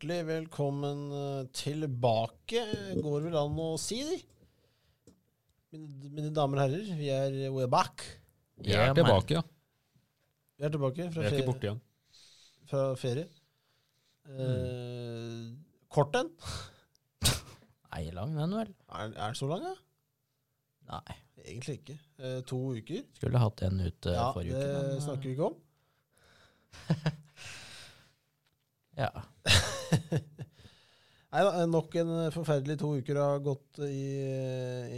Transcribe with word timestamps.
Hjertelig 0.00 0.24
velkommen 0.24 1.00
eh, 1.12 1.40
tilbake, 1.52 2.60
går 3.04 3.24
vel 3.26 3.34
an 3.36 3.58
å 3.60 3.74
si, 3.76 3.98
det? 4.00 4.16
Mine, 5.74 6.08
mine 6.16 6.30
damer 6.32 6.56
og 6.56 6.62
herrer, 6.62 6.86
vi 6.96 7.10
er 7.12 7.34
we're 7.52 7.68
back. 7.68 8.00
Vi 8.64 8.72
er 8.72 8.94
tilbake, 8.96 9.36
ja. 9.36 9.42
Vi 10.56 10.64
er 10.64 10.72
tilbake 10.72 11.04
Vi 11.04 11.12
fra, 11.12 11.20
er 11.20 11.28
ikke 11.28 11.34
ferie, 11.36 11.48
borte 11.50 11.68
igjen. 11.68 11.82
fra 12.70 12.84
ferie. 12.96 13.26
Eh, 14.24 15.52
kort 15.92 16.16
en. 16.16 16.32
Nei, 17.92 18.06
lang 18.16 18.32
den 18.40 18.56
vel? 18.56 18.72
Er, 18.88 19.04
er 19.04 19.20
den 19.26 19.36
så 19.36 19.50
lang, 19.52 19.68
ja? 19.68 19.76
Nei. 20.94 21.18
Egentlig 21.44 21.76
ikke. 21.82 21.98
Eh, 22.24 22.38
to 22.48 22.62
uker. 22.78 23.04
Skulle 23.20 23.44
hatt 23.44 23.66
en 23.68 23.84
ut 23.84 24.08
ja, 24.08 24.30
forrige 24.32 24.56
det 24.56 24.64
Ja, 24.64 24.80
Men, 24.94 25.04
snakker 25.10 25.28
vi 25.28 25.36
ikke 25.36 25.50
om. 25.52 25.60
Ja. 29.00 29.12
Nei 31.30 31.42
da, 31.46 31.66
nok 31.70 31.94
en 32.00 32.10
forferdelig 32.34 32.76
to 32.80 32.88
uker 32.98 33.18
har 33.20 33.42
gått 33.44 33.78
i, 33.86 34.00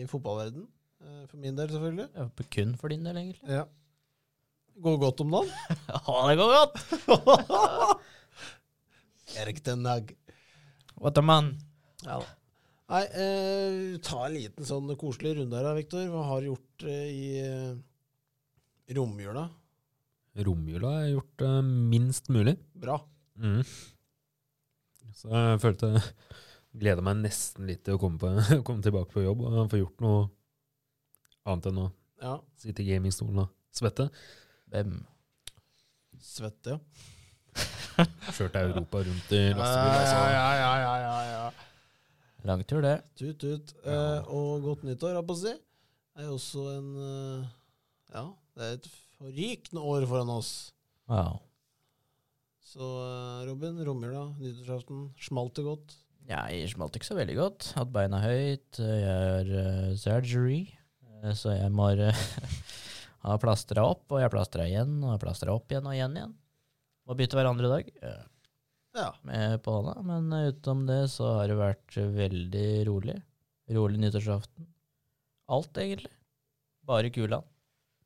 i 0.00 0.04
fotballverden. 0.08 0.64
Eh, 1.02 1.22
For 1.28 1.36
min 1.42 1.58
del, 1.58 1.68
selvfølgelig. 1.68 2.08
Ja, 2.16 2.28
kun 2.56 2.76
for 2.80 2.92
din 2.92 3.04
del, 3.04 3.18
egentlig. 3.20 3.50
Ja. 3.52 3.66
Går 4.82 4.96
godt 5.02 5.20
om 5.24 5.34
dagen. 5.36 5.52
Ja, 5.92 6.20
det 6.30 6.38
går 6.40 6.54
godt! 6.56 8.00
Erik 9.42 9.60
den 9.64 9.84
dag. 9.84 10.14
What 11.00 11.18
a 11.20 11.24
man. 11.24 11.52
Ja 12.06 12.20
da. 12.22 12.30
Nei, 12.92 13.02
eh, 13.16 13.98
ta 14.04 14.26
en 14.26 14.34
liten 14.36 14.66
sånn 14.68 14.90
koselig 15.00 15.36
runde 15.38 15.56
her, 15.56 15.68
Viktor. 15.78 16.02
Hva 16.12 16.24
har 16.28 16.42
du 16.42 16.50
gjort 16.50 16.84
eh, 16.84 17.06
i 17.08 17.28
eh, 17.40 18.96
romjula? 18.98 19.46
Romjula 20.44 20.90
har 20.96 21.06
jeg 21.06 21.14
gjort 21.14 21.44
eh, 21.46 21.60
minst 21.92 22.28
mulig. 22.32 22.56
Bra. 22.76 22.98
Mm. 23.40 23.62
Så 25.16 25.28
jeg 25.32 25.60
følte 25.62 25.88
Gleder 26.72 27.04
meg 27.04 27.18
nesten 27.20 27.66
litt 27.68 27.82
til 27.84 27.98
å 27.98 28.00
komme, 28.00 28.16
på, 28.16 28.30
komme 28.66 28.80
tilbake 28.84 29.12
på 29.12 29.24
jobb 29.26 29.42
og 29.44 29.58
få 29.72 29.80
gjort 29.82 30.00
noe 30.04 30.22
annet 31.44 31.66
enn 31.68 31.80
å 31.82 31.88
Ja. 32.22 32.36
sitte 32.56 32.80
i 32.84 32.86
gamingstolen 32.88 33.42
og 33.44 33.50
svette. 33.76 34.06
Hvem? 34.72 34.94
Svette, 36.22 36.76
ja. 36.78 36.78
Kjørte 38.38 38.62
Europa 38.64 39.02
rundt 39.04 39.34
i 39.36 39.42
lastebil. 39.52 39.98
Altså. 39.98 40.16
ja, 40.32 40.46
ja, 40.56 40.70
ja, 40.80 40.92
ja, 41.02 41.16
ja. 41.28 41.42
Lang 42.48 42.62
tur, 42.66 42.80
det. 42.82 42.94
Tut, 43.20 43.36
tut. 43.42 43.74
Eh, 43.84 44.30
og 44.32 44.64
godt 44.64 44.86
nyttår, 44.88 45.18
jeg 45.18 45.26
på 45.28 45.36
å 45.36 45.40
si. 45.42 45.52
Det 45.52 46.24
er 46.24 46.30
jo 46.30 46.38
også 46.38 46.64
en 46.72 46.88
eh, 47.04 47.44
Ja, 48.16 48.24
det 48.56 48.64
er 48.70 48.78
et 48.78 48.88
forrykende 49.18 49.84
år 49.92 50.06
foran 50.10 50.32
oss. 50.38 50.52
Wow. 51.10 51.42
Så 52.72 52.80
eh, 53.04 53.40
Robin, 53.48 53.76
romjula, 53.84 54.24
nyttårsaften, 54.40 55.10
smalt 55.20 55.58
det 55.58 55.64
godt? 55.66 55.96
Ja, 56.30 56.44
jeg 56.54 56.70
smalt 56.72 56.94
ikke 56.96 57.08
så 57.10 57.16
veldig 57.18 57.34
godt. 57.36 57.66
Hatt 57.76 57.90
beina 57.92 58.20
høyt. 58.22 58.78
Jeg 58.78 59.02
har 59.08 59.48
uh, 59.52 59.90
surgery, 59.98 60.60
eh, 61.20 61.32
så 61.36 61.52
jeg 61.56 61.72
må 61.74 61.90
uh, 61.98 62.22
ha 63.26 63.36
plastra 63.42 63.84
opp, 63.90 64.06
og 64.14 64.22
jeg 64.22 64.32
plastra 64.32 64.64
igjen, 64.70 64.94
og 65.02 65.16
jeg 65.16 65.22
plastra 65.26 65.52
opp 65.56 65.74
igjen 65.74 65.88
og 65.90 65.96
igjen 65.98 66.16
igjen. 66.20 66.36
Må 67.10 67.16
bytte 67.18 67.34
hver 67.36 67.48
andre 67.50 67.68
dag 67.72 67.88
eh, 67.98 68.22
Ja. 68.94 69.08
med 69.26 69.58
på 69.66 69.74
hånda, 69.74 69.96
men 70.06 70.30
eh, 70.36 70.48
utenom 70.54 70.84
det 70.86 71.00
så 71.10 71.32
har 71.40 71.50
det 71.50 71.58
vært 71.58 71.96
eh, 71.98 72.08
veldig 72.14 72.66
rolig. 72.88 73.16
Rolig 73.74 73.98
nyttårsaften. 74.04 74.68
Alt, 75.52 75.74
egentlig. 75.82 76.12
Bare 76.86 77.10
Kulan. 77.14 77.44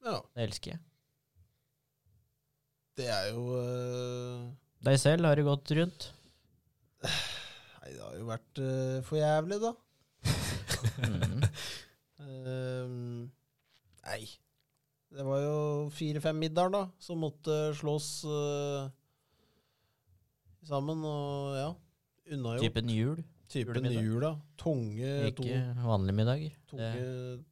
ja. 0.04 0.18
Det 0.34 0.48
elsker 0.48 0.74
jeg. 0.74 0.80
Det 2.96 3.08
er 3.12 3.32
jo 3.34 3.42
uh... 3.60 4.46
Deg 4.86 5.00
selv, 5.00 5.26
har 5.28 5.36
det 5.36 5.44
gått 5.44 5.72
rundt? 5.76 6.06
Nei, 7.04 7.90
det 7.92 8.00
har 8.00 8.14
jo 8.16 8.28
vært 8.28 8.60
uh, 8.62 8.98
for 9.06 9.20
jævlig, 9.20 9.60
da. 9.62 9.74
Mm. 11.04 11.44
Ehm, 12.26 13.26
nei. 14.06 14.22
Det 15.12 15.24
var 15.24 15.40
jo 15.42 15.58
fire-fem 15.94 16.38
middager 16.40 16.72
da, 16.72 16.80
som 16.98 17.20
måtte 17.22 17.54
slås 17.78 18.08
uh, 18.26 18.88
sammen, 20.66 21.04
og 21.06 21.54
ja, 21.56 21.68
unnagjort. 22.34 22.64
Typen 22.64 22.90
jul, 22.90 23.22
Typen 23.52 23.86
jul, 23.92 24.18
da. 24.24 24.32
Tunge 24.58 25.12
to, 25.36 25.46
ikke 25.46 25.60
vanlige 25.84 26.18
middager. 26.18 26.58
tunge, 26.72 26.96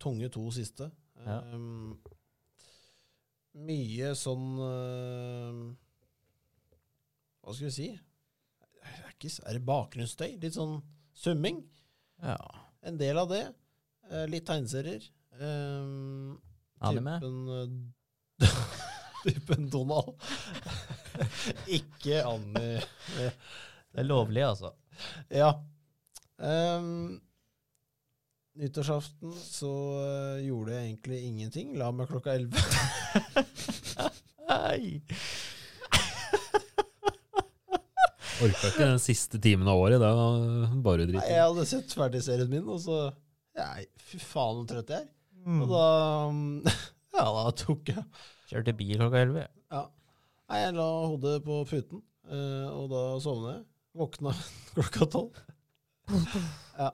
tunge 0.03 0.33
to 0.35 0.49
siste. 0.57 0.91
Ja. 1.23 1.39
Ehm, 1.55 1.95
mye 3.55 4.13
sånn 4.19 4.47
eh, 4.67 5.59
Hva 7.45 7.55
skal 7.55 7.69
vi 7.69 7.75
si? 7.75 7.89
Er, 8.85 8.97
det 9.05 9.15
ikke, 9.15 9.33
er 9.47 9.59
det 9.59 9.67
bakgrunnsstøy? 9.69 10.31
Litt 10.43 10.57
sånn 10.57 10.79
summing? 11.17 11.63
Ja. 12.23 12.39
En 12.85 12.99
del 13.01 13.21
av 13.21 13.31
det. 13.31 13.45
Eh, 14.11 14.27
litt 14.31 14.47
tegneserier. 14.49 15.07
Um, 15.41 16.37
Anime? 16.85 17.17
Typen, 17.23 17.95
typen 19.25 19.69
Donald. 19.73 20.19
Ikke 21.79 22.25
Annie. 22.27 22.83
Det 23.15 24.03
er 24.03 24.09
lovlig, 24.09 24.45
altså. 24.45 24.75
Ja. 25.33 25.53
Um, 26.37 27.23
nyttårsaften 28.61 29.33
så 29.35 29.73
eh, 30.05 30.45
gjorde 30.47 30.75
jeg 30.75 30.85
egentlig 30.89 31.19
ingenting. 31.29 31.75
La 31.81 31.91
meg 31.95 32.09
klokka 32.11 32.35
elleve. 32.37 32.59
Orka 38.45 38.69
ikke 38.69 38.87
den 38.89 38.99
siste 39.03 39.39
timen 39.43 39.69
av 39.71 39.79
året. 39.79 40.01
Det 40.03 40.11
var 40.19 40.73
bare 40.85 41.07
dritt. 41.09 41.29
Jeg 41.31 41.43
hadde 41.43 41.67
sett 41.71 41.95
ferdig 41.97 42.23
serien 42.25 42.51
min, 42.51 42.67
og 42.69 42.81
så 42.83 42.97
Nei, 43.55 43.85
fy 44.03 44.19
faen 44.19 44.57
så 44.59 44.65
trøtt 44.73 44.89
jeg 44.91 45.05
er. 45.05 45.11
Mm. 45.45 45.61
Og 45.63 45.69
da 45.71 45.85
um, 46.27 46.39
Ja, 47.15 47.27
da 47.29 47.51
tok 47.55 47.91
jeg 47.93 48.03
Kjørte 48.49 48.75
bil 48.75 48.97
klokka 48.99 49.21
elleve. 49.23 49.45
Ja. 49.71 49.85
Nei, 50.51 50.59
jeg 50.65 50.75
la 50.77 50.89
hodet 51.07 51.37
på 51.47 51.61
puten, 51.69 52.03
eh, 52.29 52.67
og 52.73 52.91
da 52.91 53.03
sovnet 53.23 53.55
jeg. 53.55 53.63
Våkna 53.95 54.35
klokka 54.75 55.07
tolv. 55.15 55.39
ja. 56.81 56.91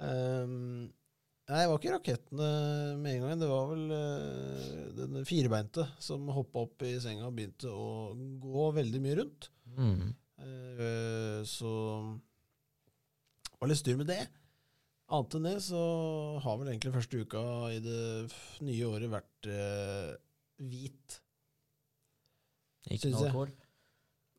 Ehm, 0.00 0.88
nei, 1.50 1.60
det 1.60 1.68
var 1.68 1.78
ikke 1.80 1.94
rakettene 1.96 2.48
med 3.00 3.16
en 3.18 3.26
gang. 3.26 3.42
Det 3.42 3.50
var 3.50 3.70
vel 3.72 3.84
uh, 3.92 4.88
den 4.96 5.20
firebeinte 5.28 5.86
som 6.02 6.28
hoppa 6.32 6.64
opp 6.66 6.84
i 6.86 6.96
senga 7.02 7.28
og 7.28 7.36
begynte 7.36 7.72
å 7.72 8.16
gå 8.42 8.70
veldig 8.80 9.04
mye 9.04 9.20
rundt. 9.20 9.50
Mm. 9.76 10.12
Uh, 10.40 11.40
så 11.48 11.72
det 13.44 13.58
var 13.60 13.72
litt 13.72 13.82
styr 13.82 13.98
med 14.00 14.08
det. 14.08 14.22
Annet 15.10 15.34
enn 15.36 15.48
det 15.48 15.56
så 15.66 15.80
har 16.40 16.60
vel 16.60 16.70
egentlig 16.70 16.94
første 16.94 17.24
uka 17.24 17.42
i 17.74 17.80
det 17.82 18.04
nye 18.64 18.86
året 18.88 19.10
vært 19.12 19.50
uh, 19.50 20.14
hvit. 20.70 21.18
Ikke 22.88 23.10
noe 23.12 23.26
alkohol. 23.26 23.50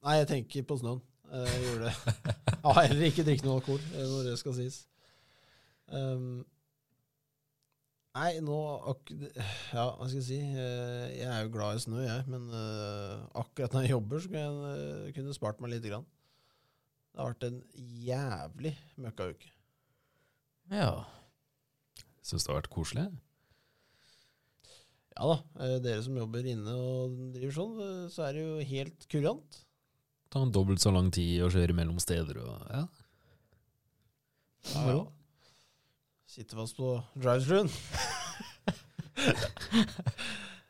Nei, 0.02 0.16
jeg 0.18 0.30
tenker 0.32 0.66
på 0.66 0.80
snøen. 0.80 1.04
Jeg 1.32 1.60
gjorde 1.64 1.92
det. 1.92 2.32
Har 2.66 2.80
heller 2.82 3.06
ikke 3.08 3.24
drikke 3.28 3.46
noe 3.46 3.60
alkohol, 3.60 3.84
når 3.94 4.32
det 4.32 4.40
skal 4.42 4.56
sies. 4.58 4.80
Um, 5.91 6.44
nei, 8.16 8.29
nå 8.44 8.57
Ja, 9.74 9.85
hva 9.97 10.07
skal 10.07 10.19
jeg 10.19 10.28
si? 10.28 10.40
Eh, 10.40 11.06
Jeg 11.19 11.28
er 11.28 11.46
jo 11.46 11.53
glad 11.53 11.79
i 11.79 11.84
snø, 11.85 12.02
jeg. 12.06 12.28
Men 12.31 12.47
uh, 12.53 13.25
akkurat 13.44 13.75
når 13.75 13.88
jeg 13.88 13.96
jobber, 13.96 14.22
så 14.23 14.32
kunne 14.32 14.43
jeg 14.46 14.76
eh, 15.08 15.16
kunne 15.17 15.38
spart 15.38 15.64
meg 15.64 15.73
lite 15.76 15.91
grann. 15.91 16.08
Det 17.11 17.20
har 17.20 17.34
vært 17.34 17.47
en 17.49 17.59
jævlig 18.08 18.76
møkkauke. 19.03 19.52
Ja. 20.72 20.93
Syns 22.23 22.46
det 22.46 22.53
har 22.53 22.61
vært 22.61 22.72
koselig. 22.72 23.09
Ja 25.11 25.28
da, 25.28 25.35
dere 25.84 25.99
som 26.05 26.16
jobber 26.16 26.46
inne 26.47 26.72
og 26.72 27.17
driver 27.35 27.52
sånn, 27.58 27.73
så 28.14 28.29
er 28.29 28.37
det 28.37 28.46
jo 28.46 28.70
helt 28.70 29.08
kurant. 29.11 29.58
Ta 30.32 30.40
en 30.46 30.53
dobbelt 30.55 30.79
så 30.79 30.94
lang 30.96 31.09
tid 31.11 31.41
å 31.44 31.49
kjøre 31.52 31.76
mellom 31.76 31.99
steder 31.99 32.40
og 32.40 32.61
ja. 32.72 32.85
Ja, 34.72 34.84
ja. 34.87 35.02
Sitte 36.32 36.56
fast 36.56 36.78
på 36.80 36.94
drive-thruen. 37.20 37.68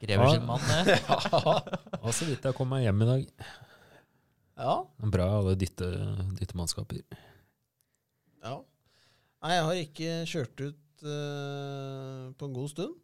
Krever 0.01 0.31
sin 0.31 0.45
mann, 0.47 0.63
det. 0.65 0.95
Og 2.01 2.07
så 2.17 2.25
vidt 2.25 2.47
jeg 2.47 2.55
kom 2.57 2.71
meg 2.73 2.87
hjem 2.87 3.03
i 3.03 3.07
dag. 3.09 3.27
Ja. 4.57 4.73
Bra 5.13 5.27
alle 5.37 5.53
dytte, 5.61 5.85
dyttemannskaper. 6.39 7.03
Ja. 8.41 8.55
Nei, 9.45 9.51
jeg 9.53 9.67
har 9.67 9.81
ikke 9.83 10.15
kjørt 10.31 10.63
ut 10.65 11.05
uh, 11.05 12.33
på 12.33 12.49
en 12.49 12.55
god 12.57 12.73
stund. 12.73 12.95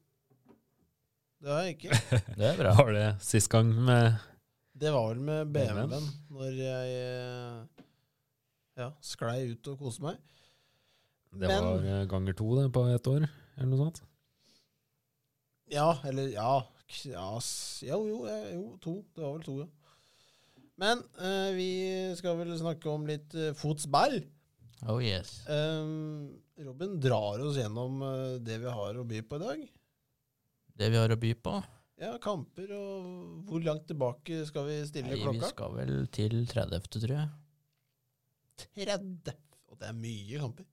Det 1.38 1.54
har 1.54 1.62
jeg 1.68 1.78
ikke. 1.78 2.00
Det 2.42 2.48
er 2.56 2.58
bra. 2.58 2.74
Var 2.80 2.90
det 2.98 3.08
sist 3.28 3.52
gang 3.54 3.70
med 3.70 4.18
Det 4.74 4.90
var 4.98 5.12
vel 5.12 5.22
med 5.30 5.54
BMW-en. 5.54 5.94
BMW-en, 5.94 6.10
når 6.34 6.58
jeg 6.58 6.98
eh, 7.04 7.86
ja, 8.82 8.90
sklei 9.06 9.54
ut 9.54 9.70
og 9.76 9.78
koste 9.86 10.10
meg. 10.10 10.18
Det 11.38 11.48
Men- 11.48 11.64
var 11.64 11.86
eh, 11.86 12.06
ganger 12.10 12.34
to 12.34 12.48
det 12.58 12.70
på 12.74 12.86
ett 12.94 13.08
år, 13.08 13.28
eller 13.58 13.70
noe 13.70 13.86
sånt? 13.86 14.02
Ja, 15.70 15.98
eller 16.08 16.30
ja, 16.32 16.54
ja 17.04 17.28
Jo, 17.84 18.00
jo, 18.08 18.22
eh, 18.32 18.54
jo, 18.56 18.78
to. 18.82 19.04
Det 19.14 19.22
var 19.24 19.36
vel 19.36 19.44
to, 19.46 19.60
ja. 19.60 19.68
Men 20.78 21.02
eh, 21.18 21.52
vi 21.58 21.70
skal 22.18 22.38
vel 22.38 22.54
snakke 22.60 22.90
om 22.92 23.08
litt 23.10 23.34
uh, 23.34 23.50
fotsball. 23.58 24.20
Oh 24.86 25.00
yes. 25.02 25.42
Um, 25.50 26.38
Robin 26.62 27.00
drar 27.02 27.42
oss 27.42 27.58
gjennom 27.58 27.98
uh, 28.06 28.38
det 28.38 28.60
vi 28.62 28.70
har 28.70 29.00
å 29.00 29.06
by 29.10 29.24
på 29.26 29.40
i 29.40 29.44
dag. 29.44 29.64
Det 30.78 30.92
vi 30.94 31.00
har 31.02 31.10
å 31.10 31.18
by 31.18 31.34
på 31.42 31.56
Ja, 31.98 32.12
kamper, 32.22 32.70
og 32.78 33.50
hvor 33.50 33.64
langt 33.66 33.88
tilbake 33.90 34.44
skal 34.46 34.68
vi 34.70 34.78
stille 34.86 35.18
Nei, 35.18 35.34
Vi 35.40 35.50
skal 35.50 35.74
vel 35.80 35.96
til 36.14 36.44
30., 36.46 36.86
tror 36.94 37.16
jeg. 37.16 37.28
30. 38.78 39.34
Og 39.72 39.82
det 39.82 39.90
er 39.90 39.98
mye 39.98 40.44
kamper. 40.46 40.68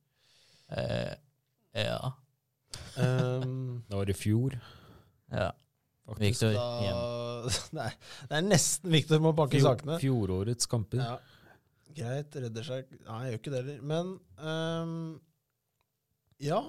Eh, 0.75 1.15
ja. 1.85 1.99
Um, 2.99 3.83
Det 3.89 3.99
var 3.99 4.11
i 4.11 4.17
fjor, 4.17 4.57
ja. 5.31 5.51
faktisk. 6.09 6.25
Victor 6.25 6.53
da, 6.57 6.65
hjem. 6.83 7.53
det, 7.77 7.85
er, 7.85 7.97
det 8.31 8.39
er 8.39 8.47
nesten 8.49 8.93
Victor 8.95 9.23
må 9.23 9.33
pakke 9.39 9.59
Fjor, 9.61 9.71
sakene. 9.75 9.99
fjorårets 10.03 10.71
kamper. 10.71 11.03
Ja. 11.03 11.17
Greit, 11.95 12.35
redder 12.43 12.65
seg 12.67 12.89
Nei, 13.05 13.19
jeg 13.23 13.31
gjør 13.35 13.39
ikke 13.39 13.53
det 13.55 13.59
heller. 13.63 13.83
Men 13.87 14.15
um, 14.43 14.95
ja. 16.43 16.61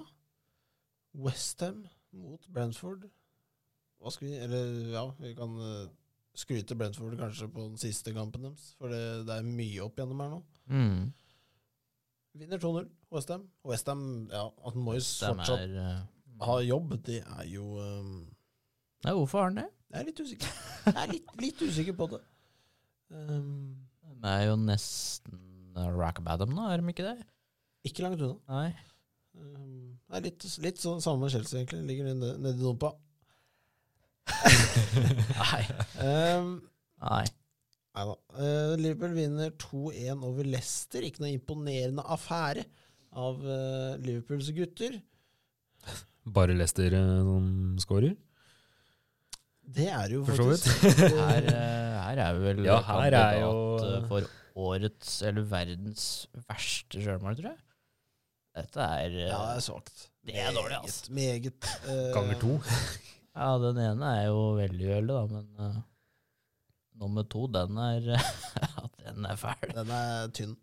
Westham 1.18 1.86
mot 2.16 2.46
Brentford. 2.54 3.08
Hva 4.04 4.12
skal 4.14 4.28
vi 4.30 4.36
Eller 4.46 4.74
ja, 4.94 5.06
vi 5.18 5.32
kan 5.38 5.56
eh, 5.66 5.86
skryte 6.38 6.76
Brentford 6.78 7.16
kanskje 7.18 7.48
på 7.50 7.64
den 7.64 7.80
siste 7.82 8.14
kampen 8.14 8.46
deres. 8.46 8.74
For 8.78 8.92
det, 8.92 9.02
det 9.26 9.38
er 9.40 9.48
mye 9.48 9.82
opp 9.88 9.98
gjennom 9.98 10.22
her 10.22 10.34
nå. 10.36 10.42
Mm. 10.70 11.06
Vinner 12.36 12.60
2-0, 12.60 12.88
Westham. 13.16 13.46
Westham, 13.64 14.02
ja, 14.32 14.44
at 14.68 14.76
Moyes 14.76 15.08
fortsatt 15.24 15.62
er 15.64 15.76
uh, 15.80 16.00
har 16.44 16.64
jobb, 16.68 16.98
det 17.08 17.22
er 17.24 17.46
jo 17.48 17.78
um, 17.80 18.26
Nei, 19.06 19.14
hvorfor 19.16 19.40
har 19.44 19.52
han 19.52 19.60
det? 19.62 19.68
Jeg 19.94 20.02
er 20.02 20.08
litt 20.10 20.20
usikker. 20.20 20.56
Jeg 20.90 20.98
er 21.04 21.12
litt, 21.14 21.30
litt 21.40 21.62
usikker 21.64 21.96
på 21.96 22.08
det. 22.12 22.20
Um, 23.14 23.78
De 24.20 24.32
er 24.34 24.48
jo 24.50 24.58
nesten 24.60 25.40
rock 25.96 26.20
bottom 26.26 26.52
nå, 26.58 26.66
er 26.74 26.82
de 26.84 26.92
ikke 26.96 27.06
det? 27.08 27.16
ikke 27.86 28.02
langt 28.02 28.22
unna. 28.26 28.36
Nei. 28.50 28.70
Um, 29.38 29.96
det 30.10 30.18
er 30.18 30.24
litt, 30.26 30.46
litt 30.64 30.80
sånn 30.82 31.04
samme 31.06 31.22
med 31.28 31.36
Chelsea, 31.36 31.60
egentlig. 31.62 31.84
Ligger 31.86 32.08
nede, 32.10 32.32
nede 32.42 32.58
i 32.58 32.64
dumpa. 32.66 32.92
Nei. 35.40 35.62
Um, 36.02 36.48
Nei. 37.06 37.26
Nei 37.96 38.04
da. 38.10 38.16
Uh, 38.36 38.74
Liverpool 38.80 39.14
vinner 39.16 39.54
2-1 39.62 40.24
over 40.28 40.48
Leicester. 40.52 41.06
Ikke 41.08 41.24
noe 41.24 41.32
imponerende 41.36 42.04
affære 42.12 42.66
av 43.16 43.40
uh, 43.46 43.96
Liverpools 44.04 44.50
gutter. 44.58 44.98
Bare 46.36 46.56
Leicester 46.58 46.92
eh, 46.98 47.20
som 47.24 47.46
scorer. 47.80 48.16
Det 49.76 49.86
er 49.90 50.12
jo 50.14 50.24
For 50.28 50.38
så 50.38 50.48
vidt. 50.50 50.66
faktisk 50.66 51.16
Her, 51.20 51.48
eh, 51.54 51.94
her 52.06 52.20
er 52.26 52.34
vi 52.38 52.44
vel 52.50 52.66
Ja, 52.68 52.80
her 52.86 53.16
er 53.20 53.40
jo- 53.42 53.78
eh, 53.86 54.04
for 54.10 54.28
årets, 54.66 55.16
eller 55.28 55.46
verdens 55.52 56.04
verste 56.50 57.02
sjølmål, 57.02 57.38
tror 57.40 57.50
jeg. 57.52 57.62
Dette 58.56 58.86
er 59.00 59.16
eh, 59.24 59.30
Ja, 59.32 59.40
det 59.52 59.58
er 59.62 59.66
svakt. 59.66 60.06
Det 60.26 60.38
er 60.42 60.54
dårlig, 60.56 60.78
altså. 60.82 61.12
Meget. 61.14 61.70
uh, 61.88 62.12
Ganger 62.18 62.40
to. 62.42 62.60
Ja, 63.36 63.50
den 63.60 63.78
ene 63.84 64.12
er 64.16 64.30
jo 64.30 64.44
veldig 64.56 64.86
uheldig, 64.94 65.16
da, 65.18 65.24
men 65.34 65.66
eh, 65.66 65.80
nummer 67.00 67.26
to, 67.30 67.46
den 67.52 67.78
er 67.82 68.12
den 69.06 69.28
er 69.28 69.40
fæl. 69.40 69.70
Den 69.76 69.92
er 69.92 70.32
tynn. 70.36 70.56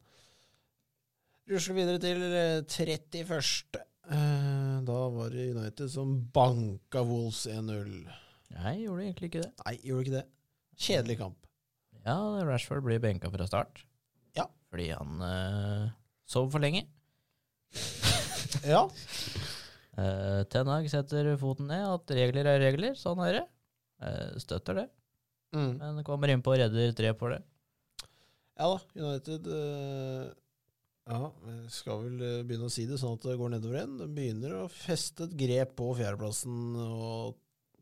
Rusler 1.50 1.74
videre 1.74 1.98
til 2.02 2.22
eh, 2.22 2.62
31. 2.62 3.82
Eh, 4.12 4.76
da 4.86 4.98
var 5.14 5.32
det 5.34 5.50
United 5.52 5.90
som 5.90 6.14
banka 6.34 7.02
Wolves 7.06 7.46
1-0. 7.50 7.90
Nei, 8.52 8.74
gjorde 8.84 9.06
egentlig 9.06 9.30
ikke 9.30 9.42
det. 9.44 9.52
Nei, 9.64 9.74
gjorde 9.86 10.06
ikke 10.06 10.16
det. 10.18 10.26
Kjedelig 10.82 11.18
kamp. 11.20 11.38
Ja, 12.02 12.16
Rashford 12.46 12.82
blir 12.86 13.02
benka 13.02 13.30
fra 13.30 13.46
start. 13.46 13.84
Ja. 14.36 14.48
Fordi 14.72 14.88
han 14.90 15.22
uh, 15.22 15.90
sov 16.28 16.50
for 16.54 16.62
lenge. 16.62 16.86
Ja. 18.62 18.84
Uh, 19.96 20.42
Ten 20.52 20.68
Hag 20.70 20.84
setter 20.92 21.30
foten 21.40 21.66
ned, 21.70 21.82
at 21.88 22.12
regler 22.14 22.46
er 22.50 22.60
regler. 22.62 22.92
Sånn 22.98 23.22
er 23.24 23.38
det. 23.40 23.44
Uh, 24.02 24.36
støtter 24.42 24.76
det, 24.76 24.84
Mm. 25.52 25.72
men 25.78 26.04
kommer 26.06 26.32
innpå 26.32 26.54
og 26.54 26.62
redder 26.62 26.94
tre 26.96 27.12
på 27.16 27.28
det. 27.32 27.42
Ja 28.58 28.68
da, 28.68 28.78
United 28.94 29.48
eh, 29.52 30.30
Ja, 31.08 31.30
skal 31.72 32.04
vel 32.04 32.24
eh, 32.24 32.42
begynne 32.46 32.68
å 32.68 32.72
si 32.72 32.84
det 32.88 32.98
sånn 33.00 33.16
at 33.18 33.26
det 33.26 33.38
går 33.40 33.54
nedover 33.54 33.80
igjen. 33.80 33.96
De 34.00 34.08
begynner 34.12 34.56
å 34.60 34.66
feste 34.72 35.26
et 35.26 35.36
grep 35.38 35.74
på 35.80 35.90
fjerdeplassen 35.98 36.76
og 36.84 37.38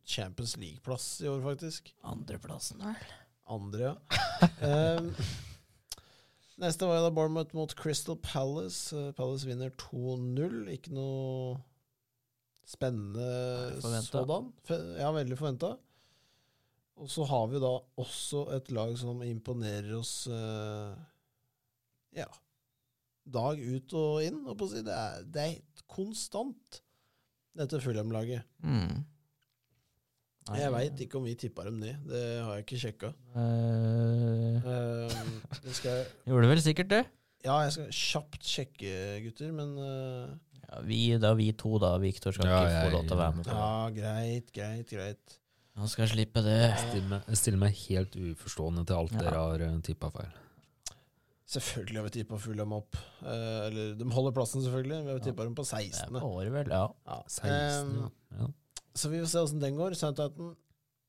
Champions 0.06 0.56
League-plass 0.58 1.08
i 1.24 1.28
år, 1.30 1.42
faktisk. 1.44 1.92
Andreplassen, 2.10 2.82
vel. 2.82 3.16
Andre, 3.50 3.90
ja. 3.90 4.48
um, 4.98 5.10
neste 6.62 6.86
var 6.86 7.00
jo 7.00 7.06
da 7.08 7.12
Bournemouth 7.14 7.54
mot 7.58 7.74
Crystal 7.78 8.18
Palace. 8.22 8.94
Eh, 8.96 9.10
Palace 9.18 9.48
vinner 9.48 9.74
2-0. 9.82 10.64
Ikke 10.74 10.94
noe 10.94 11.58
spennende 12.70 13.26
sådan. 13.82 14.52
Ja, 14.98 15.10
veldig 15.14 15.38
forventa. 15.38 15.74
Og 17.00 17.08
så 17.08 17.24
har 17.24 17.46
vi 17.48 17.60
da 17.62 17.72
også 18.02 18.44
et 18.56 18.68
lag 18.76 18.92
som 19.00 19.22
imponerer 19.24 19.94
oss 19.96 20.26
eh, 20.28 20.98
ja, 22.20 22.26
dag 23.24 23.60
ut 23.60 23.94
og 23.96 24.24
inn. 24.26 24.42
Og 24.44 24.58
på 24.58 24.68
å 24.68 24.72
si. 24.72 24.82
Det 24.84 24.96
er, 24.96 25.22
det 25.24 25.42
er 25.42 25.54
helt 25.54 25.84
konstant, 25.90 26.82
dette 27.56 27.80
Fulham-laget. 27.82 28.44
Mm. 28.64 29.00
Jeg 30.50 30.72
veit 30.74 31.00
ikke 31.04 31.18
om 31.20 31.26
vi 31.28 31.36
tippa 31.38 31.64
dem 31.68 31.78
ned. 31.80 32.04
Det 32.10 32.20
har 32.42 32.58
jeg 32.58 32.66
ikke 32.66 32.82
sjekka. 32.84 33.10
Uh, 33.36 34.60
uh, 34.66 35.58
det 35.62 35.74
skal, 35.76 36.04
gjorde 36.30 36.52
vel 36.52 36.62
sikkert 36.64 36.92
det. 36.92 37.02
ja, 37.44 37.58
jeg 37.66 37.74
skal 37.76 37.90
kjapt 37.94 38.48
sjekke, 38.48 38.94
gutter, 39.26 39.52
men 39.56 39.76
uh, 39.78 40.32
Ja, 40.70 40.80
vi, 40.86 41.02
da 41.22 41.32
vi 41.38 41.50
to, 41.58 41.76
da. 41.82 41.96
Victor 42.02 42.34
skal 42.34 42.50
Ja, 42.50 42.64
ikke 42.66 42.88
få 42.88 42.96
lov 42.96 43.06
til 43.06 43.16
å 43.16 43.20
være 43.20 43.36
med 43.36 43.46
på. 43.46 43.60
Ja, 43.60 43.76
greit, 43.94 44.50
greit, 44.56 44.90
greit. 44.90 45.39
Han 45.78 45.88
skal 45.88 46.08
slippe 46.10 46.42
det. 46.44 46.56
Jeg 46.60 46.78
stiller 46.82 47.08
meg, 47.08 47.26
jeg 47.30 47.36
stiller 47.40 47.58
meg 47.62 47.74
helt 47.86 48.16
uforstående 48.16 48.86
til 48.86 48.96
alt 48.96 49.12
Ja. 49.12 49.18
dere 49.22 49.42
har 49.44 49.62
uh, 49.62 49.80
tippa 49.86 50.10
feil. 50.10 50.32
Selvfølgelig 51.50 51.96
har 51.98 52.04
vi 52.06 52.10
tippa 52.14 52.36
dem 52.54 52.72
opp. 52.76 52.96
Eh, 53.26 53.60
eller 53.66 53.94
de 53.98 54.04
holder 54.14 54.32
plassen, 54.36 54.62
selvfølgelig. 54.62 54.98
Vi 55.02 55.10
har 55.10 55.18
Ja. 55.18 55.24
tippa 55.24 55.42
dem 55.42 55.54
på 55.58 55.64
Det 55.64 55.72
er 55.72 55.90
16. 55.90 56.20
på 56.20 56.28
året, 56.30 56.52
vel. 56.52 56.68
Ja. 56.70 56.88
Ja. 57.06 57.22
16, 57.26 57.88
Um, 57.90 58.12
ja. 58.38 58.46
så 58.94 59.10
vi 59.10 59.18
får 59.18 59.26
se 59.32 59.38
åssen 59.38 59.60
den 59.60 59.74
går. 59.76 59.96
Southampton 59.98 60.56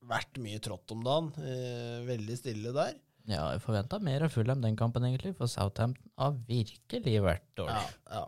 vært 0.03 0.39
mye 0.41 0.59
trått 0.59 0.89
om 0.91 1.03
dagen. 1.03 1.31
Eh, 1.37 2.01
veldig 2.07 2.37
stille 2.39 2.73
der. 2.73 2.95
ja 3.27 3.51
jeg 3.51 3.61
forventa 3.61 3.99
mer 4.01 4.23
av 4.23 4.31
Fulham 4.31 4.61
den 4.61 4.75
kampen, 4.75 5.03
egentlig, 5.03 5.35
for 5.37 5.45
Southampton 5.45 6.09
har 6.17 6.31
virkelig 6.49 7.21
vært 7.21 7.45
dårlig. 7.55 7.77
Ja, 8.09 8.21
ja. 8.21 8.27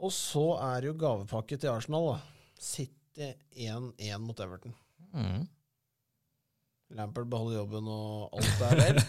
Og 0.00 0.10
så 0.10 0.58
er 0.60 0.80
det 0.80 0.86
jo 0.88 0.94
gavepakke 0.98 1.58
til 1.60 1.70
Arsenal, 1.70 2.14
da. 2.14 2.20
City 2.58 3.34
1-1 3.56 4.18
mot 4.18 4.38
Everton. 4.40 4.74
Mm. 5.14 5.46
Lampert 6.96 7.28
beholder 7.28 7.58
jobben 7.60 7.88
og 7.92 8.38
alt 8.38 8.62
er 8.68 8.80
vel. 8.82 9.02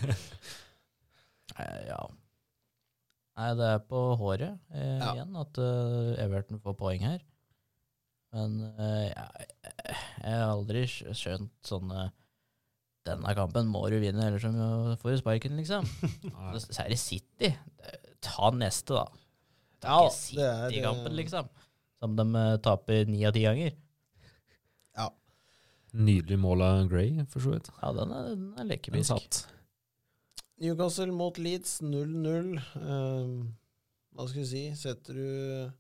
Eh, 1.59 1.87
Ja. 1.89 1.97
Nei, 3.39 3.47
det 3.57 3.65
er 3.73 3.79
på 3.89 3.99
håret 4.19 4.59
eh, 4.75 4.99
Ja. 4.99 5.09
igjen 5.15 5.35
at 5.39 5.57
uh, 5.59 6.11
Everton 6.21 6.59
får 6.63 6.75
poeng 6.77 7.01
her. 7.03 7.19
Men 8.35 8.53
uh, 8.77 9.07
jeg, 9.09 9.47
jeg 10.21 10.35
har 10.37 10.51
aldri 10.53 10.83
skjønt 10.87 11.51
sånne 11.65 12.09
Denne 13.09 13.33
kampen 13.33 13.65
må 13.71 13.81
du 13.89 13.95
vinne, 14.03 14.21
ellers 14.27 14.45
får 15.01 15.15
du 15.15 15.17
sparken, 15.23 15.55
liksom. 15.57 15.87
Er 16.53 16.91
det 16.93 16.99
City. 17.01 17.49
Ta 18.21 18.51
neste, 18.53 18.99
da. 18.99 19.05
Ta 19.81 19.87
Ja, 19.87 20.09
ikke 20.11 20.17
City-kampen, 20.19 21.11
eh, 21.11 21.17
liksom. 21.23 21.49
Som 22.03 22.15
de 22.19 22.25
eh, 22.43 22.57
taper 22.63 23.07
ni 23.09 23.23
av 23.25 23.33
ti 23.35 23.47
ganger. 23.47 23.73
Nydelig 25.93 26.37
mål 26.39 26.61
av 26.61 26.83
Gray, 26.91 27.23
for 27.31 27.41
så 27.43 27.55
vidt. 27.55 27.71
Ja, 27.81 27.93
den 27.97 28.11
er, 28.13 28.29
den 28.29 28.51
er 28.53 28.61
Den 28.61 28.69
lekebisk. 28.73 29.09
satt. 29.09 29.39
Newcastle 30.59 31.13
mot 31.15 31.37
Leeds 31.39 31.79
0-0. 31.81 32.59
Um, 32.75 33.35
hva 34.13 34.27
skal 34.27 34.41
vi 34.43 34.49
si? 34.49 34.63
Setter 34.75 35.15
du 35.15 35.71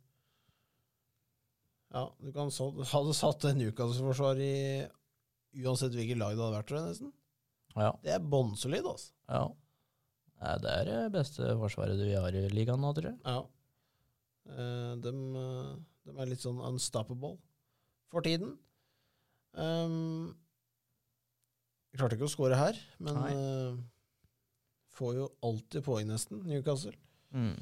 Ja, 1.89 2.05
du 2.21 2.31
kan 2.31 2.51
så, 2.53 2.69
hadde 2.93 3.15
satt 3.17 3.47
Newcastle-forsvar 3.57 4.39
i 4.41 4.53
uansett 5.65 5.95
hvilket 5.97 6.19
lag 6.19 6.35
det 6.35 6.43
hadde 6.43 6.57
vært, 6.57 6.69
tror 6.69 6.79
jeg 6.79 6.91
nesten. 6.91 7.13
Ja. 7.75 7.89
Det 8.03 8.13
er 8.15 8.29
bånnsolid, 8.31 8.85
altså. 8.85 9.11
ja. 9.29 9.47
Nei, 10.39 10.53
det 10.63 10.71
er 10.71 10.85
det 10.87 10.99
beste 11.11 11.49
forsvaret 11.59 11.99
vi 11.99 12.13
har 12.15 12.31
i 12.31 12.45
ligaen 12.53 12.79
nå, 12.79 12.93
tror 12.95 13.09
jeg. 13.09 13.17
Ja. 13.27 13.41
Eh, 14.53 14.93
de, 15.03 15.11
de, 15.11 16.13
er 16.15 16.29
litt 16.29 16.45
sånn 16.45 16.61
unstoppable 16.63 17.35
for 18.13 18.23
tiden. 18.23 18.55
Um, 19.57 20.35
klarte 21.97 22.17
ikke 22.17 22.29
å 22.29 22.31
score 22.31 22.59
her, 22.59 22.77
men 23.03 23.17
eh, 23.25 23.79
får 24.95 25.17
jo 25.17 25.27
alltid 25.45 25.85
poeng, 25.85 26.07
nesten, 26.11 26.43
Newcastle. 26.47 26.95
Mm. 27.35 27.57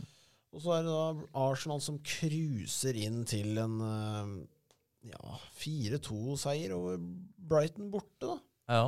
Og 0.56 0.63
så 0.63 0.77
er 0.77 0.86
det 0.86 0.94
da 0.94 1.41
Arsenal 1.48 1.82
som 1.84 2.00
cruiser 2.06 2.98
inn 2.98 3.24
til 3.27 3.60
en 3.62 3.82
uh, 3.84 4.32
ja, 5.08 5.36
4-2-seier 5.60 6.74
over 6.75 7.01
Brighton 7.50 7.91
borte, 7.94 8.29
da. 8.29 8.38
Ja. 8.67 8.88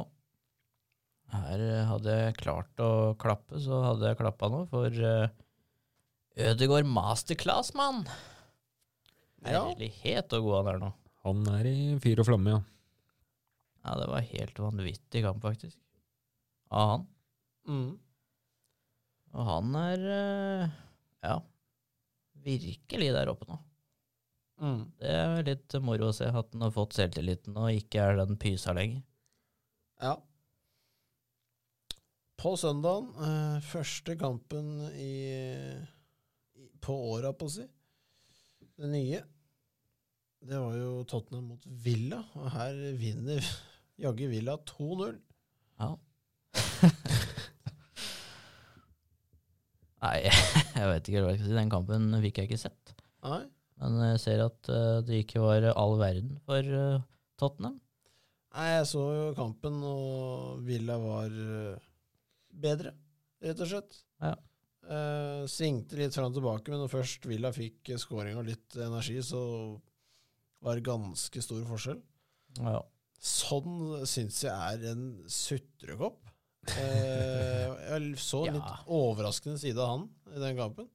Her 1.30 1.62
eh, 1.62 1.84
hadde 1.86 2.16
jeg 2.16 2.40
klart 2.40 2.82
å 2.82 3.14
klappe, 3.22 3.60
så 3.62 3.84
hadde 3.86 4.10
jeg 4.10 4.20
klappa 4.20 4.50
nå, 4.52 4.64
for 4.72 4.90
uh, 4.90 5.30
Ødegård 6.40 6.88
masterclass, 6.88 7.74
mann! 7.78 8.06
Ja. 9.46 9.68
Herlighet 9.70 10.32
så 10.32 10.42
god 10.44 10.58
han 10.60 10.72
er 10.74 10.82
nå. 10.82 10.90
Han 11.28 11.46
er 11.54 11.68
i 11.70 11.78
fyr 12.04 12.22
og 12.24 12.28
flamme, 12.28 12.58
ja. 12.58 12.64
Ja, 13.84 13.96
det 14.00 14.10
var 14.12 14.28
helt 14.34 14.60
vanvittig 14.60 15.24
kamp, 15.24 15.42
faktisk. 15.44 15.78
Av 16.70 16.90
han. 16.94 17.08
Mm. 17.70 17.90
Og 19.30 19.46
han 19.46 19.76
er 19.78 20.06
eh, 20.14 20.78
ja, 21.26 21.36
virkelig 22.46 23.12
der 23.16 23.32
oppe 23.32 23.48
nå. 23.50 23.60
Mm. 24.60 24.80
Det 25.00 25.12
er 25.16 25.46
litt 25.48 25.76
moro 25.86 26.10
å 26.10 26.16
se 26.16 26.28
at 26.28 26.50
han 26.52 26.66
har 26.66 26.74
fått 26.76 26.98
selvtilliten 26.98 27.56
og 27.60 27.78
ikke 27.78 28.04
er 28.04 28.20
den 28.20 28.40
pysa 28.42 28.74
lenger. 28.76 29.04
Ja. 30.04 30.18
På 32.40 32.56
søndagen, 32.60 33.10
eh, 33.24 33.58
første 33.68 34.16
kampen 34.20 34.72
i, 34.96 35.14
i, 36.56 36.70
på 36.84 36.96
åra, 37.14 37.34
på 37.36 37.50
å 37.50 37.54
si. 37.60 37.66
Det 38.80 38.88
nye. 38.92 39.24
Det 40.40 40.56
var 40.56 40.76
jo 40.80 41.04
Tottenham 41.04 41.50
mot 41.52 41.66
Villa, 41.84 42.22
og 42.40 42.48
her 42.54 42.78
vinner 43.00 43.44
jaggu 44.00 44.30
Villa 44.32 44.56
2-0. 44.70 45.18
Ja. 45.80 45.90
Nei, 50.00 50.18
jeg 50.80 50.88
vet 50.94 51.10
ikke 51.12 51.24
hva 51.26 51.34
jeg 51.34 51.42
skal 51.42 51.50
si. 51.50 51.58
Den 51.58 51.74
kampen 51.74 52.08
fikk 52.24 52.40
jeg 52.40 52.50
ikke 52.50 52.62
sett. 52.62 52.94
Nei. 53.26 53.44
Men 53.80 54.00
jeg 54.14 54.22
ser 54.24 54.40
at 54.46 54.72
eh, 54.72 55.00
det 55.08 55.22
ikke 55.26 55.44
var 55.44 55.68
all 55.74 55.96
verden 56.00 56.40
for 56.48 56.64
eh, 56.64 57.04
Tottenham. 57.40 57.78
Nei, 58.56 58.68
jeg 58.78 58.88
så 58.90 59.04
jo 59.14 59.26
kampen, 59.38 59.76
og 59.86 60.64
Villa 60.68 60.96
var 61.04 61.28
eh, 61.30 61.84
bedre, 62.64 62.96
rett 63.44 63.60
og 63.64 63.70
slett. 63.72 64.00
Ja. 64.24 64.34
Eh, 64.90 65.44
svingte 65.52 66.00
litt 66.00 66.16
fram 66.16 66.32
og 66.32 66.40
tilbake, 66.40 66.72
men 66.72 66.80
når 66.84 66.92
først 66.96 67.28
Villa 67.30 67.52
fikk 67.56 67.92
skåring 68.00 68.40
og 68.40 68.48
litt 68.48 68.80
energi, 68.80 69.20
så 69.24 69.42
var 70.66 70.82
ganske 70.84 71.44
stor 71.44 71.62
forskjell. 71.70 72.00
Ja. 72.60 72.80
Sånn 73.20 74.06
syns 74.08 74.42
jeg 74.46 74.54
er 74.54 74.92
en 74.94 75.06
sutrekopp. 75.32 76.20
Eh, 76.70 77.68
jeg 77.90 78.18
så 78.20 78.44
en 78.46 78.50
Ja. 78.52 78.58
litt 78.60 78.90
overraskende 79.00 79.60
side 79.62 79.80
av 79.80 79.94
han 79.94 80.10
i 80.36 80.42
den 80.44 80.60
kampen. 80.60 80.90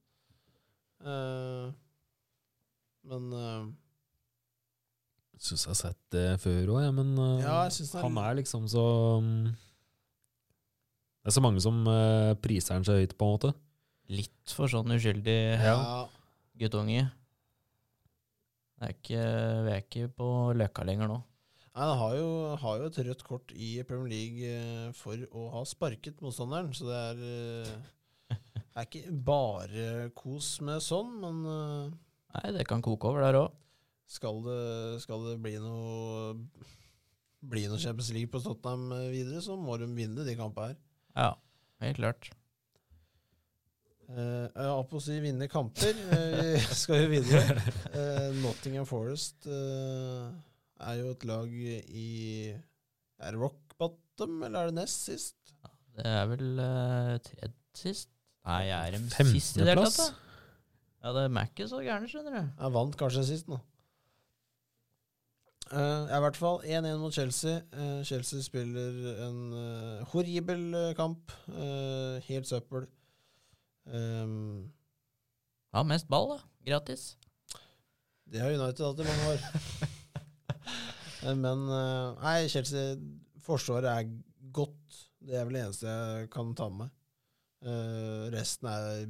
Eh, 1.05 1.73
men 3.05 3.33
eh, 3.37 3.65
Syns 5.35 5.65
jeg 5.65 5.73
har 5.73 5.77
sett 5.77 5.99
det 6.15 6.27
før 6.41 6.69
òg, 6.77 6.85
men 6.95 7.11
eh, 7.19 7.43
ja, 7.43 7.57
jeg 7.67 7.75
syns 7.75 7.91
han 7.99 8.17
er 8.21 8.37
liksom 8.39 8.69
så 8.71 8.85
mm, 9.21 9.49
Det 11.19 11.29
er 11.29 11.35
så 11.35 11.43
mange 11.43 11.61
som 11.61 11.81
eh, 11.91 12.31
priser 12.41 12.77
han 12.77 12.87
seg 12.87 13.01
høyt, 13.03 13.17
på 13.19 13.27
en 13.27 13.35
måte. 13.35 13.51
Litt 14.15 14.53
for 14.55 14.71
sånn 14.71 14.93
uskyldig 14.95 15.37
ja. 15.59 15.75
guttunge. 16.61 17.09
Det 18.85 18.91
er 18.91 18.97
ikke, 18.99 19.21
vi 19.65 19.71
er 19.73 19.79
ikke 19.81 20.09
på 20.13 20.25
Løkka 20.53 20.83
lenger 20.85 21.09
nå. 21.09 21.15
Nei, 21.73 21.85
Han 21.89 21.97
har 21.97 22.11
jo, 22.19 22.27
har 22.61 22.75
jo 22.77 22.89
et 22.91 22.99
rødt 23.07 23.23
kort 23.25 23.53
i 23.57 23.69
Premier 23.87 24.11
League 24.13 24.45
eh, 24.45 24.91
for 24.93 25.23
å 25.33 25.47
ha 25.55 25.63
sparket 25.65 26.21
motstanderen, 26.21 26.69
så 26.77 26.85
det 26.85 26.99
er 26.99 27.23
eh, 27.31 28.37
Det 28.75 28.83
er 28.83 28.85
ikke 28.85 29.15
bare 29.25 29.87
kos 30.13 30.59
med 30.61 30.83
sånn, 30.85 31.15
men 31.23 31.41
eh, 31.49 31.89
Nei, 32.35 32.53
det 32.59 32.67
kan 32.69 32.83
koke 32.85 33.09
over 33.09 33.25
der 33.25 33.39
òg. 33.39 33.57
skal 34.05 34.43
det, 34.45 34.61
skal 35.01 35.25
det 35.31 35.35
bli 35.41 35.55
noe 35.63 36.35
Bli 37.41 37.65
noe 37.71 37.81
Champions 37.81 38.13
League 38.13 38.29
på 38.29 38.43
Tottenham 38.45 39.09
videre, 39.09 39.41
så 39.41 39.57
må 39.57 39.79
de 39.81 39.89
vinne 39.97 40.25
de 40.29 40.37
kampene 40.37 40.75
her. 40.75 40.81
Ja, 41.17 41.31
helt 41.81 41.97
klart. 41.97 42.29
Uh, 44.05 44.45
jeg 44.51 44.69
holdt 44.69 44.89
på 44.91 44.99
å 44.99 45.03
si 45.03 45.15
vinne 45.23 45.47
kamper. 45.49 46.01
Eh, 46.13 46.57
Vi 46.59 46.77
skal 46.81 47.03
jo 47.03 47.11
videre. 47.15 47.55
Uh, 47.89 48.29
Nottingham 48.43 48.85
Forest 48.89 49.47
uh, 49.49 50.29
er 50.85 50.99
jo 51.01 51.13
et 51.15 51.25
lag 51.25 51.55
i 51.55 52.09
Er 52.53 53.33
det 53.33 53.39
rock 53.41 53.75
bottom, 53.79 54.43
eller 54.45 54.59
er 54.59 54.71
det 54.71 54.79
nest 54.83 55.07
sist? 55.09 55.55
Det 55.95 56.05
er 56.05 56.27
vel 56.29 56.59
uh, 56.59 57.15
tredje 57.23 57.53
sist? 57.75 58.11
Nei, 58.45 58.65
jeg 58.67 58.77
er 58.77 58.99
de 58.99 59.29
sist 59.31 59.57
i 59.57 59.63
det 59.63 59.73
hele 59.73 59.87
tatt? 59.89 60.19
Ja, 61.05 61.13
det 61.13 61.23
er 61.25 61.47
ikke 61.47 61.69
så 61.69 61.79
gærent, 61.85 62.09
skjønner 62.09 62.35
du. 62.35 62.43
Jeg 62.61 62.75
vant 62.77 62.99
kanskje 62.99 63.23
sist 63.25 63.49
nå. 63.49 63.57
Eh, 65.73 66.13
I 66.13 66.19
hvert 66.21 66.37
fall 66.37 66.61
1-1 66.61 66.99
mot 67.01 67.13
Chelsea. 67.13 67.57
Uh, 67.73 68.03
Chelsea 68.05 68.41
spiller 68.45 69.25
en 69.25 69.39
uh, 69.53 70.03
horribel 70.11 70.93
kamp. 70.97 71.33
Uh, 71.49 72.21
helt 72.27 72.47
søppel. 72.47 72.85
Um, 73.85 74.71
Ja, 75.75 75.83
mest 75.83 76.07
ball, 76.09 76.29
da. 76.31 76.39
Gratis. 76.65 77.15
det 78.31 78.41
har 78.41 78.53
United 78.55 78.85
hatt 78.85 79.01
i 79.03 79.07
mange 79.09 79.33
år. 79.33 79.43
Men 81.43 81.65
eh, 81.73 82.21
nei, 82.21 82.37
Chelsea 82.49 82.95
Forsvaret 83.45 83.89
er 83.89 84.09
godt. 84.55 84.99
Det 85.25 85.37
er 85.37 85.45
vel 85.47 85.57
det 85.57 85.63
eneste 85.65 85.89
jeg 85.89 86.29
kan 86.33 86.53
ta 86.57 86.69
med 86.69 86.85
meg. 86.85 86.93
Uh, 87.65 88.27
resten 88.33 88.67
er 88.69 89.05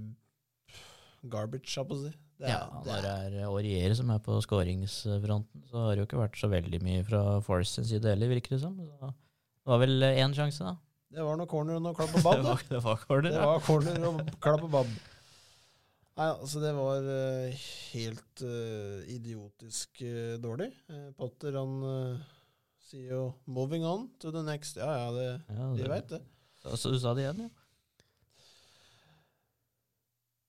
garbage, 1.28 1.68
jeg 1.76 1.88
på 1.90 1.98
å 1.98 2.04
si. 2.06 2.12
Det 2.40 2.48
er, 2.48 2.54
ja, 2.54 2.82
det 2.84 2.92
når 2.92 3.04
det 3.04 3.12
er, 3.12 3.36
er 3.42 3.48
Aurier 3.50 3.96
som 3.96 4.12
er 4.12 4.22
på 4.24 4.36
skåringsfronten, 4.44 5.64
så 5.70 5.86
har 5.86 5.96
det 5.96 6.04
jo 6.04 6.08
ikke 6.10 6.22
vært 6.22 6.40
så 6.40 6.50
veldig 6.52 6.80
mye 6.84 7.04
fra 7.08 7.22
Forest 7.44 7.80
sin 7.80 7.88
side 7.88 8.12
heller, 8.12 8.32
virker 8.32 8.56
det 8.56 8.62
som. 8.64 8.76
Så 8.80 9.12
det 9.12 9.72
var 9.72 9.82
vel 9.84 10.08
én 10.08 10.36
sjanse, 10.36 10.68
da. 10.68 10.76
Det 11.16 11.24
var 11.26 11.38
noe 11.40 11.48
corner 11.50 11.78
og 11.80 11.84
noe 11.86 11.96
klapp 11.98 12.16
og 12.20 12.24
babb. 12.28 12.40
det 12.44 12.48
var, 12.52 12.64
det 12.70 12.82
var 12.86 13.04
corner, 13.08 13.30
Det 13.32 13.40
ja. 13.42 13.50
var 13.50 13.66
corner 13.66 14.08
og 14.10 14.22
klapp 14.44 14.64
og 14.68 14.72
babb. 14.78 14.94
Nei, 16.16 16.30
altså 16.32 16.62
det 16.64 16.72
var 16.78 17.08
uh, 17.10 17.66
helt 17.92 18.44
uh, 18.48 19.02
idiotisk 19.12 20.00
uh, 20.08 20.36
dårlig. 20.40 20.70
Potter 21.20 21.58
han 21.60 21.74
sier 22.86 23.12
jo 23.18 23.24
'moving 23.50 23.84
on 23.84 24.08
to 24.22 24.32
the 24.32 24.44
next'. 24.46 24.78
Ja 24.80 24.92
ja, 24.96 25.12
det, 25.16 25.28
ja 25.50 25.70
de 25.74 25.82
det- 25.84 25.92
veit 25.92 26.10
det. 26.14 26.22
Så, 26.62 26.78
så 26.82 26.92
du 26.94 27.00
sa 27.00 27.14
det 27.14 27.26
igjen, 27.26 27.42
ja? 27.46 27.50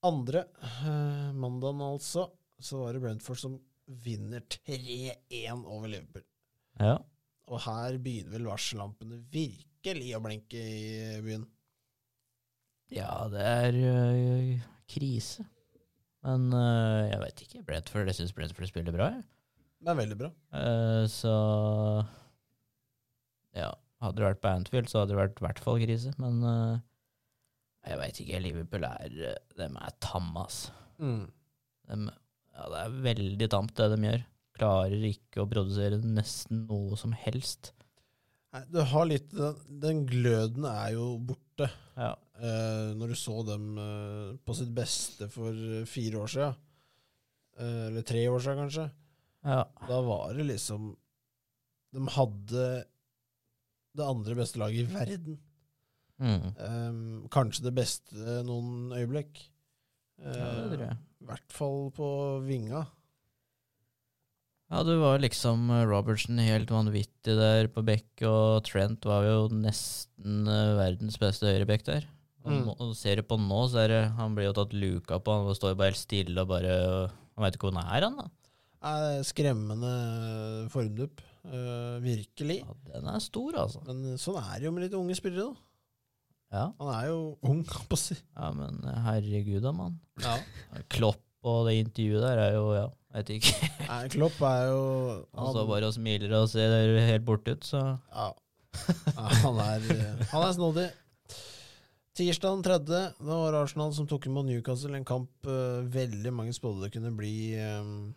Andre 0.06 0.44
mandagen 1.34 1.80
altså, 1.82 2.28
så 2.62 2.78
var 2.84 2.94
det 2.94 3.02
Brentford 3.02 3.40
som 3.40 3.56
vinner 4.04 4.40
3-1 4.52 5.64
over 5.66 5.90
Liverpool. 5.90 6.22
Ja. 6.78 6.96
Og 7.50 7.60
her 7.66 7.98
begynner 8.02 8.36
vel 8.36 8.46
varsellampene 8.50 9.18
virkelig 9.32 9.65
å 10.16 10.22
blinke 10.24 10.56
i 10.56 11.20
byen. 11.24 11.46
Ja, 12.94 13.26
det 13.30 13.42
er 13.42 13.78
øh, 13.82 14.66
krise. 14.88 15.44
Men 16.26 16.52
øh, 16.54 17.08
jeg 17.10 17.18
vet 17.22 17.42
ikke. 17.42 17.62
Brentford, 17.66 18.06
jeg 18.10 18.18
syns 18.18 18.34
Brentford 18.34 18.70
spiller 18.70 18.94
bra. 18.94 19.10
Jeg. 19.14 19.24
Det 19.82 19.92
er 19.92 19.98
veldig 20.00 20.18
bra. 20.18 20.30
Uh, 20.50 21.04
så 21.10 21.34
Ja. 23.54 23.72
Hadde 24.02 24.20
det 24.20 24.26
vært 24.26 24.40
på 24.42 24.50
Anfield, 24.52 24.88
så 24.90 25.00
hadde 25.00 25.14
det 25.14 25.20
vært 25.22 25.38
i 25.40 25.44
hvert 25.46 25.60
fall 25.64 25.78
krise. 25.80 26.12
Men 26.20 26.42
uh, 26.44 26.78
jeg 27.86 28.00
veit 28.00 28.20
ikke. 28.22 28.40
Liverpool 28.44 28.86
er 28.88 29.12
De 29.14 29.34
Dem 29.56 29.78
er 29.80 29.94
tamme, 30.04 30.44
ass. 30.44 30.66
Dem, 30.98 32.08
ja, 32.56 32.66
det 32.72 32.82
er 32.82 32.98
veldig 33.06 33.48
tamt, 33.52 33.76
det 33.78 33.88
de 33.94 34.10
gjør. 34.10 34.26
Klarer 34.56 35.06
ikke 35.10 35.42
å 35.42 35.48
produsere 35.48 36.00
nesten 36.00 36.66
noe 36.68 36.96
som 37.00 37.14
helst. 37.16 37.72
Nei, 38.56 38.64
du 38.72 38.78
har 38.88 39.08
litt 39.08 39.32
Den, 39.34 39.56
den 39.82 40.04
gløden 40.08 40.64
er 40.68 40.94
jo 40.96 41.16
borte. 41.20 41.68
Ja. 41.96 42.14
Eh, 42.40 42.92
når 42.96 43.12
du 43.12 43.18
så 43.18 43.40
dem 43.48 43.76
eh, 43.80 44.36
på 44.44 44.56
sitt 44.56 44.72
beste 44.76 45.28
for 45.32 45.52
eh, 45.52 45.84
fire 45.88 46.22
år 46.22 46.32
siden, 46.32 46.58
eh, 47.60 47.82
eller 47.88 48.06
tre 48.06 48.26
år 48.28 48.42
siden 48.44 48.62
kanskje, 48.64 48.86
ja. 49.46 49.62
da 49.88 50.00
var 50.04 50.34
det 50.36 50.44
liksom 50.48 50.90
De 51.96 52.02
hadde 52.16 52.66
det 53.96 54.04
andre 54.04 54.36
beste 54.36 54.60
laget 54.60 54.84
i 54.84 54.92
verden. 54.92 55.38
Mm. 56.20 56.48
Eh, 56.52 56.98
kanskje 57.32 57.68
det 57.68 57.76
beste 57.76 58.40
noen 58.44 58.92
øyeblikk. 58.96 59.40
ja, 60.20 60.50
det 60.64 60.76
tror 60.76 60.86
jeg. 60.88 61.00
I 61.20 61.28
hvert 61.30 61.56
fall 61.56 61.80
på 61.96 62.08
vinga. 62.44 62.86
Ja, 64.66 64.82
du 64.82 64.96
var 64.98 65.20
liksom 65.22 65.68
Robertsen 65.70 65.92
Robertson 65.92 66.40
helt 66.42 66.70
vanvittig 66.74 67.36
der 67.38 67.68
på 67.70 67.84
bekk, 67.86 68.08
og 68.26 68.64
Trent 68.66 69.06
var 69.06 69.22
jo 69.22 69.46
nesten 69.54 70.48
eh, 70.50 70.72
verdens 70.78 71.18
beste 71.22 71.46
høyrebekk 71.46 71.86
der. 71.86 72.08
Mm. 72.46 72.68
og 72.78 72.92
ser 72.94 73.18
du 73.18 73.26
på 73.26 73.34
nå, 73.42 73.64
så 73.66 73.80
er 73.82 73.90
det 73.90 74.02
Han 74.14 74.36
blir 74.36 74.46
jo 74.46 74.52
tatt 74.54 74.70
luka 74.70 75.16
på, 75.18 75.34
han 75.34 75.56
står 75.58 75.72
bare 75.74 75.90
helt 75.90 75.98
stille 75.98 76.44
og 76.44 76.52
bare 76.52 76.76
Han 77.10 77.42
veit 77.42 77.56
ikke 77.58 77.66
hvor 77.66 77.74
han 77.74 77.88
er, 77.90 78.06
han 78.06 78.20
da. 78.20 78.26
Eh, 78.86 79.22
skremmende 79.26 79.94
formdupp. 80.70 81.22
Uh, 81.46 82.02
virkelig. 82.02 82.56
Ja, 82.64 82.74
den 82.90 83.06
er 83.06 83.20
stor, 83.22 83.54
altså. 83.62 83.78
Men 83.86 84.18
sånn 84.18 84.38
er 84.40 84.58
det 84.58 84.66
jo 84.66 84.72
med 84.74 84.82
litt 84.86 84.96
unge 84.98 85.14
spillere, 85.14 85.52
da. 85.52 85.66
Ja, 86.56 86.64
Han 86.78 86.90
er 86.94 87.06
jo 87.10 87.20
ung, 87.46 87.62
kan 87.66 87.86
man 87.90 88.00
si. 88.00 88.16
ja 88.16 88.50
men 88.54 88.82
eh, 88.86 88.98
herregud 89.06 89.62
da, 89.62 89.72
mann. 89.74 89.98
Ja. 90.22 90.36
Klopp 90.90 91.22
og 91.44 91.66
det 91.68 91.76
intervjuet 91.82 92.24
der 92.24 92.42
er 92.46 92.56
jo 92.56 92.64
Ja, 92.76 92.86
veit 93.16 93.32
ikke. 93.36 93.70
Nei, 93.90 94.02
Klopp 94.12 94.40
er 94.48 94.62
jo 94.70 94.82
Han 95.36 95.52
står 95.52 95.68
bare 95.70 95.90
og 95.90 95.96
smiler 95.96 96.36
og 96.40 96.48
ser 96.52 96.76
helt 97.10 97.26
borte 97.26 97.56
ut, 97.56 97.66
så 97.66 97.82
ja. 97.84 98.30
Ja, 99.16 99.26
han 99.42 99.60
er, 99.62 99.84
eh, 99.94 100.24
han 100.32 100.42
er 100.44 100.52
snodig. 100.52 100.86
Tirsdag 102.16 102.54
den 102.54 102.62
tredje, 102.64 103.00
Det 103.18 103.26
var 103.28 103.56
Arsenal 103.58 103.92
som 103.92 104.06
tok 104.08 104.26
imot 104.26 104.46
Newcastle. 104.48 104.96
En 104.96 105.04
kamp 105.04 105.48
uh, 105.48 105.84
veldig 105.84 106.32
mange 106.32 106.54
spådde 106.56 106.88
kunne 106.94 107.12
bli 107.16 107.56
um, 107.60 108.14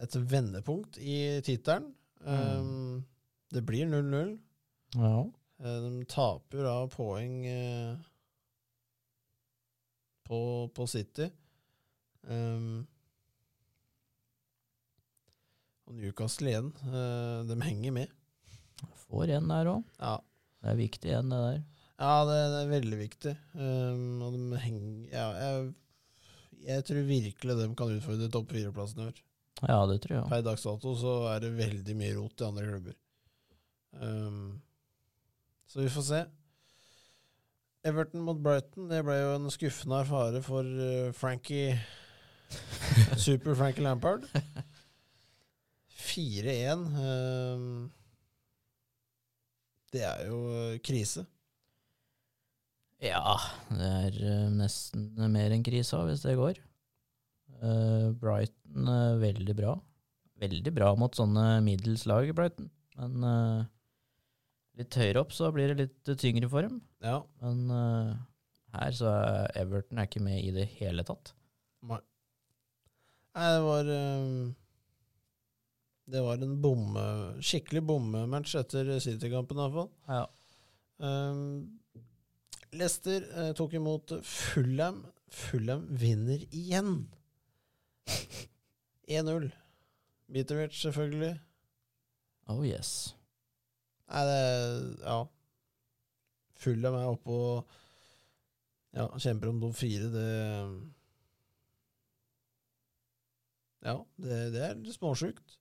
et 0.00 0.16
vendepunkt 0.16 0.96
i 0.98 1.40
tittelen. 1.44 1.90
Um, 2.24 3.04
det 3.52 3.64
blir 3.68 3.86
0-0. 3.90 4.32
Ja. 4.96 5.18
Uh, 5.60 5.78
de 5.84 6.06
taper 6.08 6.64
da 6.64 6.76
poeng 6.92 7.44
uh, 7.44 8.00
på, 10.24 10.40
på 10.72 10.88
City. 10.88 11.28
Um, 12.30 12.86
og 15.88 15.96
Newcastle 15.98 16.52
igjen. 16.52 16.70
uh, 16.86 17.42
de 17.48 17.56
henger 17.66 17.94
med. 17.96 18.12
Får 19.06 19.32
en 19.36 19.50
der 19.50 19.70
òg. 19.72 19.82
Ja, 20.00 20.16
Det 20.62 20.70
er 20.72 20.78
viktig 20.78 21.10
en, 21.18 21.30
det 21.34 21.40
der. 21.42 21.60
ja 22.02 22.12
det, 22.28 22.38
det 22.54 22.60
er 22.62 22.70
veldig 22.72 22.98
viktig. 23.00 23.34
Um, 23.58 24.22
og 24.22 24.36
de 24.36 24.60
henger 24.62 25.08
ja, 25.12 25.26
jeg, 25.42 25.72
jeg 26.68 26.84
tror 26.88 27.08
virkelig 27.10 27.56
de 27.58 27.68
kan 27.78 27.96
utfordre 27.96 28.30
topp 28.32 28.52
fire-plassen 28.54 29.02
i 29.02 29.08
år. 29.10 29.22
Ja, 29.62 29.80
det 29.90 30.00
tror 30.02 30.16
jeg. 30.16 30.28
Per 30.30 30.44
dags 30.46 30.62
dato 30.66 30.94
så 30.98 31.16
er 31.34 31.42
det 31.44 31.52
veldig 31.58 31.96
mye 31.98 32.14
rot 32.18 32.40
i 32.42 32.46
andre 32.46 32.68
klubber. 32.70 32.96
Um, 34.00 34.62
så 35.68 35.82
vi 35.82 35.90
får 35.92 36.06
se. 36.08 36.22
Everton 37.84 38.22
mot 38.22 38.38
Brighton, 38.38 38.86
det 38.90 39.00
ble 39.04 39.16
jo 39.18 39.30
en 39.36 39.50
skuffende 39.50 39.98
erfare 40.04 40.40
for 40.46 40.62
uh, 40.66 41.10
Frankie 41.18 41.74
Super 43.24 43.56
Frankie 43.58 43.84
Lampard. 43.84 44.26
4-1. 46.02 46.86
Um, 46.98 47.92
det 49.92 50.02
er 50.08 50.26
jo 50.28 50.42
uh, 50.48 50.80
krise. 50.84 51.24
Ja, 53.02 53.34
det 53.74 53.86
er 54.06 54.18
eh, 54.30 54.50
nesten 54.54 55.08
mer 55.34 55.50
enn 55.50 55.64
krisa, 55.66 56.04
hvis 56.06 56.22
det 56.22 56.36
går. 56.38 56.60
Eh, 57.58 58.10
Brighton 58.14 58.90
er 58.92 59.18
veldig 59.22 59.56
bra. 59.58 59.72
Veldig 60.42 60.72
bra 60.74 60.92
mot 60.98 61.18
sånne 61.18 61.46
middels 61.66 62.04
lag, 62.10 62.30
Brighton. 62.36 62.70
Men 63.00 63.26
eh, 63.26 63.64
litt 64.78 64.98
høyere 64.98 65.24
opp 65.24 65.34
så 65.34 65.50
blir 65.54 65.72
det 65.72 65.80
litt 65.80 66.12
tyngre 66.22 66.50
for 66.52 66.66
dem. 66.66 66.78
Ja. 67.02 67.18
Men 67.42 67.74
eh, 67.74 68.14
her 68.78 68.94
så 68.94 69.10
er 69.18 69.58
Everton 69.64 69.98
er 69.98 70.06
ikke 70.06 70.22
med 70.22 70.38
i 70.38 70.54
det 70.54 70.68
hele 70.78 71.02
tatt. 71.06 71.34
Nei. 71.90 71.98
Nei, 73.32 73.48
det 73.54 73.62
var 73.64 73.88
um, 73.88 74.54
Det 76.12 76.22
var 76.24 76.42
en 76.44 76.56
bomme, 76.60 77.04
skikkelig 77.40 77.82
bommematch 77.88 78.56
etter 78.60 78.90
City-kampen, 79.00 79.60
iallfall. 79.62 79.88
Ja. 80.08 80.26
Um, 81.02 81.80
Leicester 82.72 83.24
eh, 83.36 83.50
tok 83.56 83.74
imot 83.76 84.12
Fulham. 84.24 85.02
Fulham 85.32 85.86
vinner 85.88 86.40
igjen. 86.50 87.06
1-0. 89.08 89.50
Mitrovic, 90.32 90.76
selvfølgelig. 90.80 91.34
Oh 92.48 92.64
yes. 92.66 93.14
Nei, 94.08 94.24
det 94.28 94.40
Ja. 95.04 95.20
Fulham 96.62 96.94
er 96.94 97.08
oppe 97.10 97.34
og 97.34 97.70
ja, 98.94 99.08
kjemper 99.18 99.50
om 99.50 99.60
topp 99.60 99.76
fire. 99.76 100.08
Det 100.12 100.26
Ja, 103.82 103.96
det, 104.22 104.38
det 104.54 104.62
er 104.68 104.80
småsjukt. 104.94 105.58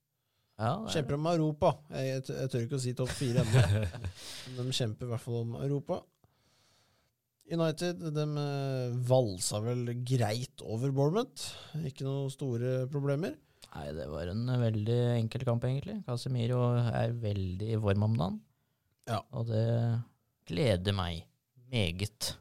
Ja, 0.61 0.75
det 0.83 0.91
er 0.91 0.93
Kjemper 0.99 1.15
om 1.17 1.25
Europa. 1.31 1.71
Jeg, 1.89 2.07
jeg, 2.11 2.23
tør- 2.27 2.39
jeg 2.43 2.51
tør 2.53 2.65
ikke 2.67 2.77
å 2.77 2.81
si 2.83 2.91
topp 2.99 3.13
fire 3.17 3.41
ennå. 3.41 3.61
Men 4.57 4.67
de 4.69 4.75
kjemper 4.77 5.07
i 5.07 5.13
hvert 5.15 5.23
fall 5.23 5.39
om 5.41 5.55
Europa. 5.57 6.01
United 7.51 8.03
de 8.15 8.25
eh, 8.39 8.93
valsa 9.09 9.59
vel 9.65 9.81
greit 10.07 10.61
over 10.63 10.93
Bournemouth. 10.95 11.47
Ikke 11.89 12.05
noen 12.05 12.29
store 12.31 12.85
problemer. 12.93 13.33
Nei, 13.71 13.87
det 13.95 14.05
var 14.11 14.29
en 14.31 14.45
veldig 14.61 14.99
enkel 15.17 15.43
kamp, 15.47 15.65
egentlig. 15.67 15.97
Casemiro 16.07 16.61
er 16.91 17.13
veldig 17.23 17.73
i 17.73 17.79
form 17.81 18.05
om 18.07 18.15
dagen. 18.19 18.37
Ja. 19.09 19.19
Og 19.35 19.49
det 19.49 19.65
gleder 20.51 20.95
meg 20.95 21.25
meget. 21.71 22.35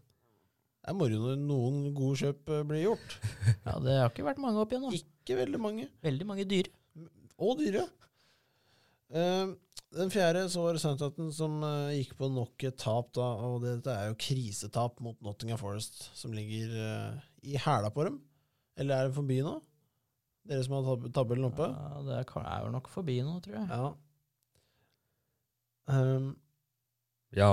Det 0.80 0.92
er 0.92 0.96
moro 0.96 1.18
når 1.24 1.40
noen 1.42 1.80
gode 1.96 2.20
kjøp 2.22 2.52
eh, 2.54 2.62
blir 2.68 2.84
gjort. 2.90 3.16
Ja, 3.64 3.78
det 3.82 3.96
har 4.00 4.12
ikke 4.12 4.26
vært 4.28 4.42
mange 4.42 4.62
opp 4.62 4.72
igjen 4.74 4.86
nå. 4.86 4.92
Ikke 5.20 5.38
veldig 5.40 5.60
mange. 5.60 5.88
Veldig 6.04 6.26
mange 6.28 6.46
dyre. 6.48 6.72
Og 7.40 7.58
dyre. 7.60 7.86
Eh, 9.10 9.52
den 9.96 10.12
fjerde 10.12 10.44
så 10.52 10.62
var 10.62 10.76
det 10.76 10.82
Southampton 10.82 11.32
som 11.34 11.56
eh, 11.66 11.96
gikk 11.98 12.12
på 12.18 12.28
nok 12.30 12.66
et 12.68 12.76
tap, 12.78 13.08
da, 13.16 13.26
og 13.46 13.64
dette 13.64 13.90
er 13.90 14.10
jo 14.10 14.18
krisetap 14.22 15.00
mot 15.02 15.18
Nottingham 15.24 15.58
Forest, 15.58 16.04
som 16.14 16.34
ligger 16.36 16.76
eh, 16.78 17.24
i 17.42 17.58
hæla 17.58 17.90
på 17.94 18.06
dem. 18.06 18.20
Eller 18.78 18.96
er 18.96 19.08
det 19.08 19.16
forbi 19.16 19.40
nå? 19.44 19.56
Dere 20.50 20.64
som 20.64 20.78
har 20.78 20.86
tab 20.86 21.08
tabellen 21.14 21.50
oppe? 21.50 21.66
Ja, 21.66 22.04
det 22.06 22.20
er, 22.20 22.30
er 22.46 22.70
nok 22.72 22.88
forbi 22.92 23.18
nå, 23.26 23.40
tror 23.44 23.58
jeg. 23.58 23.66
Ja. 23.70 23.90
Um, 25.90 26.30
Ja, 27.34 27.46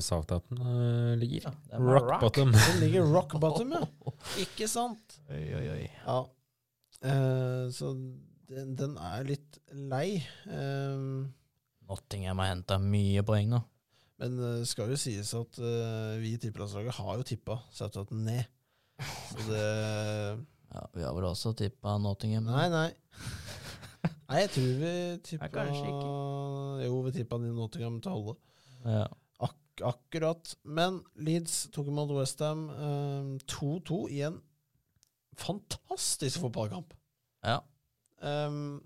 Southampton 0.00 0.60
uh, 0.64 1.12
ligger. 1.20 1.50
Ja, 1.68 1.78
rock 1.78 2.06
Rock 2.08 2.20
bottom. 2.20 2.52
den 2.52 2.78
ligger 2.80 3.04
rock 3.12 3.34
bottom, 3.40 3.74
ja. 3.76 3.82
Ikke 4.44 4.68
sant? 4.68 5.18
Oi, 5.28 5.42
oi, 5.56 5.64
oi. 5.74 5.82
Ja. 6.06 6.22
Eh, 7.04 7.70
så 7.70 7.92
den, 8.48 8.74
den 8.78 8.96
er 8.98 9.26
litt 9.28 9.58
lei. 9.70 10.20
Uh, 10.48 11.26
Nottingham 11.88 12.40
har 12.42 12.52
henta 12.52 12.78
mye 12.82 13.22
poeng 13.26 13.50
nå. 13.52 13.60
Men 14.18 14.34
det 14.34 14.66
skal 14.66 14.90
jo 14.90 14.98
sies 14.98 15.30
at 15.38 15.60
eh, 15.62 16.16
vi 16.18 16.32
i 16.34 16.38
tippelandslaget 16.42 16.96
har 16.96 17.20
jo 17.20 17.26
tippa 17.26 17.60
Southampton 17.70 18.24
ned. 18.26 18.48
Så 18.98 19.44
det 19.46 19.66
Ja, 20.68 20.82
Vi 20.92 21.00
har 21.00 21.14
vel 21.16 21.24
også 21.24 21.54
tippa 21.56 21.94
Nottingham. 22.02 22.50
Nei, 22.50 22.66
nei. 22.68 22.88
Nei, 24.28 24.40
jeg 24.42 24.50
tror 24.52 24.74
vi 24.82 24.90
tippa 25.24 25.62
Jo, 26.82 26.98
vi 27.06 27.14
tippa 27.14 27.38
Nottingham 27.40 28.02
til 28.04 28.10
å 28.10 28.18
holde. 28.18 28.34
Ja. 28.82 29.06
Ak 29.46 29.84
akkurat. 29.94 30.52
Men 30.66 30.98
Leeds 31.16 31.70
tok 31.72 31.88
imot 31.88 32.12
Westham 32.18 32.66
2-2 33.48 34.02
igjen 34.18 34.36
en 34.36 34.47
fantastisk 35.40 36.40
fotballkamp. 36.44 36.94
ja. 37.46 37.60
Um, 38.18 38.80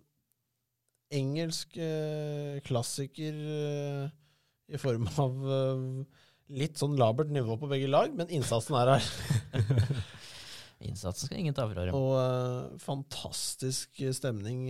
engelsk 1.13 1.77
uh, 1.81 2.59
klassiker 2.65 3.37
uh, 3.37 4.11
i 4.73 4.77
form 4.81 5.07
av 5.21 5.39
uh, 5.45 5.83
litt 6.53 6.77
sånn 6.81 6.99
labert 7.01 7.33
nivå 7.33 7.57
på 7.61 7.69
begge 7.71 7.89
lag, 7.89 8.13
men 8.17 8.29
innsatsen 8.33 8.77
er 8.81 8.91
her. 8.95 9.09
Innsatsen 10.89 11.29
skal 11.31 11.39
ingen 11.41 11.55
ta 11.57 11.65
fra 11.71 11.85
dem. 11.87 11.95
Og 11.97 12.79
fantastisk 12.83 14.01
stemning 14.17 14.65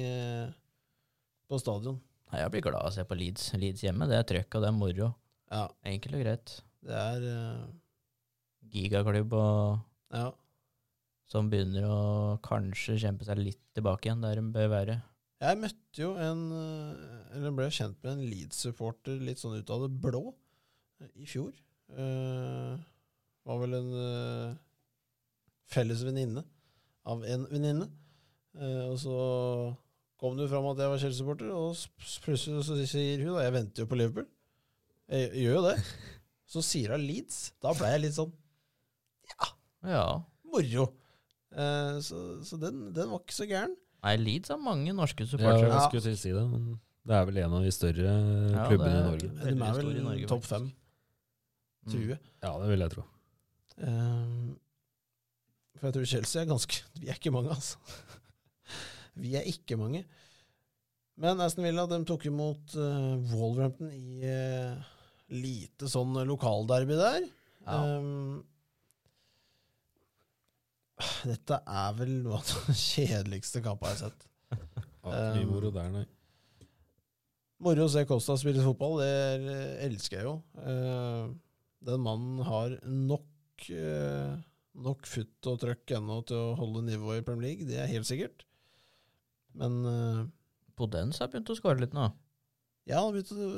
på 1.49 1.59
stadion. 1.62 1.97
Jeg 2.37 2.51
blir 2.53 2.62
glad 2.66 2.79
av 2.83 2.90
å 2.90 2.95
se 2.95 3.05
på 3.09 3.16
Leeds. 3.16 3.47
Leeds 3.57 3.83
hjemme, 3.87 4.07
det 4.11 4.18
er 4.18 4.27
trøkk 4.29 4.59
og 4.59 4.62
det 4.66 4.68
er 4.71 4.77
moro. 4.77 5.09
Ja, 5.53 5.64
Enkelt 5.88 6.18
og 6.18 6.23
greit. 6.27 6.53
det 6.85 7.01
er 7.01 7.25
Gigaklubb 8.73 9.33
og 9.37 9.81
Ja. 10.12 10.29
Som 11.33 11.49
begynner 11.49 11.87
å 11.88 12.01
kanskje 12.45 12.99
kjempe 13.01 13.25
seg 13.25 13.40
litt 13.40 13.62
tilbake 13.77 14.09
igjen 14.09 14.25
der 14.25 14.38
de 14.38 14.45
bør 14.53 14.68
være. 14.75 14.99
Jeg 15.42 15.59
møtte 15.59 16.05
jo 16.05 16.12
en 16.23 16.42
eh, 16.55 17.37
Eller 17.38 17.55
ble 17.57 17.68
kjent 17.73 17.97
med 18.05 18.12
en 18.12 18.27
Leeds-supporter 18.31 19.23
litt 19.27 19.40
sånn 19.40 19.57
ut 19.59 19.73
av 19.75 19.87
det 19.87 19.90
blå 20.05 20.27
eh, 21.01 21.09
i 21.25 21.29
fjor. 21.29 21.55
Uh, 21.92 22.79
var 23.45 23.59
vel 23.61 23.75
en 23.77 23.88
uh, 23.92 24.53
felles 25.68 26.05
venninne 26.07 26.45
av 27.09 27.25
en 27.29 27.45
venninne. 27.51 27.88
Uh, 28.57 28.92
og 28.92 28.97
så 29.03 29.16
kom 30.21 30.38
det 30.38 30.47
jo 30.47 30.53
fram 30.55 30.71
at 30.71 30.81
jeg 30.81 30.92
var 30.92 31.03
Chelsea-supporter, 31.03 31.51
og 31.53 32.16
plutselig 32.25 32.64
så 32.68 32.79
sier 32.87 33.25
hun 33.27 33.35
da 33.35 33.45
Jeg 33.45 33.57
venter 33.59 33.85
jo 33.85 33.90
på 33.90 33.99
Liverpool. 33.99 34.29
Jeg, 35.11 35.33
jeg 35.35 35.47
gjør 35.49 35.59
jo 35.59 35.66
det. 35.66 35.77
Så 36.53 36.64
sier 36.64 36.95
hun 36.95 37.05
Leeds. 37.09 37.45
Da 37.64 37.75
ble 37.77 37.92
jeg 37.92 38.05
litt 38.07 38.18
sånn 38.21 38.33
Ja. 39.83 40.07
moro. 40.49 40.90
Eh, 41.52 41.98
så 42.04 42.18
så 42.46 42.58
den, 42.60 42.86
den 42.96 43.10
var 43.12 43.20
ikke 43.20 43.36
så 43.36 43.48
gæren. 43.48 43.74
Nei, 44.02 44.16
Leeds 44.18 44.50
har 44.50 44.58
mange 44.58 44.94
norske 44.96 45.26
Ja, 45.38 45.52
jeg 45.60 45.82
skulle 45.86 46.02
til 46.02 46.16
å 46.16 46.20
si 46.20 46.32
det. 46.34 46.44
men 46.50 46.80
Det 47.06 47.14
er 47.14 47.26
vel 47.28 47.38
en 47.44 47.56
av 47.58 47.66
de 47.66 47.74
større 47.74 48.06
Ja, 48.08 48.64
klubbene 48.70 48.96
i 48.98 49.04
Norge. 49.06 49.28
De 49.38 49.52
er 49.52 49.76
vel 49.78 50.26
topp 50.30 50.48
fem, 50.48 50.72
Mm. 51.82 52.12
Ja, 52.38 52.50
det 52.62 52.68
vil 52.70 52.78
jeg 52.84 52.92
tro. 52.92 53.02
Ehm, 53.82 54.52
for 55.74 55.88
jeg 55.88 55.94
tror 55.96 56.04
Chelsea 56.06 56.42
er 56.44 56.46
ganske 56.46 56.82
Vi 57.00 57.08
er 57.10 57.16
ikke 57.18 57.32
mange, 57.34 57.50
altså. 57.50 57.76
Vi 59.22 59.34
er 59.34 59.48
ikke 59.50 59.74
mange. 59.80 60.04
Men 61.18 61.42
Aston 61.42 61.66
Villa 61.66 61.88
de 61.90 61.98
tok 62.06 62.28
imot 62.30 62.76
uh, 62.78 63.18
Wolverhampton 63.34 63.90
i 63.92 64.22
uh, 64.22 64.78
lite 65.34 65.90
sånn 65.90 66.14
lokalderby 66.28 66.96
der. 66.96 67.26
Ja. 67.66 67.80
Ehm, 67.98 68.40
dette 71.28 71.58
er 71.66 71.94
vel 71.98 72.12
noe 72.24 72.38
av 72.40 72.48
den 72.66 72.76
kjedeligste 72.88 73.62
kampen 73.64 73.92
jeg 73.92 73.98
har 73.98 74.10
sett. 74.10 74.28
Ja, 75.02 75.22
mye 75.34 75.42
Um, 75.42 75.48
moro 75.50 75.70
der, 75.74 75.88
nei. 75.90 76.04
Moro 77.62 77.86
å 77.86 77.90
se 77.90 78.04
Costa 78.06 78.36
spille 78.38 78.62
fotball, 78.62 79.00
det 79.00 79.08
er, 79.08 79.46
eh, 79.50 79.84
elsker 79.88 80.20
jeg 80.20 80.26
jo. 80.28 80.34
Eh, 80.62 81.32
den 81.86 82.02
mannen 82.04 82.42
har 82.46 82.76
nok, 82.86 83.66
eh, 83.70 84.36
nok 84.86 85.06
futt 85.10 85.48
og 85.50 85.60
trøkk 85.62 85.94
ennå 85.98 86.20
til 86.26 86.38
å 86.38 86.56
holde 86.58 86.84
nivået 86.86 87.22
i 87.22 87.26
Premier 87.26 87.48
League, 87.48 87.66
det 87.66 87.78
er 87.82 87.90
helt 87.90 88.06
sikkert. 88.06 88.46
Men 89.58 89.82
Podens 90.78 91.18
har 91.20 91.28
begynt 91.28 91.50
å 91.52 91.58
skåre 91.58 91.82
litt 91.82 91.92
nå. 91.92 92.06
ja, 92.88 93.02
han 93.02 93.10
har 93.10 93.16
begynt 93.18 93.34
å 93.34 93.50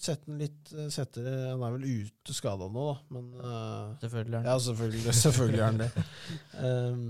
sette 0.00 0.26
den 0.30 0.40
litt 0.42 0.72
eh, 0.74 0.88
sette, 0.92 1.22
Han 1.22 1.62
er 1.66 1.76
vel 1.76 1.84
ute 2.06 2.34
skada 2.36 2.66
nå, 2.72 2.86
da, 2.90 2.96
men 3.14 3.28
uh, 3.38 3.92
Selvfølgelig. 4.02 4.34
er 4.34 4.40
han. 4.40 4.48
Ja, 4.48 4.56
selvfølgelig, 4.66 5.14
selvfølgelig 5.24 5.60
er 5.60 5.68
han 5.68 5.80
det. 5.82 5.90
Um, 6.58 7.04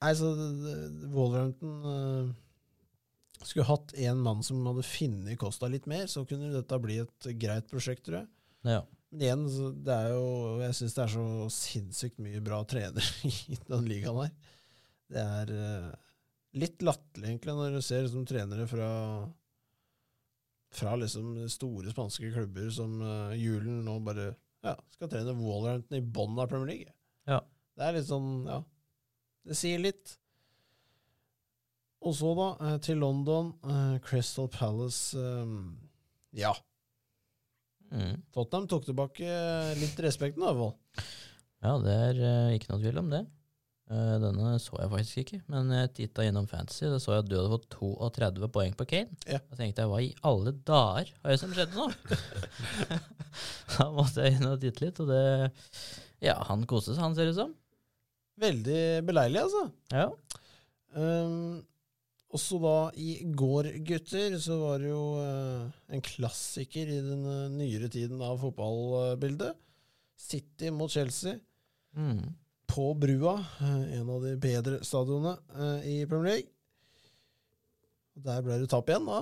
nei, 0.00 0.12
så 0.20 0.30
det- 0.38 0.52
det- 0.64 1.10
Wolverhampton 1.14 1.74
uh, 1.86 2.30
skulle 3.40 3.68
hatt 3.70 3.94
en 4.04 4.20
mann 4.24 4.42
som 4.44 4.60
hadde 4.68 4.84
funnet 4.86 5.38
Kosta 5.40 5.68
litt 5.72 5.88
mer, 5.90 6.06
så 6.12 6.26
kunne 6.28 6.52
dette 6.52 6.80
bli 6.82 7.00
et 7.02 7.30
greit 7.40 7.70
prosjekt, 7.72 8.04
tror 8.06 8.20
jeg. 8.22 8.30
Ja. 8.68 8.82
Men 9.10 9.24
igjen, 9.24 9.46
så 9.50 9.70
det 9.74 9.94
er 9.96 10.12
jo 10.12 10.26
Jeg 10.60 10.74
syns 10.76 10.92
det 10.94 11.00
er 11.02 11.12
så 11.16 11.22
sinnssykt 11.50 12.20
mye 12.22 12.42
bra 12.44 12.60
trenere 12.68 13.02
i 13.50 13.56
den 13.66 13.88
ligaen 13.90 14.20
her. 14.22 14.34
Det 15.10 15.24
er 15.24 15.50
uh, 15.56 15.90
litt 16.60 16.82
latterlig, 16.86 17.32
egentlig, 17.32 17.56
når 17.58 17.78
du 17.78 17.82
ser 17.82 18.04
liksom, 18.04 18.26
trenere 18.28 18.66
fra 18.70 18.90
fra 20.74 20.94
liksom 20.98 21.34
store 21.50 21.90
spanske 21.92 22.30
klubber 22.34 22.70
som 22.74 23.00
uh, 23.02 23.34
Julen 23.38 23.82
nå 23.86 23.96
bare 24.06 24.30
ja, 24.64 24.76
skal 24.92 25.10
trene 25.10 25.34
Wallerhampton 25.38 25.98
i 25.98 26.04
bånn 26.04 26.38
av 26.38 26.50
Premier 26.50 26.70
League. 26.70 26.94
Ja. 27.30 27.40
Det 27.76 27.86
er 27.86 27.96
litt 27.96 28.08
sånn, 28.10 28.32
ja 28.44 28.58
Det 29.48 29.56
sier 29.56 29.80
litt. 29.80 30.16
Og 32.04 32.14
så, 32.16 32.32
da, 32.36 32.48
eh, 32.66 32.76
til 32.84 33.00
London. 33.00 33.54
Uh, 33.64 33.96
Crystal 34.04 34.48
Palace 34.52 35.16
um, 35.16 35.78
Ja, 36.36 36.54
Mm. 37.90 38.20
Tottenham 38.30 38.68
tok 38.70 38.84
tilbake 38.86 39.26
litt 39.80 39.98
respekten, 40.04 40.44
i 40.44 40.46
hvert 40.46 40.60
fall. 40.60 41.06
Ja, 41.60 41.72
det 41.82 41.94
er 41.94 42.20
uh, 42.22 42.52
ikke 42.54 42.70
noe 42.70 42.82
tvil 42.84 43.00
om 43.02 43.08
det. 43.10 43.24
Eh, 43.90 44.16
denne 44.22 44.52
så 44.62 44.76
jeg 44.78 44.90
faktisk 44.92 45.22
ikke, 45.24 45.38
men 45.50 45.70
jeg 45.74 45.90
titta 45.96 46.26
innom 46.26 46.46
Fantasy. 46.50 46.84
Da 46.86 47.00
så 47.02 47.16
jeg 47.16 47.24
at 47.24 47.30
du 47.30 47.36
hadde 47.40 47.50
fått 47.56 47.72
32 48.20 48.50
poeng 48.54 48.76
på 48.78 48.86
Kane. 48.92 49.16
Ja. 49.26 49.40
Da 49.50 49.58
tenkte 49.58 49.82
jeg 49.82 49.90
hva 49.90 50.02
i 50.04 50.12
alle 50.30 50.52
dager 50.54 51.10
har 51.10 51.32
det 51.32 51.40
som 51.42 51.54
skjedde 51.56 51.74
nå? 51.74 51.88
da 53.74 53.88
måtte 53.94 54.26
jeg 54.26 54.36
inn 54.36 54.46
og 54.46 54.60
titte 54.62 54.84
litt, 54.84 55.00
og 55.02 55.10
det 55.10 55.24
Ja, 56.22 56.36
han 56.46 56.62
koste 56.70 56.94
seg, 56.94 57.02
han 57.02 57.16
ser 57.18 57.26
det 57.26 57.34
ut 57.34 57.40
som. 57.40 57.56
Veldig 58.40 58.84
beleilig, 59.08 59.42
altså. 59.42 59.64
Ja. 59.90 60.06
Um, 60.94 61.58
også 62.30 62.60
da 62.62 62.76
i 62.94 63.16
går, 63.26 63.72
gutter, 63.88 64.36
så 64.38 64.60
var 64.60 64.78
det 64.84 64.92
jo 64.92 65.02
uh, 65.18 65.66
en 65.90 66.04
klassiker 66.06 66.86
i 66.86 67.00
den 67.02 67.26
eh, 67.26 67.48
nyere 67.50 67.90
tiden 67.90 68.22
av 68.22 68.38
fotballbildet. 68.38 69.58
City 70.30 70.70
mot 70.70 70.92
Chelsea 70.92 71.40
Mm. 71.98 72.36
På 72.70 72.86
Brua, 73.00 73.34
eh, 73.60 73.98
en 73.98 74.08
av 74.14 74.22
de 74.24 74.36
bedre 74.40 74.78
stadionene 74.86 75.36
eh, 75.58 75.88
i 75.90 75.96
Premier 76.06 76.36
League. 76.38 76.50
Og 78.16 78.24
Der 78.28 78.42
ble 78.46 78.58
det 78.62 78.70
tap 78.72 78.88
igjen, 78.90 79.06
da. 79.08 79.20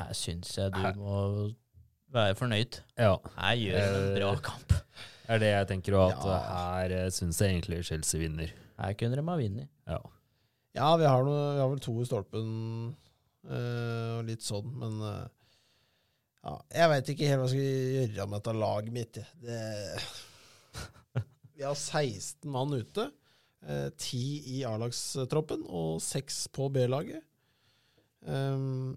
Her 0.00 0.12
syns 0.18 0.50
jeg 0.58 0.72
du 0.74 0.80
Her- 0.82 0.96
må 0.98 1.20
være 2.14 2.34
fornøyd. 2.38 2.80
Ja, 2.98 3.16
Her 3.36 3.56
gjør 3.60 3.86
du 3.86 4.00
en 4.00 4.14
bra 4.18 4.32
Eh, 4.32 4.40
kamp. 4.48 4.68
det 4.68 5.34
er 5.34 5.38
det 5.42 5.50
jeg 5.52 5.68
tenker, 5.72 5.92
òg, 5.98 6.12
at 6.16 6.26
Ja. 6.26 6.38
her 6.96 7.10
syns 7.10 7.40
jeg 7.40 7.50
egentlig 7.54 7.84
Chelsea 7.84 8.20
vinner. 8.20 8.52
Her 8.78 8.92
kunne 8.94 9.16
de 9.16 9.22
ha 9.26 9.36
vunnet. 9.36 9.68
Ja. 9.86 9.98
Ja, 10.76 10.96
vi 11.00 11.04
har, 11.08 11.24
noe, 11.24 11.54
vi 11.54 11.60
har 11.60 11.68
vel 11.72 11.80
to 11.80 12.00
i 12.00 12.04
stolpen 12.04 12.94
eh, 13.48 14.18
og 14.18 14.24
litt 14.28 14.42
sånn, 14.44 14.66
men 14.76 15.00
ja, 16.44 16.56
jeg 16.74 16.88
veit 16.90 17.08
ikke 17.14 17.28
helt 17.30 17.40
hva 17.40 17.48
jeg 17.48 17.54
skal 17.54 18.16
gjøre 18.16 18.28
med 18.30 18.42
dette 18.42 18.54
laget 18.60 18.92
mitt. 18.92 19.18
Det, 19.42 19.60
vi 21.56 21.64
har 21.64 21.74
16 21.74 22.50
mann 22.52 22.74
ute. 22.76 23.08
Eh, 23.66 23.88
10 23.96 24.20
i 24.58 24.60
A-lagstroppen 24.68 25.64
og 25.66 25.98
6 26.04 26.46
på 26.54 26.68
B-laget. 26.74 27.24
Um, 28.26 28.96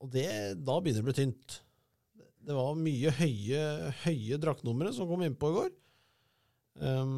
og 0.00 0.10
det, 0.14 0.28
da 0.62 0.78
begynner 0.80 1.02
det 1.02 1.04
å 1.04 1.08
bli 1.10 1.16
tynt. 1.18 1.58
Det 2.44 2.56
var 2.56 2.76
mye 2.78 3.12
høye, 3.18 3.60
høye 4.04 4.38
draktnumre 4.40 4.92
som 4.94 5.08
kom 5.10 5.24
innpå 5.26 5.50
i 5.50 5.56
går. 5.58 5.70
Um, 6.82 7.14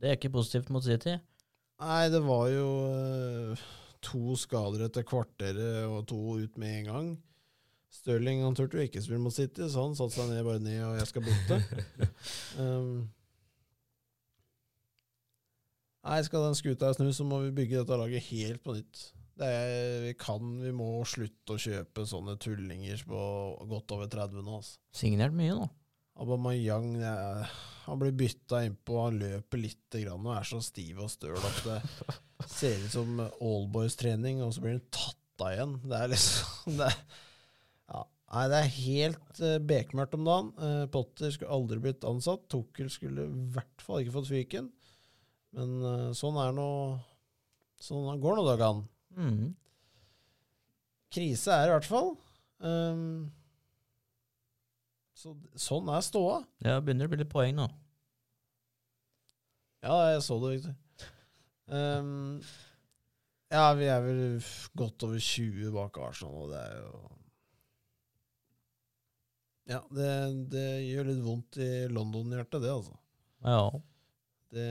Det 0.00 0.10
er 0.10 0.18
ikke 0.18 0.34
positivt 0.34 0.72
mot 0.74 0.84
City. 0.84 1.14
Nei, 1.80 2.02
det 2.12 2.20
var 2.24 2.48
jo 2.52 2.66
uh, 3.54 3.64
to 4.04 4.36
skader 4.38 4.86
etter 4.88 5.06
kvarteret 5.06 5.86
og 5.88 6.04
to 6.10 6.38
ut 6.42 6.58
med 6.60 6.80
en 6.80 6.90
gang. 6.90 7.10
Stirling 7.94 8.42
han 8.42 8.56
turte 8.58 8.78
jo 8.78 8.84
ikke 8.88 9.02
spille 9.02 9.22
mot 9.22 9.34
City, 9.34 9.68
så 9.70 9.86
han 9.86 9.94
satte 9.98 10.18
seg 10.18 10.32
ned 10.32 10.42
bare 10.46 10.62
ned 10.62 10.80
og 10.82 10.96
jeg 10.98 11.10
skal 11.10 11.26
bytte. 11.28 11.60
um, 12.58 13.04
nei, 16.04 16.22
skal 16.26 16.48
den 16.48 16.58
skuta 16.58 16.92
snu, 16.94 17.10
så 17.16 17.26
må 17.28 17.42
vi 17.46 17.54
bygge 17.56 17.82
dette 17.82 18.00
laget 18.00 18.28
helt 18.30 18.64
på 18.64 18.76
nytt. 18.76 19.04
Det 19.34 19.46
er, 19.50 19.94
vi 20.04 20.12
kan, 20.18 20.50
vi 20.62 20.70
må 20.76 20.88
slutte 21.10 21.56
å 21.56 21.60
kjøpe 21.60 22.04
sånne 22.06 22.36
tullinger 22.38 23.00
på 23.08 23.22
godt 23.70 23.96
over 23.96 24.10
30 24.10 24.44
nå. 24.44 24.60
Altså. 24.60 24.78
Signert 24.94 25.34
mye 25.34 25.56
nå. 25.58 25.66
Aubameyang 26.22 26.92
er, 27.02 27.48
Han 27.88 27.98
blir 27.98 28.14
bytta 28.16 28.62
innpå, 28.64 29.00
han 29.02 29.18
løper 29.18 29.60
litt 29.60 29.96
grann, 29.98 30.22
og 30.22 30.36
er 30.38 30.46
så 30.48 30.60
stiv 30.62 31.02
og 31.02 31.10
støl 31.12 31.34
at 31.36 31.58
det 31.66 31.80
ser 32.48 32.78
ut 32.80 32.94
som 32.94 33.18
allboys-trening, 33.24 34.40
og 34.44 34.54
så 34.54 34.62
blir 34.62 34.76
han 34.78 34.86
tatt 34.94 35.44
av 35.44 35.50
igjen. 35.52 35.74
Det 35.82 35.98
er 35.98 36.12
liksom 36.14 36.76
det 36.78 36.86
er, 36.88 36.96
ja. 37.90 38.04
Nei, 38.34 38.46
det 38.50 38.60
er 38.60 38.72
helt 38.78 39.42
uh, 39.42 39.58
bekmørkt 39.68 40.16
om 40.16 40.24
dagen. 40.30 40.54
Uh, 40.62 40.86
Potter 40.94 41.34
skulle 41.34 41.58
aldri 41.58 41.82
blitt 41.82 42.06
ansatt. 42.08 42.46
Tukkel 42.50 42.88
skulle 42.94 43.26
i 43.28 43.44
hvert 43.54 43.84
fall 43.84 44.00
ikke 44.00 44.16
fått 44.16 44.30
fyken. 44.30 44.70
Men 45.54 45.74
uh, 45.84 46.10
sånn 46.16 46.38
er 46.42 46.54
nå 46.56 46.68
Sånn 47.84 48.20
går 48.22 48.38
nå 48.38 48.44
dagene. 48.46 48.86
Mm. 49.18 49.48
Krise 51.12 51.52
er 51.52 51.68
i 51.68 51.72
hvert 51.74 51.88
fall. 51.88 52.14
Um, 52.64 53.26
så, 55.18 55.34
sånn 55.60 55.90
er 55.92 56.04
ståa. 56.06 56.38
Ja, 56.64 56.78
begynner 56.80 57.10
å 57.10 57.12
bli 57.12 57.20
litt 57.20 57.32
poeng 57.34 57.58
nå. 57.58 57.66
Ja, 59.84 59.98
jeg 60.14 60.22
så 60.24 60.38
det, 60.40 60.54
Victor. 60.54 61.10
Um, 61.68 62.40
ja, 63.52 63.66
vi 63.76 63.86
er 63.88 64.00
vel 64.04 64.22
godt 64.76 65.04
over 65.06 65.20
20 65.20 65.74
bak 65.74 65.98
Arsenal, 66.02 66.46
og 66.46 66.54
det 66.54 66.62
er 66.62 66.78
jo 66.80 66.94
Ja, 69.74 69.80
det, 69.96 70.08
det 70.52 70.66
gjør 70.84 71.08
litt 71.08 71.22
vondt 71.24 71.60
i 71.60 71.68
London-hjertet, 71.88 72.64
det, 72.64 72.72
altså. 72.72 72.96
Ja. 73.44 73.62
Det, 74.52 74.66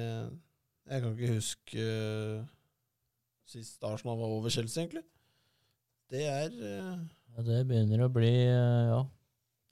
jeg 0.89 1.03
kan 1.03 1.15
ikke 1.15 1.35
huske 1.37 1.83
uh, 1.87 2.45
sist 3.47 3.83
Arsenal 3.87 4.17
var 4.19 4.37
over 4.37 4.53
Chelsea, 4.53 4.83
egentlig. 4.83 5.03
Det 6.11 6.25
er 6.29 6.49
uh, 6.51 7.03
ja 7.33 7.45
det 7.47 7.63
begynner 7.69 8.05
å 8.05 8.11
bli 8.13 8.31
uh, 8.51 8.91
ja. 8.91 8.99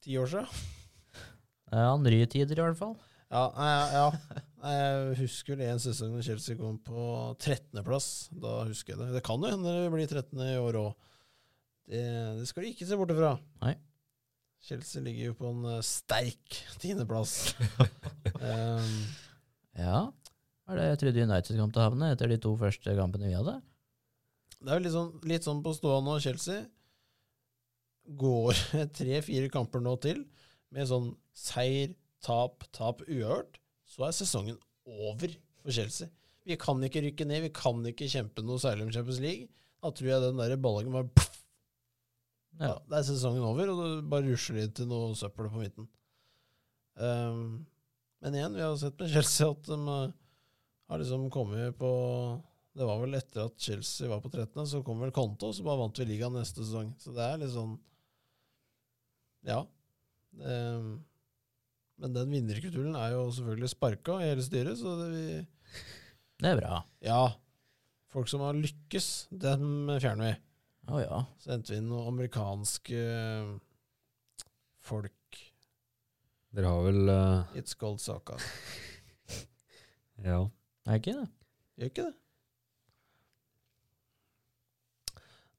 ti 0.01 0.17
år 0.17 0.31
siden. 0.31 0.61
ja, 1.71 1.91
nye 2.01 2.29
tider 2.31 2.57
i 2.57 2.65
hvert 2.65 2.79
fall. 2.79 2.95
Ja, 3.31 3.45
ja, 3.55 3.83
ja, 3.95 4.39
jeg 4.65 5.19
husker 5.21 5.55
vel 5.55 5.69
en 5.71 5.79
sesong 5.79 6.11
når 6.11 6.25
Chelsea 6.25 6.57
kom 6.59 6.81
på 6.83 7.03
13.-plass. 7.39 8.09
Da 8.43 8.57
husker 8.67 8.95
jeg 8.95 8.99
det. 8.99 9.13
Det 9.15 9.23
kan 9.23 9.39
jo 9.39 9.53
hende 9.53 9.75
det 9.85 9.93
blir 9.93 10.09
13. 10.09 10.41
i 10.49 10.57
år 10.59 10.79
òg. 10.81 11.07
Det, 11.91 12.01
det 12.39 12.49
skal 12.49 12.65
du 12.65 12.71
ikke 12.71 12.87
se 12.89 12.99
bort 12.99 13.13
ifra. 13.13 13.37
Nei. 13.63 13.77
Chelsea 14.61 15.01
ligger 15.05 15.31
jo 15.31 15.37
på 15.39 15.49
en 15.49 15.79
sterk 15.85 16.59
tiendeplass. 16.83 17.53
um, 18.43 18.91
Ja. 19.79 20.11
Var 20.71 20.79
det 20.79 20.87
jeg 20.87 20.99
trodde 21.01 21.27
United 21.27 21.59
kom 21.59 21.71
til 21.75 21.81
å 21.83 21.87
havne 21.89 22.13
etter 22.15 22.31
de 22.31 22.39
to 22.39 22.55
første 22.59 22.95
kampene 22.95 23.27
vi 23.27 23.35
hadde? 23.35 23.59
det 24.61 24.69
er 24.69 24.77
jo 24.77 24.85
litt 24.85 24.93
sånn, 24.93 25.11
litt 25.25 25.47
sånn 25.47 25.61
på 25.65 25.73
stående 25.73 26.15
og 26.15 26.23
Chelsea 26.23 26.61
går 28.21 28.57
tre-fire 28.97 29.49
kamper 29.53 29.81
nå 29.83 29.95
til 30.03 30.23
med 30.71 30.89
sånn 30.89 31.09
seier, 31.35 31.95
tap, 32.23 32.67
tap, 32.75 33.01
uhørt, 33.09 33.57
Så 33.91 34.05
er 34.07 34.13
sesongen 34.15 34.59
over 34.87 35.33
for 35.59 35.73
Chelsea. 35.75 36.07
Vi 36.47 36.55
kan 36.55 36.79
ikke 36.85 37.01
rykke 37.03 37.25
ned, 37.27 37.43
vi 37.43 37.49
kan 37.53 37.81
ikke 37.89 38.07
kjempe 38.07 38.43
noe 38.45 38.61
særlig 38.61 38.85
om 38.85 38.93
Champions 38.93 39.19
League. 39.19 39.49
Da 39.81 39.91
tror 39.91 40.11
jeg 40.13 40.23
den 40.23 40.39
der 40.39 40.55
ballen 40.61 40.93
var 40.93 41.09
ja, 42.61 42.69
Ja. 42.69 42.77
Da 42.87 43.01
er 43.01 43.07
sesongen 43.09 43.43
over, 43.43 43.73
og 43.73 43.81
du 43.81 44.07
bare 44.07 44.29
rusler 44.29 44.61
inn 44.63 44.71
til 44.77 44.87
noe 44.87 45.11
søppel 45.17 45.49
på 45.51 45.59
midten. 45.59 45.89
Um, 46.95 47.65
men 48.21 48.37
igjen, 48.37 48.55
vi 48.55 48.63
har 48.63 48.77
sett 48.79 48.99
med 49.01 49.11
Chelsea 49.11 49.49
at 49.49 49.67
de 49.67 49.99
har 50.91 50.99
liksom 50.99 51.29
kommet 51.31 51.77
på 51.79 51.91
Det 52.75 52.87
var 52.87 52.99
vel 53.01 53.15
etter 53.15 53.45
at 53.47 53.59
Chelsea 53.59 54.09
var 54.11 54.21
på 54.23 54.31
13., 54.31 54.67
så 54.67 54.81
kom 54.83 54.99
vel 55.03 55.11
Konto, 55.15 55.49
og 55.49 55.55
så 55.55 55.63
bare 55.63 55.79
vant 55.81 55.99
vi 55.99 56.07
ligaen 56.07 56.35
neste 56.35 56.63
sesong. 56.63 56.93
Så 56.99 57.15
det 57.15 57.23
er 57.25 57.39
litt 57.41 57.53
sånn 57.55 57.77
Ja. 59.47 59.63
Det, 60.31 60.57
men 62.01 62.15
den 62.15 62.31
vinnerkulturen 62.31 62.95
er 62.95 63.15
jo 63.15 63.25
selvfølgelig 63.35 63.71
sparka 63.73 64.19
i 64.21 64.29
hele 64.29 64.45
styret, 64.45 64.79
så 64.79 64.95
det, 65.01 65.09
vi 65.15 65.25
Det 66.41 66.53
er 66.53 66.61
bra. 66.61 66.83
Ja. 67.03 67.23
Folk 68.11 68.31
som 68.31 68.43
har 68.43 68.57
lykkes, 68.57 69.27
dem 69.31 69.91
fjerner 69.99 70.31
vi. 70.31 70.37
Å 70.91 71.03
ja. 71.03 71.19
Så 71.39 71.53
endte 71.53 71.71
vi 71.71 71.79
inn 71.79 71.91
noen 71.91 72.09
amerikanske 72.11 73.03
folk. 74.81 75.43
Dere 76.51 76.71
har 76.71 76.87
vel 76.87 77.11
uh... 77.11 77.53
It's 77.55 77.77
gold 77.79 78.03
saka. 78.03 78.39
Ja. 80.21 80.43
Er 80.87 80.97
ikke 80.97 81.13
det? 81.19 81.27
Gjør 81.77 81.91
ikke 81.91 82.05
det? 82.07 82.15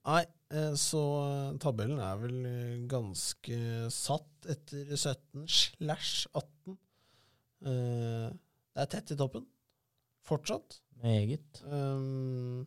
Nei, 0.02 0.22
eh, 0.50 0.72
så 0.82 1.00
eh, 1.22 1.58
tabellen 1.62 2.00
er 2.02 2.16
vel 2.18 2.38
eh, 2.48 2.78
ganske 2.90 3.58
satt 3.94 4.48
etter 4.50 4.90
17 4.98 5.44
slash 5.46 6.26
18. 6.34 6.78
Eh, 7.70 8.30
Det 8.72 8.82
er 8.82 8.88
tett 8.96 9.12
i 9.14 9.18
toppen. 9.20 9.44
Fortsatt. 10.26 10.78
Meget. 11.02 11.60
Um, 11.66 12.64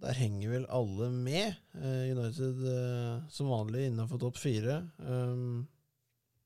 der 0.00 0.14
henger 0.14 0.52
vel 0.52 0.66
alle 0.70 1.08
med. 1.10 1.56
United 1.74 2.60
som 3.32 3.48
vanlig 3.50 3.88
innenfor 3.88 4.20
topp 4.22 4.36
fire. 4.38 4.82
Um, 5.00 5.66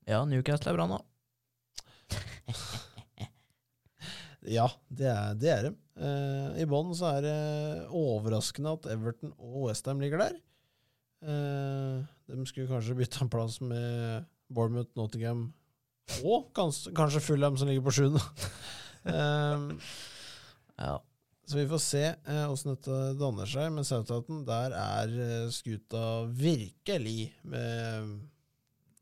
Ja, 0.07 0.23
Newcastle 0.25 0.71
er 0.71 0.79
bra 0.79 0.87
nå. 0.89 0.97
ja, 4.49 4.67
det 4.89 5.09
er, 5.11 5.35
det 5.37 5.51
er. 5.53 5.67
Eh, 6.01 6.61
I 6.63 6.67
bånn 6.69 6.93
så 6.97 7.11
er 7.17 7.25
det 7.25 7.35
overraskende 7.93 8.75
at 8.77 8.87
Everton 8.93 9.35
og 9.37 9.67
Westham 9.67 10.01
ligger 10.01 10.23
der. 10.23 10.39
Uh, 11.21 12.01
de 12.25 12.45
skulle 12.49 12.65
kanskje 12.65 12.95
bytta 12.97 13.19
en 13.21 13.29
plass 13.29 13.59
med 13.61 14.23
Bournemouth, 14.49 14.89
Nottingham 14.97 15.51
og 16.25 16.47
kanskje, 16.57 16.95
kanskje 16.97 17.21
Fulham, 17.21 17.59
som 17.61 17.69
ligger 17.69 17.85
på 17.85 17.93
sjuende. 17.99 18.23
um, 19.05 19.67
Ja. 20.81 20.97
Så 21.45 21.57
vi 21.57 21.67
får 21.67 21.81
se 21.83 22.03
åssen 22.47 22.71
dette 22.73 22.97
danner 23.19 23.49
seg. 23.49 23.71
Men 23.75 23.85
Southampton, 23.87 24.43
der 24.47 24.73
er 24.77 25.15
eh, 25.25 25.49
skuta 25.53 26.23
virkelig 26.31 27.31
med 27.43 28.13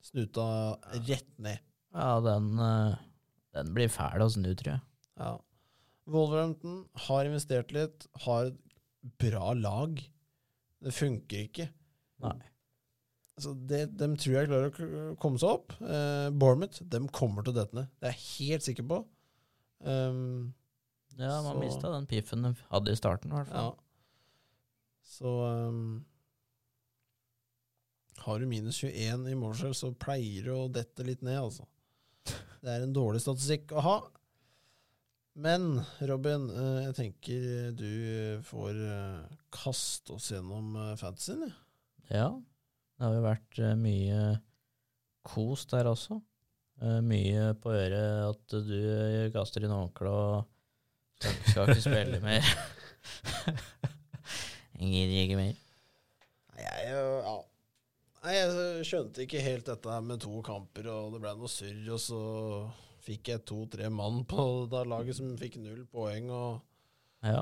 snuta 0.09 0.47
rett 0.95 1.29
ned. 1.37 1.61
ja, 1.93 2.09
den, 2.25 2.47
eh, 2.65 2.95
den 3.53 3.73
blir 3.75 3.91
fæl 3.93 4.25
å 4.25 4.29
snu, 4.33 4.49
tror 4.57 4.73
jeg. 4.73 4.85
Ja. 5.19 5.35
Wolverhampton 6.09 6.83
har 7.07 7.27
investert 7.27 7.73
litt, 7.75 8.07
har 8.25 8.49
et 8.49 8.61
bra 9.21 9.53
lag. 9.53 9.99
Det 10.79 10.93
funker 10.95 11.43
ikke. 11.45 11.67
Nei. 12.23 12.37
Så 13.39 13.53
det, 13.69 13.85
dem 13.99 14.17
tror 14.19 14.35
jeg 14.35 14.49
klarer 14.49 14.71
å 14.73 15.15
komme 15.21 15.39
seg 15.39 15.53
opp. 15.53 15.75
Eh, 15.79 16.27
Bournemouth 16.35 16.81
dem 16.91 17.07
kommer 17.15 17.45
til 17.45 17.53
å 17.53 17.59
dette 17.61 17.77
ned. 17.77 17.91
Det 18.01 18.09
er 18.09 18.15
jeg 18.17 18.49
helt 18.49 18.65
sikker 18.67 18.87
på. 18.89 19.03
Um, 19.85 20.55
Ja, 21.19 21.41
man 21.43 21.59
mista 21.59 21.91
den 21.91 22.07
piffen 22.07 22.43
de 22.43 22.53
hadde 22.71 22.91
i 22.91 22.99
starten, 22.99 23.31
i 23.31 23.35
hvert 23.39 23.51
Ja. 23.55 23.69
Så 25.09 25.31
um, 25.43 26.05
Har 28.23 28.39
du 28.39 28.45
minus 28.47 28.77
21 28.83 29.27
i 29.31 29.35
målskjell, 29.39 29.73
så 29.75 29.91
pleier 29.95 30.47
du 30.47 30.53
å 30.55 30.67
dette 30.71 31.03
litt 31.07 31.23
ned, 31.23 31.39
altså. 31.39 31.67
Det 32.59 32.71
er 32.71 32.83
en 32.83 32.95
dårlig 32.95 33.21
statistikk 33.23 33.71
å 33.71 33.83
ha. 33.83 33.97
Men 35.39 35.79
Robin, 36.03 36.49
eh, 36.51 36.79
jeg 36.89 36.95
tenker 36.97 37.43
du 37.77 37.91
får 38.43 38.75
eh, 38.75 39.35
kaste 39.55 40.17
oss 40.17 40.31
gjennom 40.33 40.73
eh, 40.75 40.95
fantasyen. 40.99 41.45
Ja. 42.09 42.31
Ja, 42.99 43.05
det 43.05 43.05
har 43.05 43.13
jo 43.15 43.23
vært 43.23 43.59
mye 43.79 44.23
kos 45.23 45.63
der 45.71 45.87
også. 45.87 46.17
Mye 46.79 47.53
på 47.59 47.71
øret 47.75 48.23
at 48.23 48.53
du 48.67 49.31
kaster 49.33 49.63
inn 49.63 49.71
håndkle 49.71 50.11
og 50.11 50.49
skal, 51.19 51.39
skal 51.47 51.71
ikke 51.71 51.85
spille 51.85 52.19
mer. 52.27 52.51
Jeg 54.79 54.91
gidder 54.91 55.15
ikke 55.23 55.39
mer. 55.39 55.63
Jeg, 56.59 56.91
ja. 56.91 57.37
Jeg 58.27 58.85
skjønte 58.87 59.23
ikke 59.23 59.43
helt 59.43 59.71
dette 59.71 59.99
med 60.03 60.23
to 60.23 60.43
kamper, 60.43 60.91
og 60.91 61.15
det 61.15 61.23
ble 61.23 61.35
noe 61.39 61.51
surr, 61.51 61.83
og 61.95 62.03
så 62.03 62.21
fikk 63.09 63.31
jeg 63.33 63.45
to-tre 63.49 63.89
mann 63.93 64.23
på 64.29 64.45
det 64.71 64.83
laget 64.89 65.17
som 65.17 65.31
fikk 65.39 65.59
null 65.63 65.85
poeng, 65.91 66.29
og 66.29 66.59
Ja, 67.25 67.41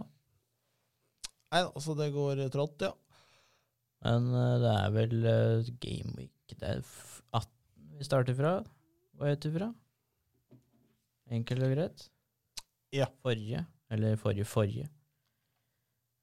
Nei, 1.47 1.61
altså, 1.63 1.93
det 1.95 2.09
går 2.11 2.41
trått, 2.51 2.83
ja. 2.83 2.91
men 4.03 4.31
uh, 4.35 4.57
det 4.59 4.73
er 4.73 4.95
vel 4.95 5.13
uh, 5.23 5.69
gameweek 5.83 6.55
Det 6.57 6.73
er 6.73 6.81
18 6.81 7.93
vi 7.97 8.07
starter 8.07 8.35
fra, 8.37 8.57
Hva 9.17 9.31
heter 9.31 9.53
fra 9.55 9.71
Enkelt 11.27 11.65
og 11.65 11.73
greit. 11.73 12.03
Ja. 12.95 13.09
Forrige, 13.19 13.65
eller 13.91 14.13
forrige 14.15 14.45
forrige. 14.47 14.85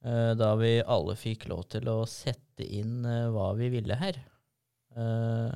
Uh, 0.04 0.32
da 0.36 0.54
vi 0.56 0.78
alle 0.80 1.12
fikk 1.16 1.44
lov 1.50 1.66
til 1.74 1.90
å 1.92 1.98
sette 2.08 2.64
inn 2.64 3.04
eh, 3.04 3.28
hva 3.34 3.50
vi 3.58 3.68
ville 3.72 3.96
her. 3.98 4.16
Eh, 4.94 5.54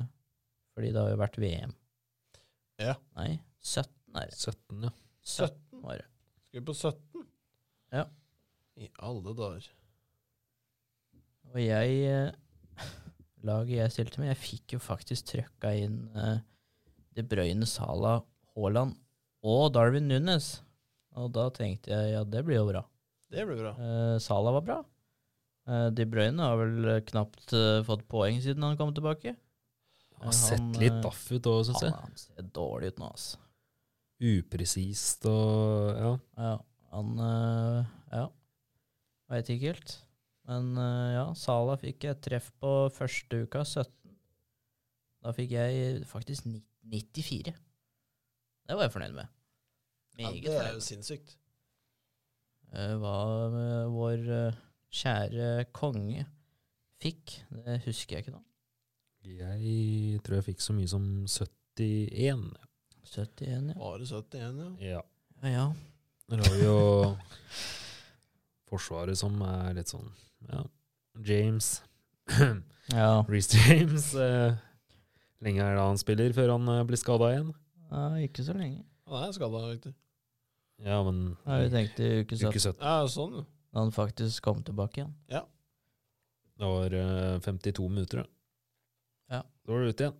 fordi 0.75 0.89
det 0.91 0.99
har 0.99 1.13
jo 1.13 1.19
vært 1.21 1.37
VM. 1.39 1.75
Ja. 2.79 2.95
Nei, 3.19 3.37
17 3.63 4.19
er 4.19 4.29
det. 4.29 4.37
17, 4.37 4.83
ja. 4.87 4.91
17 5.23 5.83
var 5.83 5.99
det. 6.01 6.07
Skal 6.49 6.59
vi 6.61 6.65
på 6.69 6.75
17? 6.77 7.25
Ja. 7.93 8.05
I 8.79 8.89
alle 9.03 9.33
dager. 9.35 9.67
Og 11.49 11.59
jeg 11.63 11.97
eh, 12.05 12.87
Laget 13.47 13.77
jeg 13.77 13.91
stilte 13.95 14.19
med, 14.19 14.33
jeg 14.33 14.39
fikk 14.41 14.73
jo 14.75 14.79
faktisk 14.83 15.29
trøkka 15.31 15.71
inn 15.79 15.99
eh, 16.19 16.41
De 17.15 17.23
Bruyne, 17.23 17.65
Sala, 17.69 18.17
Haaland 18.55 18.97
og 19.47 19.69
Darwin 19.75 20.09
Nunes. 20.11 20.57
Og 21.15 21.31
da 21.35 21.47
tenkte 21.55 21.93
jeg 21.93 22.13
ja, 22.13 22.23
det 22.27 22.43
blir 22.47 22.59
jo 22.59 22.65
bra. 22.67 22.83
Det 23.31 23.45
blir 23.47 23.61
bra. 23.63 23.71
Eh, 23.79 24.15
Sala 24.23 24.51
var 24.57 24.65
bra. 24.67 24.79
Eh, 25.69 25.87
De 25.95 26.05
Bruyne 26.09 26.43
har 26.43 26.59
vel 26.59 26.89
eh, 26.97 27.01
knapt 27.07 27.53
eh, 27.55 27.79
fått 27.87 28.03
poeng 28.11 28.41
siden 28.43 28.65
han 28.67 28.77
kom 28.79 28.91
tilbake. 28.95 29.35
Han 30.19 30.27
Har 30.27 30.35
sett 30.35 30.79
litt 30.81 30.97
daff 31.03 31.21
ut 31.31 31.47
òg, 31.47 31.61
syns 31.69 31.85
jeg. 31.85 31.95
han 31.95 32.17
ser 32.19 32.47
dårlig 32.55 32.91
ut 32.91 32.99
nå, 32.99 33.07
altså. 33.15 33.39
Upresist 34.19 35.23
og 35.29 35.95
ja. 35.95 36.11
Ja, 36.37 36.55
han 36.91 37.11
øh, 37.23 37.85
Ja, 38.11 38.25
veit 39.31 39.49
ikke 39.53 39.69
helt. 39.71 39.93
Men 40.49 40.73
øh, 40.77 41.13
ja, 41.15 41.25
Sala 41.37 41.77
fikk 41.79 42.07
et 42.09 42.21
treff 42.25 42.49
på 42.59 42.73
første 42.91 43.43
uka, 43.45 43.63
17. 43.63 44.15
Da 45.23 45.31
fikk 45.35 45.51
jeg 45.55 46.03
faktisk 46.09 46.47
94. 46.83 47.53
Det 48.69 48.75
var 48.77 48.85
jeg 48.87 48.91
fornøyd 48.95 49.15
med. 49.17 49.27
Ja, 50.19 50.31
det 50.35 50.55
er 50.55 50.73
jo 50.75 50.81
sinnssykt. 50.83 51.37
Eh, 52.75 52.95
Hva 52.99 53.15
vår 53.93 54.25
kjære 54.93 55.65
konge 55.75 56.25
fikk, 56.99 57.37
det 57.53 57.79
husker 57.85 58.17
jeg 58.17 58.25
ikke 58.25 58.35
nå. 58.35 58.41
Jeg 59.29 60.19
tror 60.25 60.39
jeg 60.39 60.47
fikk 60.49 60.63
så 60.63 60.75
mye 60.75 60.89
som 60.91 61.05
71. 61.23 62.49
71, 63.15 63.71
ja. 63.73 63.77
Bare 63.79 64.05
71, 64.05 64.59
ja. 64.59 64.69
Ja. 64.89 65.03
Ja, 65.41 65.49
ja. 65.49 65.67
Der 66.29 66.43
har 66.43 66.55
vi 66.55 66.65
jo 66.65 66.79
Forsvaret 68.69 69.17
som 69.17 69.39
er 69.41 69.73
litt 69.77 69.89
sånn 69.89 70.09
Ja. 70.49 70.63
James. 71.25 71.81
ja. 72.93 73.23
Reece 73.27 73.57
James. 73.57 74.11
Eh, 74.13 74.53
lenge 75.43 75.63
er 75.65 75.75
det 75.75 75.87
han 75.87 75.99
spiller 75.99 76.35
før 76.35 76.53
han 76.55 76.69
eh, 76.75 76.85
blir 76.87 77.01
skada 77.01 77.31
igjen? 77.33 77.53
ja 77.89 78.03
ikke 78.21 78.45
så 78.45 78.53
lenge. 78.53 78.83
Han 79.09 79.25
er 79.25 79.33
skada, 79.33 79.63
vet 79.71 79.87
du. 79.87 79.93
Ja, 80.85 80.99
men 81.03 81.23
ja, 81.33 81.57
har 81.57 81.71
tenkte 81.73 82.09
uke 82.21 82.37
17, 82.37 82.45
uke 82.47 82.61
17. 82.61 82.83
Ja, 82.85 83.07
sånn, 83.11 83.39
jo. 83.41 83.45
da 83.73 83.81
han 83.83 83.91
faktisk 83.95 84.45
kom 84.45 84.61
tilbake 84.63 85.01
igjen. 85.01 85.15
Ja. 85.33 85.43
Det 86.59 86.69
var 86.69 86.95
eh, 87.01 87.39
52 87.43 87.89
minutter, 87.89 88.21
da. 88.23 88.29
Ja. 89.39 89.41
Da 89.43 89.73
var 89.73 89.83
du 89.83 89.91
ute 89.91 90.05
igjen. 90.05 90.19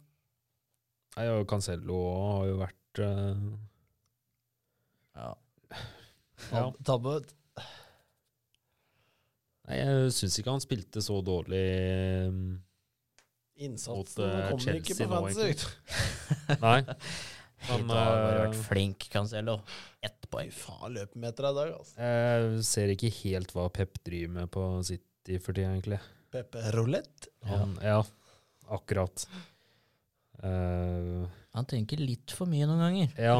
Nei, 1.15 1.29
og 1.35 1.47
Cancello 1.49 2.01
har 2.15 2.49
jo 2.49 2.59
vært 2.59 2.78
eh, 2.97 3.43
Ja. 5.15 5.29
Ja. 6.55 6.69
Tabbe. 6.87 7.19
Nei, 9.67 9.75
jeg 9.77 10.13
syns 10.15 10.37
ikke 10.39 10.53
han 10.55 10.63
spilte 10.63 11.01
så 11.03 11.19
dårlig. 11.21 11.59
eh, 11.59 12.29
Mot, 12.31 12.63
Innsatsen 13.59 14.23
eh, 14.23 14.45
kommer 14.49 14.77
ikke 14.79 14.95
på 14.95 15.19
du. 15.35 15.65
Nei. 16.63 16.79
Han 17.67 17.89
har 17.91 18.13
vært 18.23 18.55
eh, 18.55 18.61
flink, 18.69 19.09
Cancelo. 19.11 19.57
Ett 20.01 20.29
poeng. 20.31 20.49
faen, 20.55 20.93
løpemeter 20.95 21.49
i 21.49 21.53
dag, 21.57 21.73
altså. 21.75 21.97
Jeg 21.99 22.63
ser 22.69 22.93
ikke 22.95 23.11
helt 23.19 23.51
hva 23.53 23.67
Pep 23.75 23.99
driver 24.07 24.31
med 24.39 24.49
på 24.55 24.63
City 24.87 25.41
for 25.43 25.51
tida, 25.57 25.73
egentlig. 25.75 25.99
Pepe 26.31 26.63
Roulette. 26.77 27.33
Han, 27.51 27.75
ja. 27.83 27.99
akkurat. 28.71 29.27
Eh, 30.39 31.27
Han 31.59 31.67
tenker 31.69 31.99
litt 32.01 32.33
for 32.35 32.49
mye 32.49 32.67
noen 32.69 32.83
ganger. 32.85 33.15
Ja. 33.19 33.39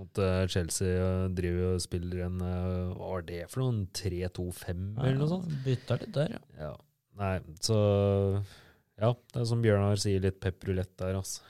At 0.00 0.20
uh, 0.20 0.24
eh, 0.24 0.46
Chelsea 0.48 0.88
eh, 0.94 1.26
driver 1.34 1.74
og 1.74 1.82
spiller 1.82 2.24
en 2.28 2.40
uh, 2.40 2.92
Hva 2.94 3.12
var 3.16 3.24
det 3.26 3.42
for 3.50 3.64
noen? 3.64 3.82
3-2-5 3.96 4.84
eller 4.94 5.18
noe 5.18 5.30
sånt? 5.32 5.52
Bytta 5.64 5.98
litt 6.00 6.14
der, 6.14 6.36
ja. 6.36 6.42
Ja. 6.68 6.72
Nei, 7.20 7.34
så 7.60 7.78
Ja, 9.00 9.12
det 9.12 9.42
er 9.42 9.48
som 9.50 9.64
Bjørnar 9.64 10.00
sier, 10.00 10.22
litt 10.22 10.38
pep 10.42 10.62
rulett 10.68 10.94
der, 11.00 11.18
altså. 11.20 11.44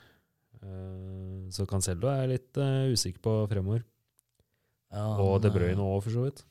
Uh, 0.61 1.47
så 1.53 1.65
Cancello 1.69 2.09
er 2.11 2.25
jeg 2.25 2.33
litt 2.35 2.61
usikker 2.91 3.23
på 3.23 3.37
fremover. 3.51 3.85
ja 4.93 5.07
Og 5.21 5.39
De 5.43 5.53
Bruyne 5.53 5.85
òg, 5.85 6.01
for 6.05 6.17
så 6.17 6.27
vidt. 6.27 6.43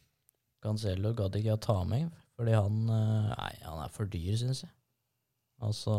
Cancelo 0.60 1.14
gadd 1.16 1.38
ikke 1.38 1.56
å 1.56 1.62
ta 1.62 1.78
med, 1.88 2.10
Fordi 2.36 2.52
han 2.52 2.82
Nei, 2.86 3.52
han 3.64 3.84
er 3.84 3.92
for 3.92 4.08
dyr, 4.10 4.34
syns 4.40 4.64
jeg. 4.64 4.72
Og 5.64 5.72
så 5.76 5.94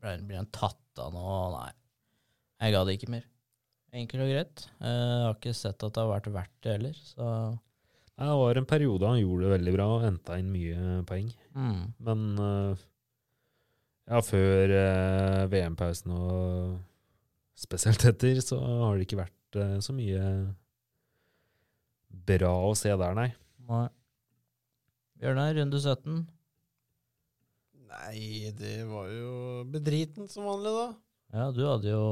blir 0.00 0.36
han 0.38 0.48
tatt 0.54 1.00
av 1.02 1.12
nå. 1.14 1.24
Nei, 1.54 1.70
jeg 2.64 2.74
ga 2.74 2.84
det 2.88 2.94
ikke 2.98 3.10
mer. 3.12 3.24
Enkelt 3.98 4.20
og 4.24 4.28
greit. 4.30 4.66
Eh, 4.82 4.88
Jeg 4.92 5.24
har 5.24 5.34
ikke 5.38 5.54
sett 5.56 5.82
at 5.86 5.94
det 5.96 6.02
har 6.02 6.10
vært 6.12 6.28
verdt 6.34 6.56
det 6.66 6.74
heller, 6.76 6.98
så 7.14 7.28
Nei, 8.18 8.26
Det 8.26 8.34
var 8.40 8.58
en 8.58 8.66
periode 8.66 9.06
han 9.06 9.20
gjorde 9.20 9.44
det 9.46 9.52
veldig 9.54 9.72
bra 9.76 9.84
og 9.94 10.02
henta 10.02 10.38
inn 10.40 10.48
mye 10.50 11.02
poeng. 11.06 11.28
mm. 11.54 11.82
Men 12.02 12.24
eh, 12.42 12.84
ja, 14.10 14.20
før 14.24 14.72
eh, 14.74 15.42
VM-pausen 15.52 16.14
og 16.16 16.78
spesielt 17.58 18.04
etter, 18.10 18.40
så 18.42 18.58
har 18.58 18.96
det 18.98 19.06
ikke 19.06 19.20
vært 19.22 19.58
eh, 19.62 19.76
så 19.84 19.94
mye 19.94 20.24
bra 22.28 22.52
å 22.68 22.74
se 22.78 22.90
der, 22.90 23.14
nei. 23.16 23.28
Nei. 23.68 23.86
Bjørnar, 25.18 25.54
runde 25.58 25.78
17. 25.82 26.18
Nei, 27.88 28.50
det 28.58 28.74
var 28.88 29.08
jo 29.10 29.32
bedriten 29.72 30.28
som 30.28 30.44
vanlig, 30.48 30.72
da. 30.76 30.88
Ja, 31.38 31.46
du 31.56 31.62
hadde 31.64 31.92
jo 31.92 32.04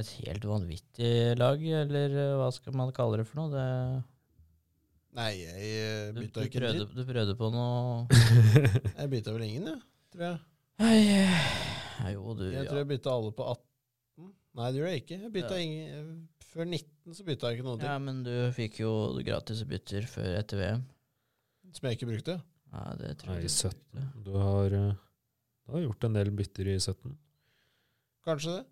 et 0.00 0.08
helt 0.22 0.44
vanvittig 0.48 1.12
lag, 1.36 1.60
eller 1.82 2.14
eh, 2.16 2.32
hva 2.40 2.48
skal 2.54 2.76
man 2.76 2.92
kalle 2.96 3.20
det 3.20 3.26
for 3.28 3.42
noe? 3.42 3.52
Det, 3.52 3.66
Nei, 5.12 5.30
jeg 5.42 5.72
eh, 5.76 6.06
du, 6.14 6.16
du, 6.16 6.22
bytta 6.24 6.46
ikke 6.48 6.62
prøvde, 6.62 6.86
dritt. 6.86 6.94
du 6.96 7.10
prøvde 7.12 7.34
på 7.36 7.50
noe 7.52 8.06
Jeg 9.02 9.10
bytta 9.12 9.34
vel 9.36 9.44
ingen, 9.44 9.66
jeg. 9.68 9.82
Tror 10.14 10.24
jeg. 10.30 10.38
Nei, 10.80 12.12
Jo, 12.14 12.32
du 12.38 12.46
Jeg 12.48 12.64
tror 12.70 12.80
jeg 12.80 12.88
bytta 12.94 13.12
alle 13.12 13.34
på 13.36 13.44
18. 13.52 13.68
Nei, 14.52 14.68
det 14.72 14.80
gjorde 14.80 14.92
jeg 14.94 15.02
ikke. 15.04 15.18
Jeg 15.26 15.32
bytta 15.36 15.58
Ja. 15.58 15.66
ingen 15.66 16.16
Før 16.52 16.66
19 16.68 17.14
så 17.16 17.24
bytta 17.28 17.48
jeg 17.52 17.58
ikke 17.60 17.64
noe 17.68 17.78
til. 17.80 17.88
ja, 17.88 17.98
men 18.04 18.18
du 18.26 18.32
fikk 18.56 18.80
jo 18.82 18.90
gratis 19.24 19.62
bytter 19.68 20.04
før 20.12 20.34
etter 20.40 20.60
VM. 20.60 20.82
Som 21.72 21.88
jeg 21.88 21.96
ikke 21.96 22.08
brukte. 22.10 22.34
Ja, 22.72 22.82
det 22.96 23.16
tror 23.20 23.34
Nei, 23.34 23.40
jeg 23.42 23.50
i 23.50 23.52
17. 23.52 23.72
brukte. 23.92 24.22
Du 24.24 24.32
har, 24.40 24.76
eh, 24.78 24.94
du 25.66 25.72
har 25.74 25.82
gjort 25.84 26.04
en 26.08 26.14
del 26.16 26.30
bytter 26.36 26.70
i 26.72 26.78
17. 26.80 27.16
Kanskje 28.24 28.54
det. 28.56 28.62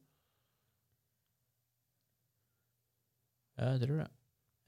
Ja, 3.60 3.72
jeg 3.74 3.82
tror 3.82 3.98
det. 4.00 4.08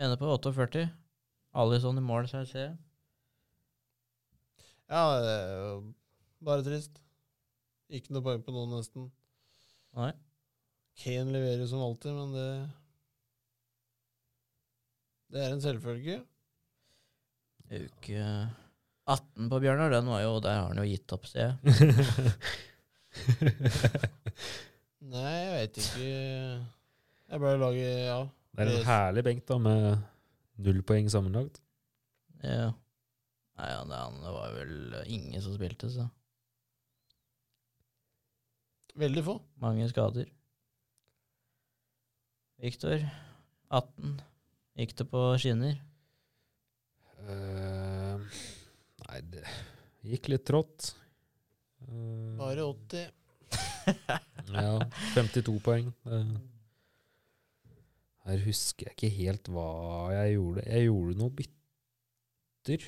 Ender 0.03 0.18
på 0.21 0.29
48. 0.37 0.83
Alison 1.55 1.99
i 1.99 2.05
mål, 2.05 2.29
så 2.29 2.42
jeg 2.42 2.51
ser. 2.51 2.75
Ja, 4.92 5.03
det 5.23 5.33
er 5.33 5.57
jo 5.57 5.95
bare 6.45 6.64
trist. 6.66 7.01
Ikke 7.92 8.12
noe 8.12 8.25
poeng 8.25 8.42
på 8.45 8.53
noen, 8.53 8.75
nesten. 8.77 9.09
Nei. 9.97 10.12
Kane 11.01 11.33
leverer 11.33 11.68
som 11.68 11.81
alltid, 11.85 12.12
men 12.12 12.33
det 12.37 12.49
Det 15.33 15.40
er 15.40 15.55
en 15.55 15.62
selvfølge. 15.64 16.18
Uke 17.73 18.25
18 19.11 19.49
på 19.51 19.59
Bjørnar, 19.65 19.91
den 19.91 20.07
var 20.07 20.21
jo 20.23 20.37
Der 20.45 20.55
har 20.61 20.69
han 20.71 20.79
jo 20.79 20.85
gitt 20.87 21.11
opp, 21.17 21.25
sier 21.27 21.49
jeg. 21.51 21.57
Nei, 25.12 25.33
jeg 25.33 25.53
vet 25.57 25.79
ikke. 25.83 26.07
Jeg 27.33 27.41
bare 27.43 27.59
lager 27.61 27.91
Ja. 28.07 28.21
Det 28.53 28.61
er 28.67 28.71
en 28.77 28.85
herlig 28.87 29.23
benk 29.25 29.43
da, 29.49 29.57
med 29.65 29.83
null 30.62 30.83
poeng 30.87 31.07
sammenlagt. 31.11 31.57
Ja. 32.45 32.69
Nei, 33.59 33.69
ja, 33.71 33.81
det, 33.88 34.01
det 34.23 34.33
var 34.35 34.49
vel 34.59 34.75
ingen 35.07 35.43
som 35.45 35.55
spilte, 35.57 35.88
så 35.93 36.05
Veldig 39.01 39.23
få. 39.25 39.38
mange 39.57 39.87
skader. 39.88 40.27
Viktor, 42.61 43.01
18. 43.73 44.19
Gikk 44.77 44.93
det 45.01 45.07
på 45.09 45.23
skinner? 45.41 45.79
Eh, 47.25 47.72
nei, 49.12 49.20
det 49.33 49.44
gikk 50.14 50.31
litt 50.33 50.46
trått. 50.48 50.94
Uh, 51.88 52.38
Bare 52.40 52.64
80. 52.64 53.11
Ja, 54.53 54.79
52 55.14 55.59
poeng. 55.64 55.90
Uh, 56.07 56.37
Her 58.27 58.42
husker 58.46 58.88
jeg 58.88 58.96
ikke 58.96 59.11
helt 59.16 59.51
hva 59.53 59.66
jeg 60.14 60.37
gjorde. 60.37 60.64
Jeg 60.68 60.87
gjorde 60.88 61.18
noe 61.18 61.35
bytter. 61.38 62.87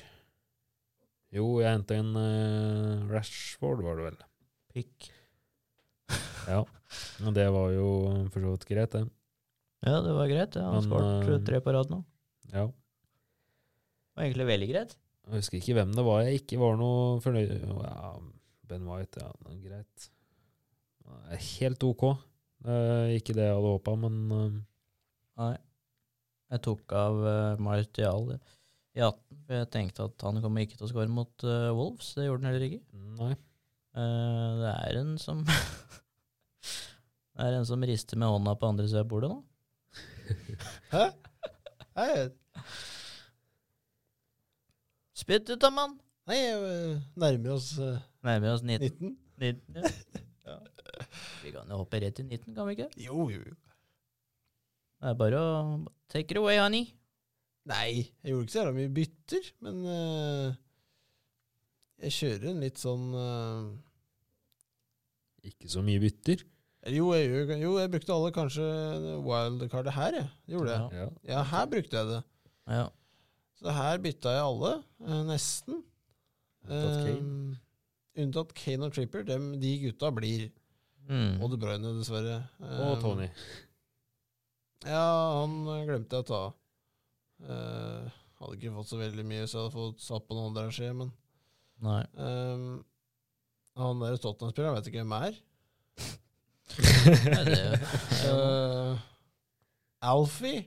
Jo, 1.35 1.49
jeg 1.59 1.75
henta 1.75 1.97
en 1.99 2.13
uh, 2.15 3.05
Rashford, 3.11 3.83
var 3.83 3.99
det 3.99 4.09
vel. 4.09 4.19
Pick. 4.73 5.11
Ja. 6.45 6.59
Og 7.25 7.31
det 7.33 7.47
var 7.49 7.71
jo 7.73 7.85
for 8.29 8.43
så 8.43 8.51
vidt 8.53 8.67
greit, 8.69 8.93
det. 8.93 9.07
Ja, 9.85 9.95
det 10.05 10.11
var 10.13 10.29
greit. 10.29 10.57
Ja. 10.57 10.67
Han 10.69 10.77
Men, 10.77 10.85
skåret 10.85 11.39
eh, 11.39 11.45
tre 11.47 11.61
på 11.65 11.73
rad 11.73 11.89
nå. 11.89 11.97
Ja. 12.51 12.67
Det 12.69 14.13
var 14.19 14.27
egentlig 14.27 14.47
veldig 14.51 14.67
greit. 14.69 14.93
Jeg 15.25 15.41
husker 15.41 15.57
ikke 15.59 15.75
hvem 15.79 15.93
det 15.97 16.05
var 16.05 16.21
jeg 16.25 16.41
ikke 16.41 16.59
var 16.61 16.77
noe 16.77 17.19
fornøyd 17.23 17.53
ja, 17.65 18.11
Ben 18.69 18.85
White, 18.89 19.21
ja, 19.21 19.31
det 19.45 19.55
er 19.55 19.63
greit. 19.65 20.07
Helt 21.59 21.85
ok. 21.85 22.03
Eh, 22.65 23.15
ikke 23.19 23.35
det 23.37 23.47
jeg 23.47 23.57
hadde 23.57 23.73
håpa, 23.75 23.95
men 24.05 24.19
eh, 24.33 24.59
Nei. 25.41 25.55
Jeg 26.53 26.61
tok 26.63 26.93
av 26.95 27.17
uh, 27.25 27.59
Martial 27.59 28.29
i 28.95 29.01
18, 29.01 29.17
for 29.47 29.57
jeg 29.57 29.69
tenkte 29.73 30.05
at 30.07 30.25
han 30.27 30.37
kommer 30.43 30.63
ikke 30.63 30.77
til 30.77 30.85
å 30.87 30.91
skåre 30.91 31.11
mot 31.11 31.43
uh, 31.43 31.73
Wolves. 31.75 32.13
Det 32.15 32.27
gjorde 32.27 32.45
han 32.45 32.53
heller 32.53 32.67
ikke. 32.69 32.83
nei. 33.19 33.33
Eh, 33.95 34.51
det 34.59 34.71
er 34.71 34.97
en 34.99 35.13
som 35.21 35.43
Det 37.35 37.45
er 37.45 37.53
en 37.55 37.67
som 37.67 37.83
rister 37.87 38.19
med 38.19 38.27
hånda 38.27 38.55
på 38.59 38.67
andre 38.67 38.87
siden 38.87 39.05
av 39.05 39.11
bordet 39.11 39.29
nå. 39.31 39.37
Hæ? 40.91 41.05
Nei, 41.95 42.09
Spytt 45.25 45.49
ut, 45.49 45.57
da, 45.57 45.71
mann! 45.73 45.95
nei 46.29 46.37
eh, 46.37 46.97
nærmer 47.17 47.55
oss 47.55 47.71
eh, 47.81 47.97
Nærmer 48.25 48.51
oss 48.53 48.61
19. 48.61 49.15
19. 49.41 49.63
19 49.73 50.25
ja. 50.45 50.57
Vi 51.41 51.53
kan 51.53 51.69
jo 51.69 51.79
hoppe 51.79 51.97
rett 52.03 52.13
til 52.19 52.27
19, 52.27 52.51
kan 52.53 52.67
vi 52.67 52.75
ikke? 52.75 52.85
Jo, 53.01 53.23
jo, 53.33 53.39
jo. 53.41 53.55
Det 55.01 55.09
er 55.09 55.15
bare 55.17 55.39
å 55.41 55.47
Take 56.13 56.35
it 56.35 56.37
away, 56.37 56.59
honey. 56.61 56.91
Nei, 57.65 58.05
jeg 58.21 58.35
gjorde 58.35 58.45
ikke 58.45 58.53
så 58.53 58.59
jævla 58.59 58.73
mye 58.75 58.91
bytter, 58.99 59.47
men 59.65 59.79
uh, 59.89 60.51
jeg 62.05 62.15
kjører 62.19 62.45
en 62.51 62.61
litt 62.61 62.81
sånn 62.83 63.07
uh, 63.17 63.71
Ikke 65.49 65.71
så 65.73 65.81
mye 65.87 66.03
bytter. 66.03 66.43
jo, 66.93 67.07
jeg, 67.17 67.47
jo, 67.63 67.71
jeg 67.81 67.93
brukte 67.95 68.13
alle 68.13 68.29
kanskje 68.35 68.67
wildcardet 69.25 69.97
her, 69.97 70.19
jeg. 70.21 70.29
Gjorde 70.53 70.77
jeg. 70.77 71.01
Ja. 71.01 71.09
Ja, 71.33 71.41
her 71.55 71.65
brukte 71.73 71.97
jeg 71.97 72.11
det. 72.13 72.21
Ja. 72.77 72.85
Så 73.65 73.73
her 73.73 73.97
bytta 73.97 74.29
jeg 74.35 74.45
alle, 74.45 74.71
eh, 75.01 75.21
nesten. 75.25 75.79
Unntatt 76.67 76.99
Kane. 77.01 77.55
Eh, 78.13 78.21
unntatt 78.21 78.51
Kane 78.53 78.85
og 78.85 78.93
Tripper. 78.93 79.23
Dem, 79.25 79.47
de 79.61 79.71
gutta 79.87 80.11
blir. 80.13 80.51
Mm. 81.09 81.41
Og 81.41 81.49
De 81.49 81.57
Bruyne, 81.57 81.93
dessverre. 81.97 82.43
Og 82.61 82.91
Eh, 82.91 83.01
Tony. 83.01 83.29
Ja, 84.85 85.41
han 85.41 85.57
glemte 85.87 86.13
jeg 86.19 86.25
å 86.25 86.29
ta. 86.29 86.43
Eh, 87.41 88.11
hadde 88.37 88.57
ikke 88.59 88.75
fått 88.75 88.91
så 88.93 88.99
veldig 89.01 89.25
mye 89.25 89.41
hvis 89.41 89.55
jeg 89.55 89.63
hadde 89.63 89.73
fått 89.73 90.05
satt 90.05 90.27
på 90.27 90.37
noen 90.37 90.51
andre 90.53 90.69
skje, 90.73 90.91
men 90.93 91.11
Nei. 91.81 92.03
Um, 92.15 92.85
Han 93.75 93.99
der 93.99 94.15
Tottenham-spilleren 94.21 94.77
vet 94.77 94.87
ikke 94.87 95.01
hvem 95.01 95.17
er. 95.17 95.41
Nei, 97.33 97.43
det, 97.49 97.81
Uh, 98.25 98.95
Alfie. 100.01 100.63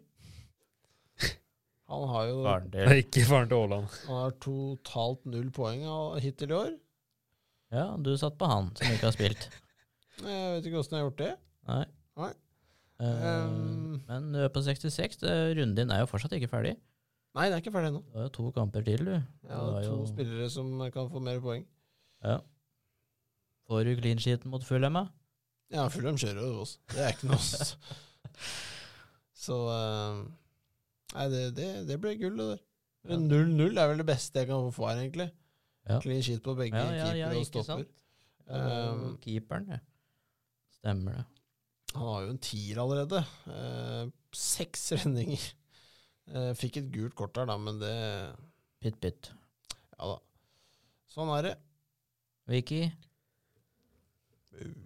Han 1.89 2.03
har 2.11 2.27
jo 2.29 2.41
Faren 2.45 2.99
ikke 3.01 3.23
faren 3.25 3.49
til 3.49 3.63
Aaland. 3.63 3.87
Han 4.09 4.19
har 4.23 4.35
totalt 4.45 5.23
null 5.31 5.47
poeng 5.57 5.87
hittil 6.21 6.51
i 6.53 6.57
år. 6.59 6.75
Ja, 7.73 7.87
du 8.01 8.11
satt 8.21 8.37
på 8.41 8.49
han 8.49 8.69
som 8.77 8.91
ikke 8.93 9.09
har 9.09 9.15
spilt. 9.17 9.47
Jeg 10.25 10.53
vet 10.57 10.67
ikke 10.67 10.81
åssen 10.81 10.97
jeg 10.97 11.05
har 11.05 11.09
gjort 11.11 11.21
det. 11.23 11.33
Nei. 11.69 11.85
Nei. 12.19 12.33
Eh, 12.99 12.99
Um, 12.99 14.01
men 14.09 14.25
du 14.35 14.41
er 14.43 14.49
på 14.51 14.59
66. 14.67 15.21
Runden 15.55 15.77
din 15.79 15.93
er 15.95 16.01
jo 16.03 16.09
fortsatt 16.11 16.33
ikke 16.35 16.49
ferdig. 16.51 16.73
Nei, 17.39 17.45
det 17.47 17.55
er 17.55 17.61
ikke 17.63 17.71
ferdig 17.77 17.93
ennå. 17.93 18.01
Du 18.09 18.17
har 18.19 18.25
jo 18.27 18.33
to 18.35 18.47
kamper 18.57 18.83
til, 18.83 19.05
du. 19.07 19.13
Ja, 19.47 19.61
Det 19.61 19.77
er 19.79 19.85
to 19.87 19.93
jo- 20.01 20.09
spillere 20.11 20.49
som 20.51 20.73
kan 20.91 21.07
få 21.13 21.23
mer 21.23 21.39
poeng. 21.45 21.63
Ja. 22.27 22.41
Får 23.69 23.85
du 23.87 23.93
clean 24.01 24.19
sheeten 24.19 24.51
mot 24.51 24.67
Fulham, 24.67 24.99
da? 24.99 25.05
Ja, 25.71 25.85
Fulham 25.93 26.19
kjører 26.19 26.43
jo 26.43 26.65
oss. 26.65 26.75
Det 26.91 26.99
er 27.05 27.15
ikke 27.15 27.31
noe 27.31 27.39
Så 29.45 29.57
eh, 29.71 30.19
Nei, 31.15 31.27
det, 31.33 31.43
det, 31.57 31.69
det 31.89 31.99
ble 32.03 32.15
gull, 32.21 32.37
det 32.41 32.49
der. 32.53 32.65
0-0 33.09 33.79
er 33.81 33.89
vel 33.89 34.01
det 34.03 34.09
beste 34.09 34.43
jeg 34.43 34.51
kan 34.51 34.73
få 34.75 34.89
her, 34.91 35.01
egentlig. 35.01 35.29
Ja. 35.89 36.01
Clean 36.05 36.21
shit 36.25 36.43
på 36.45 36.53
begge 36.59 36.77
Ja, 36.77 36.91
ja, 36.93 37.07
ja, 37.17 37.31
keepere 37.33 37.41
og 37.41 37.49
stopper. 37.49 37.85
er 37.85 37.95
Um, 38.49 39.01
keeperen, 39.21 39.67
ja. 39.69 39.79
Stemmer 40.79 41.19
det. 41.19 41.25
Han 41.95 42.07
har 42.09 42.23
jo 42.25 42.31
en 42.33 42.39
tier 42.41 42.81
allerede. 42.81 43.21
Uh, 43.45 44.09
seks 44.33 44.87
redninger. 44.97 45.43
Uh, 46.29 46.53
fikk 46.57 46.79
et 46.81 46.89
gult 46.95 47.17
kort 47.17 47.35
der, 47.37 47.49
da, 47.51 47.57
men 47.61 47.81
det 47.81 47.93
Pytt, 48.81 48.97
pytt. 49.03 49.33
Ja 49.99 50.15
da. 50.15 50.19
Sånn 51.13 51.33
er 51.35 51.49
det. 51.49 51.55
Vicky? 52.49 52.85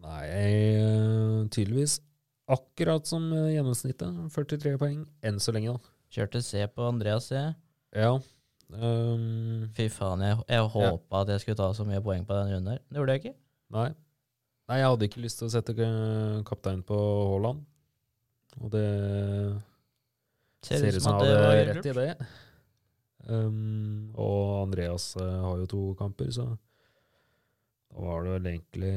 Nei, 0.02 0.22
eh, 0.26 1.42
tydeligvis 1.52 1.98
akkurat 2.52 3.06
som 3.08 3.28
eh, 3.36 3.52
gjennomsnittet. 3.54 4.22
43 4.34 4.78
poeng 4.80 5.04
enn 5.24 5.40
så 5.42 5.54
lenge, 5.54 5.76
da. 5.76 5.92
Kjørte 6.12 6.42
C 6.44 6.66
på 6.68 6.84
Andreas 6.90 7.30
C. 7.32 7.40
Ja. 7.96 8.12
Um, 8.72 9.66
Fy 9.76 9.86
faen, 9.92 10.22
jeg, 10.24 10.38
jeg 10.48 10.68
håpa 10.74 11.22
at 11.24 11.32
jeg 11.34 11.42
skulle 11.42 11.58
ta 11.60 11.70
så 11.76 11.84
mye 11.88 12.00
poeng 12.04 12.24
på 12.28 12.36
den 12.38 12.54
runden 12.54 12.72
her. 12.74 12.80
Det 12.88 13.00
gjorde 13.00 13.16
jeg 13.16 13.22
ikke. 13.24 13.34
nei. 13.76 13.90
Nei, 14.70 14.76
jeg 14.78 14.88
hadde 14.92 15.06
ikke 15.08 15.20
lyst 15.24 15.40
til 15.40 15.48
å 15.48 15.52
sette 15.52 15.74
ka- 15.76 16.42
kaptein 16.48 16.80
på 16.86 16.96
Haaland. 17.32 17.64
Og 18.62 18.70
det 18.72 18.84
ser 20.64 20.86
ut 20.86 21.02
som 21.02 21.18
jeg 21.18 21.34
hadde 21.34 21.66
rett 21.72 21.88
i 21.90 21.94
det. 21.98 22.28
Um, 23.28 24.12
og 24.18 24.62
Andreas 24.64 25.10
uh, 25.18 25.26
har 25.44 25.60
jo 25.60 25.66
to 25.70 25.82
kamper, 25.98 26.30
så 26.34 26.46
da 27.92 28.06
var 28.06 28.24
det 28.24 28.32
vel 28.38 28.48
egentlig 28.54 28.94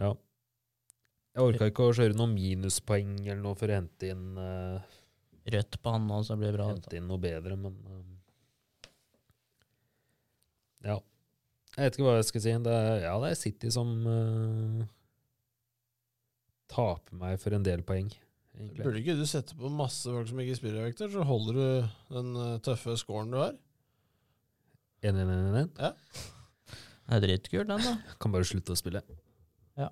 Ja. 0.00 0.10
Jeg 1.36 1.44
orka 1.46 1.68
ikke 1.70 1.86
å 1.86 1.94
kjøre 1.94 2.16
noen 2.18 2.34
minuspoeng 2.34 3.14
eller 3.22 3.40
noe 3.44 3.54
for 3.56 3.70
å 3.70 3.76
hente 3.78 4.08
inn, 4.10 4.24
eh, 4.42 4.80
Rødt 5.50 5.78
på 5.82 5.92
han 5.94 6.06
nå, 6.08 6.20
så 6.26 6.36
blir 6.38 6.52
det 6.52 6.58
bra. 6.58 6.70
hente 6.72 6.96
inn 6.98 7.08
noe 7.08 7.20
bedre, 7.22 7.56
men 7.58 7.76
um, 7.88 8.16
Ja. 10.86 10.96
Jeg 11.76 11.86
vet 11.86 11.96
ikke 11.96 12.06
hva 12.08 12.16
jeg 12.18 12.26
skal 12.28 12.42
si. 12.44 12.54
Det 12.66 12.72
er, 12.74 12.88
ja, 13.04 13.12
det 13.22 13.30
er 13.30 13.38
City 13.38 13.70
som 13.72 13.92
uh, 14.04 14.82
taper 16.70 17.18
meg 17.20 17.38
for 17.42 17.54
en 17.56 17.64
del 17.66 17.82
poeng, 17.86 18.10
egentlig. 18.56 18.84
Burde 18.84 19.00
ikke 19.02 19.16
du 19.18 19.24
sette 19.28 19.56
på 19.58 19.70
masse 19.72 20.10
folk 20.10 20.28
som 20.30 20.42
ikke 20.42 20.58
spiller, 20.58 20.84
Vekter, 20.88 21.10
så 21.12 21.24
holder 21.26 21.58
du 21.58 21.64
den 22.14 22.30
eh, 22.42 22.58
tøffe 22.66 22.94
scoren 23.00 23.32
du 23.32 23.38
har? 23.40 23.56
1-1-1-1? 25.06 25.70
Ja. 25.80 25.92
Det 27.10 27.16
er 27.16 27.24
dritkult, 27.24 27.70
den, 27.70 27.82
da. 27.86 27.96
Kan 28.22 28.34
bare 28.34 28.46
slutte 28.46 28.74
å 28.76 28.78
spille. 28.78 29.02
Ja, 29.80 29.88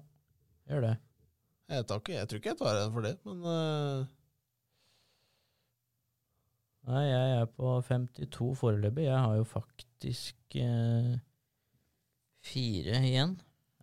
Gjør 0.68 0.84
det. 0.84 0.94
Jeg, 1.68 1.84
tar 1.88 2.00
ikke, 2.00 2.14
jeg 2.16 2.28
tror 2.28 2.40
ikke 2.40 2.52
jeg 2.52 2.60
tar 2.60 2.78
en 2.82 2.94
for 2.94 3.04
det, 3.04 3.14
men 3.28 3.42
eh, 3.52 4.06
Nei, 6.88 7.02
jeg 7.04 7.32
er 7.42 7.48
på 7.52 7.72
52 7.84 8.50
foreløpig. 8.56 9.04
Jeg 9.04 9.20
har 9.20 9.34
jo 9.36 9.44
faktisk 9.44 10.56
eh, 10.56 11.14
fire 12.48 13.00
igjen. 13.04 13.34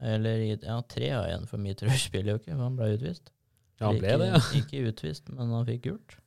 Eller 0.06 0.42
ja, 0.58 0.80
tre 0.90 1.10
har 1.14 1.26
jeg 1.28 1.36
igjen, 1.36 1.48
for 1.52 1.62
Mitrovic 1.62 2.06
spiller 2.10 2.36
jo 2.36 2.42
ikke, 2.42 2.54
for 2.56 2.66
han 2.66 2.78
ble 2.80 2.90
utvist. 2.98 3.32
Ja, 3.80 3.90
han 3.92 4.00
ble 4.00 4.10
ikke, 4.14 4.22
det, 4.24 4.30
ja. 4.32 4.42
Ikke 4.62 4.82
utvist, 4.90 5.30
men 5.36 5.54
han 5.54 5.68
fikk 5.68 5.84
gult. 5.90 6.18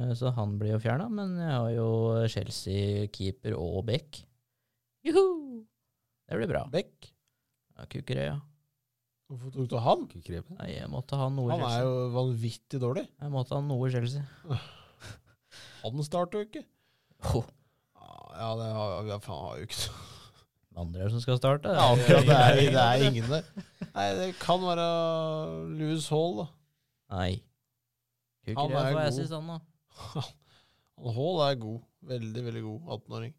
Eh, 0.00 0.10
Så 0.18 0.32
han 0.36 0.56
blir 0.60 0.74
jo 0.74 0.80
fjerna, 0.82 1.06
men 1.12 1.36
jeg 1.38 1.52
har 1.54 1.70
jo 1.76 1.88
Chelsea-keeper 2.34 3.54
og 3.58 3.84
Beck. 3.88 4.24
Juhu! 5.06 5.24
Det 6.24 6.38
blir 6.40 6.48
bra. 6.50 6.64
Beck 6.72 7.10
Ja, 7.76 7.84
Kukureya. 7.90 8.38
Hvorfor 9.28 9.50
tok 9.54 9.68
du 9.70 9.74
han? 9.80 10.04
Ikke. 10.18 10.40
Nei, 10.58 10.70
jeg 10.76 10.88
måtte 10.92 11.16
ha 11.18 11.26
noe 11.32 11.52
Han 11.52 11.62
er 11.68 11.82
jo 11.84 11.92
vanvittig 12.14 12.80
dårlig. 12.82 13.06
Jeg 13.20 13.32
måtte 13.32 13.56
ha 13.56 13.62
noe 13.64 13.88
Chelsea. 13.92 14.24
Han 15.84 16.02
starter 16.06 16.40
jo 16.42 16.48
ikke. 16.48 16.64
Oh, 17.34 17.44
Ja, 18.34 18.50
det 18.58 18.66
har, 18.74 18.94
ja, 19.08 19.18
faen, 19.22 19.40
har 19.44 19.58
jo 19.60 19.66
ikke 19.68 19.90
andre 20.82 21.06
som 21.12 21.20
skal 21.22 21.36
starte. 21.38 21.70
Ja, 21.70 21.84
akkurat. 21.94 22.24
Det 22.26 22.34
er, 22.34 22.56
det 22.74 22.80
er 22.84 23.04
ingen 23.06 23.28
der. 23.30 23.44
Nei, 23.94 24.06
det 24.18 24.24
kan 24.42 24.64
være 24.64 24.86
Louis 25.78 26.08
Hall, 26.10 26.40
da. 26.40 26.46
Nei. 27.14 27.28
Han 28.48 28.56
Kukureya 28.56 28.80
er 28.88 29.12
får 29.14 29.28
god. 29.28 29.36
han 29.36 29.52
da. 29.52 30.24
Han 31.04 31.14
Hall 31.20 31.38
er 31.46 31.60
god. 31.62 31.78
Veldig, 32.10 32.42
veldig 32.48 32.62
god 32.66 32.90
18-åring. 32.98 33.36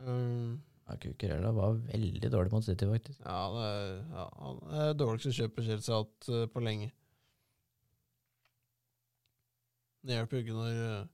Um, 0.00 0.58
Ja, 0.90 0.96
Kukurella 0.98 1.52
var 1.54 1.76
veldig 1.86 2.32
dårlig 2.32 2.50
mot 2.52 2.64
City, 2.66 2.86
faktisk. 2.90 3.20
ja, 3.22 3.40
det 3.54 3.66
er, 3.68 3.90
ja, 4.16 4.24
han 4.42 4.58
er 4.80 4.96
dårligste 4.98 5.30
kjøpet 5.36 5.68
Chelsea 5.68 5.94
har 5.94 6.02
hatt 6.02 6.28
uh, 6.34 6.46
på 6.50 6.62
lenge. 6.66 6.88
Det 10.02 10.16
hjelper 10.16 10.36
jo 10.40 10.42
ikke 10.44 10.56
når 10.56 10.80
eh, 10.88 11.08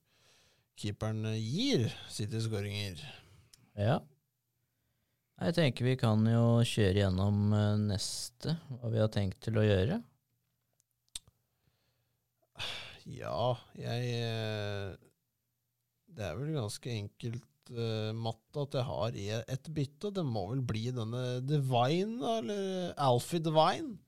keeperen 0.76 1.24
eh, 1.30 1.40
gir 1.40 1.88
City-skåringer. 2.12 3.00
Ja. 3.76 4.00
Jeg 5.36 5.56
tenker 5.56 5.84
vi 5.84 5.96
kan 6.00 6.22
jo 6.28 6.62
kjøre 6.64 7.02
gjennom 7.02 7.40
eh, 7.56 7.72
neste, 7.90 8.56
hva 8.70 8.92
vi 8.92 9.02
har 9.02 9.10
tenkt 9.12 9.42
til 9.44 9.60
å 9.60 9.66
gjøre. 9.66 10.00
Ja, 13.06 13.52
jeg 13.78 14.14
eh, 14.18 14.94
Det 16.16 16.24
er 16.26 16.38
vel 16.40 16.56
ganske 16.56 16.90
enkelt 16.90 17.70
uh, 17.76 18.10
matte 18.16 18.64
at 18.64 18.74
jeg 18.74 18.86
har 18.88 19.18
i 19.20 19.26
et 19.36 19.68
bytte. 19.76 20.10
Det 20.16 20.24
må 20.26 20.46
vel 20.50 20.62
bli 20.64 20.88
denne 20.96 21.22
Divine, 21.44 22.16
da, 22.22 22.32
eller 22.40 22.94
Alfie 23.06 23.42
Divine, 23.44 23.98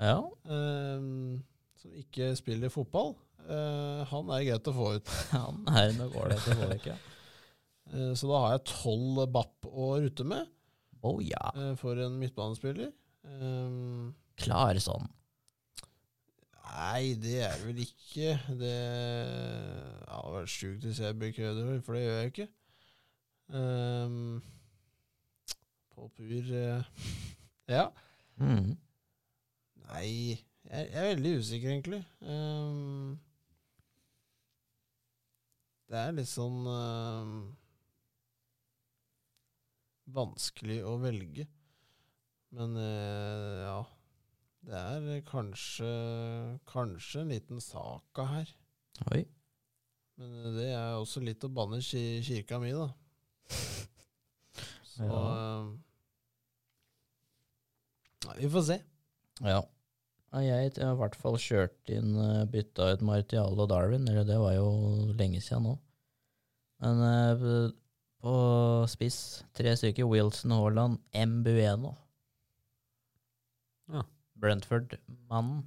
Ja. 0.00 0.18
Um, 0.44 1.38
som 1.78 1.94
ikke 2.00 2.32
spiller 2.36 2.72
fotball. 2.74 3.14
Eh, 3.44 4.04
han 4.08 4.30
er 4.32 4.44
greit 4.46 4.70
å 4.70 4.76
få 4.76 4.92
ut. 4.96 5.10
Han 5.34 5.66
er 5.76 5.92
nok 5.98 6.14
ålreit 6.22 6.46
å 6.48 6.56
få 6.62 6.70
vekk, 6.74 6.88
ja. 6.94 7.00
Eh, 7.92 8.14
så 8.16 8.24
da 8.30 8.38
har 8.40 8.52
jeg 8.54 8.62
tolv 8.70 9.18
bapp 9.28 9.66
å 9.68 9.90
rutte 10.00 10.24
med 10.24 10.46
Oh 11.04 11.18
ja. 11.20 11.50
eh, 11.52 11.74
for 11.76 11.98
en 12.00 12.14
midtbanespiller. 12.16 12.94
Um, 13.28 14.14
Klar 14.40 14.80
sånn. 14.80 15.04
Nei, 16.64 17.12
det 17.20 17.34
er 17.44 17.60
vel 17.60 17.82
ikke. 17.84 18.38
Det 18.56 18.72
hadde 20.08 20.32
vært 20.32 20.54
sjukt 20.54 20.88
hvis 20.88 21.02
jeg 21.04 21.18
ble 21.20 21.28
kødder, 21.36 21.76
for 21.84 21.98
det 21.98 22.06
gjør 22.06 22.16
jeg 22.22 22.32
ikke. 22.32 22.48
Um, 23.52 24.40
på 25.92 26.08
Pur 26.16 26.50
Ja. 27.76 27.84
Mm. 28.40 28.72
Nei, 29.84 30.08
jeg, 30.64 30.88
jeg 30.88 31.04
er 31.04 31.12
veldig 31.12 31.36
usikker, 31.44 31.76
egentlig. 31.76 32.00
Um, 32.24 33.20
det 35.90 36.00
er 36.00 36.14
litt 36.16 36.30
sånn 36.30 36.64
øh, 36.70 37.32
vanskelig 40.14 40.80
å 40.86 40.96
velge. 41.02 41.46
Men 42.54 42.76
øh, 42.78 43.62
ja 43.64 43.78
Det 44.64 44.78
er 44.78 45.24
kanskje 45.26 45.88
Kanskje 46.70 47.24
en 47.24 47.32
liten 47.34 47.60
saka 47.60 48.26
her. 48.30 48.52
Oi. 49.10 49.24
Men 50.20 50.36
eh, 50.38 50.50
det 50.54 50.68
er 50.76 50.94
også 51.00 51.20
litt 51.24 51.42
å 51.44 51.50
banne 51.50 51.80
ki 51.82 52.04
kirka 52.24 52.60
mi, 52.62 52.70
da. 52.76 52.88
Så 54.94 55.02
Ja. 55.08 55.18
øh, 55.18 55.72
vi 58.38 58.48
får 58.48 58.62
se. 58.70 58.76
Ja. 59.44 59.60
Ja, 60.34 60.42
Jeg 60.42 60.72
har 60.80 60.96
i 60.96 60.98
hvert 60.98 61.16
fall 61.18 61.36
kjørt 61.38 61.90
inn 61.94 62.16
uh, 62.18 62.44
bytta 62.50 62.88
ut 62.94 63.04
Martial 63.06 63.54
og 63.54 63.68
Darwin, 63.70 64.08
eller 64.10 64.26
det 64.26 64.38
var 64.40 64.56
jo 64.56 64.68
lenge 65.14 65.42
siden 65.44 65.68
nå. 65.68 65.74
Men 66.82 67.00
eh, 67.06 67.44
på 68.24 68.32
spiss, 68.90 69.18
tre 69.56 69.72
stykker, 69.78 70.08
Wilson, 70.10 70.52
Haaland, 70.52 70.98
Mbueno. 71.14 71.94
Ja. 73.94 74.02
Brentford-mannen. 74.42 75.62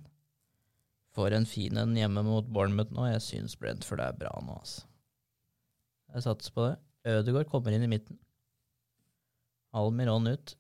Får 1.17 1.33
en 1.33 1.47
fin 1.49 1.79
en 1.81 1.95
hjemme 1.97 2.21
mot 2.27 2.45
Bournemouth 2.53 2.93
nå. 2.93 3.07
Jeg 3.09 3.23
syns 3.25 3.57
Brentford 3.57 4.03
er 4.03 4.19
bra 4.19 4.35
nå, 4.43 4.59
altså. 4.59 4.85
Jeg 6.13 6.27
satser 6.27 6.53
på 6.53 6.67
det. 6.67 6.75
Ødegaard 7.07 7.49
kommer 7.49 7.73
inn 7.73 7.85
i 7.87 7.89
midten. 7.89 8.19
Almiron 9.77 10.29
ut. 10.29 10.53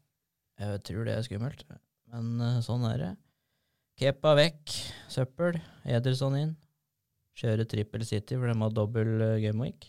Jeg 0.57 0.81
tror 0.87 1.05
det 1.05 1.13
er 1.13 1.25
skummelt, 1.27 1.63
men 2.09 2.41
eh, 2.41 2.61
sånn 2.65 2.85
er 2.89 3.01
det. 3.03 3.13
Kepa 3.97 4.33
vekk, 4.37 4.73
søppel. 5.11 5.57
Ederson 5.89 6.35
inn. 6.37 6.51
Kjøre 7.37 7.65
trippel 7.69 8.03
City, 8.05 8.37
for 8.37 8.49
de 8.49 8.57
har 8.61 8.73
dobbel 8.73 9.09
eh, 9.21 9.39
gameweek. 9.43 9.87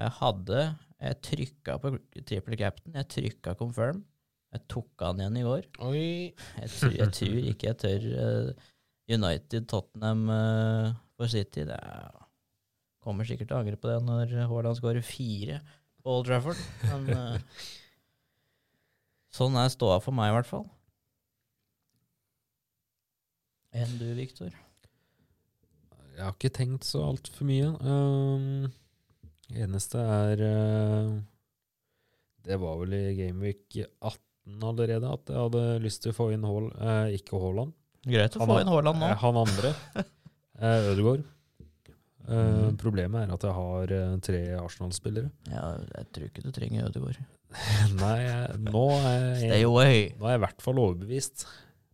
Jeg 0.00 0.14
hadde 0.18 0.62
Jeg 1.02 1.18
trykka 1.26 1.74
på 1.82 1.90
trippel 2.28 2.56
captain. 2.60 2.94
Jeg 2.96 3.08
trykka 3.12 3.54
confirm. 3.58 4.02
Jeg 4.52 4.64
tok 4.70 5.02
han 5.04 5.20
igjen 5.20 5.38
i 5.40 5.44
går. 5.46 5.64
Jeg, 6.60 6.68
tror- 6.76 6.96
jeg 6.98 7.14
tror 7.18 7.38
ikke 7.52 7.68
jeg 7.70 7.78
tør 7.82 8.08
eh, 8.24 8.68
United, 9.16 9.66
Tottenham 9.72 10.26
eh, 10.32 10.90
for 11.18 11.32
City. 11.32 11.64
Det 11.68 11.76
er, 11.76 12.20
kommer 13.02 13.26
sikkert 13.28 13.50
til 13.50 13.56
å 13.58 13.62
angre 13.64 13.80
på 13.80 13.90
det 13.90 13.98
når 14.06 14.36
Haaland 14.46 14.78
skårer 14.78 15.04
fire 15.04 15.58
på 16.02 16.16
Old 16.18 16.28
Trafford. 16.28 16.60
Men 16.86 17.40
sånn 19.36 19.56
er 19.60 19.72
ståa 19.72 19.98
for 20.04 20.14
meg, 20.16 20.30
i 20.32 20.36
hvert 20.38 20.48
fall. 20.52 20.68
Enn 23.72 23.92
du, 23.98 24.06
Viktor? 24.18 24.52
Jeg 26.12 26.24
har 26.26 26.34
ikke 26.36 26.52
tenkt 26.52 26.84
så 26.84 27.00
altfor 27.08 27.46
mye. 27.48 27.70
Um, 27.80 28.66
eneste 29.56 30.00
er 30.02 30.42
uh, 30.44 31.14
Det 32.44 32.58
var 32.60 32.76
vel 32.82 32.96
i 32.98 33.02
Gameweek 33.16 33.78
18 33.80 34.66
allerede 34.68 35.08
at 35.14 35.30
jeg 35.32 35.38
hadde 35.46 35.62
lyst 35.84 36.02
til 36.04 36.12
å 36.12 36.16
få 36.18 36.26
inn 36.34 36.44
Haal, 36.44 36.68
uh, 36.76 37.08
ikke 37.16 37.40
Haaland. 37.40 37.72
Greit 38.04 38.36
å 38.36 38.42
Han 38.42 38.50
få 38.50 38.58
inn 38.64 38.72
Haaland 38.74 39.00
nå. 39.00 39.08
Eh, 39.12 39.20
Han 39.22 39.40
andre. 39.46 39.72
uh, 39.96 40.90
Ødegaard. 40.92 41.24
Eh, 42.22 42.68
Problemet 42.78 43.24
er 43.24 43.32
at 43.34 43.42
jeg 43.48 43.54
har 43.56 43.92
eh, 43.96 44.10
tre 44.22 44.40
Arsenal-spillere. 44.60 45.30
Ja, 45.50 45.62
jeg 45.96 46.06
tror 46.14 46.28
ikke 46.28 46.44
du 46.44 46.52
trenger 46.54 46.84
Ødegaard. 46.86 47.18
Nei, 47.98 48.12
jeg- 48.28 48.60
nå 48.68 48.84
er 49.00 49.24
Stay 49.40 49.48
jeg, 49.56 49.66
away. 49.66 49.96
nå 50.20 50.28
er 50.28 50.36
jeg 50.36 50.38
i 50.38 50.44
hvert 50.44 50.62
fall 50.62 50.78
overbevist. 50.84 51.46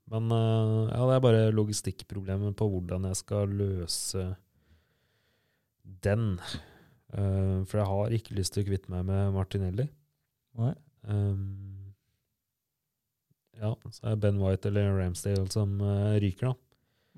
Men 0.09 0.33
eh, 0.33 0.89
ja, 0.95 1.05
det 1.05 1.17
er 1.17 1.25
bare 1.25 1.49
logistikkproblemet 1.53 2.57
på 2.57 2.69
hvordan 2.73 3.09
jeg 3.11 3.21
skal 3.21 3.53
løse 3.61 4.25
den. 6.05 6.31
Eh, 7.13 7.59
for 7.69 7.81
jeg 7.81 7.89
har 7.93 8.17
ikke 8.17 8.37
lyst 8.39 8.57
til 8.57 8.65
å 8.65 8.69
kvitte 8.71 8.93
meg 8.93 9.05
med 9.09 9.35
Martinelli. 9.37 9.89
Nei. 10.59 10.75
Um, 11.09 11.93
ja, 13.59 13.71
så 13.95 14.03
er 14.03 14.17
det 14.17 14.23
Ben 14.25 14.41
White 14.43 14.71
eller 14.71 14.97
Ramsdale 14.97 15.47
som 15.53 15.79
ryker, 16.23 16.51
da. 16.51 16.57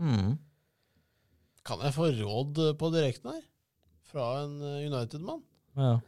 Mm. 0.01 0.37
Kan 1.67 1.83
jeg 1.85 1.97
få 1.97 2.11
råd 2.17 2.61
på 2.81 2.91
direkten 2.95 3.35
her? 3.35 3.43
Fra 4.11 4.29
en 4.45 4.57
United-mann? 4.63 5.43
Ja. 5.79 5.99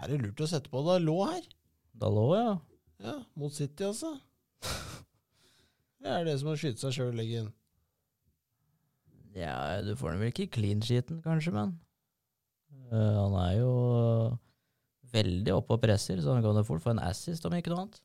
Er 0.00 0.12
det 0.12 0.20
lurt 0.22 0.40
å 0.40 0.48
sette 0.48 0.72
på 0.72 0.82
Dalot 0.86 1.34
her? 1.34 1.48
Dalot, 2.00 2.36
ja. 2.38 2.52
Ja, 3.04 3.16
mot 3.40 3.52
City, 3.56 3.84
altså. 3.88 4.14
Det 6.00 6.12
er 6.12 6.26
det 6.26 6.36
som 6.40 6.52
å 6.52 6.58
skyte 6.58 6.80
seg 6.80 6.94
sjøl 6.96 7.12
i 7.12 7.18
leggen. 7.20 7.50
Ja, 9.36 9.80
du 9.84 9.92
får 9.98 10.14
den 10.14 10.22
vel 10.24 10.32
ikke 10.32 10.50
clean 10.56 10.80
sheeten, 10.82 11.20
kanskje, 11.22 11.52
men 11.54 11.76
uh, 12.90 13.20
Han 13.20 13.36
er 13.44 13.52
jo 13.60 13.74
veldig 15.12 15.52
oppe 15.54 15.76
og 15.76 15.84
presser, 15.84 16.22
så 16.22 16.34
han 16.34 16.42
kan 16.44 16.58
jo 16.58 16.64
fort 16.66 16.82
få 16.82 16.94
en 16.94 17.02
assist, 17.04 17.46
om 17.46 17.54
ikke 17.54 17.72
noe 17.72 17.84
annet. 17.84 18.00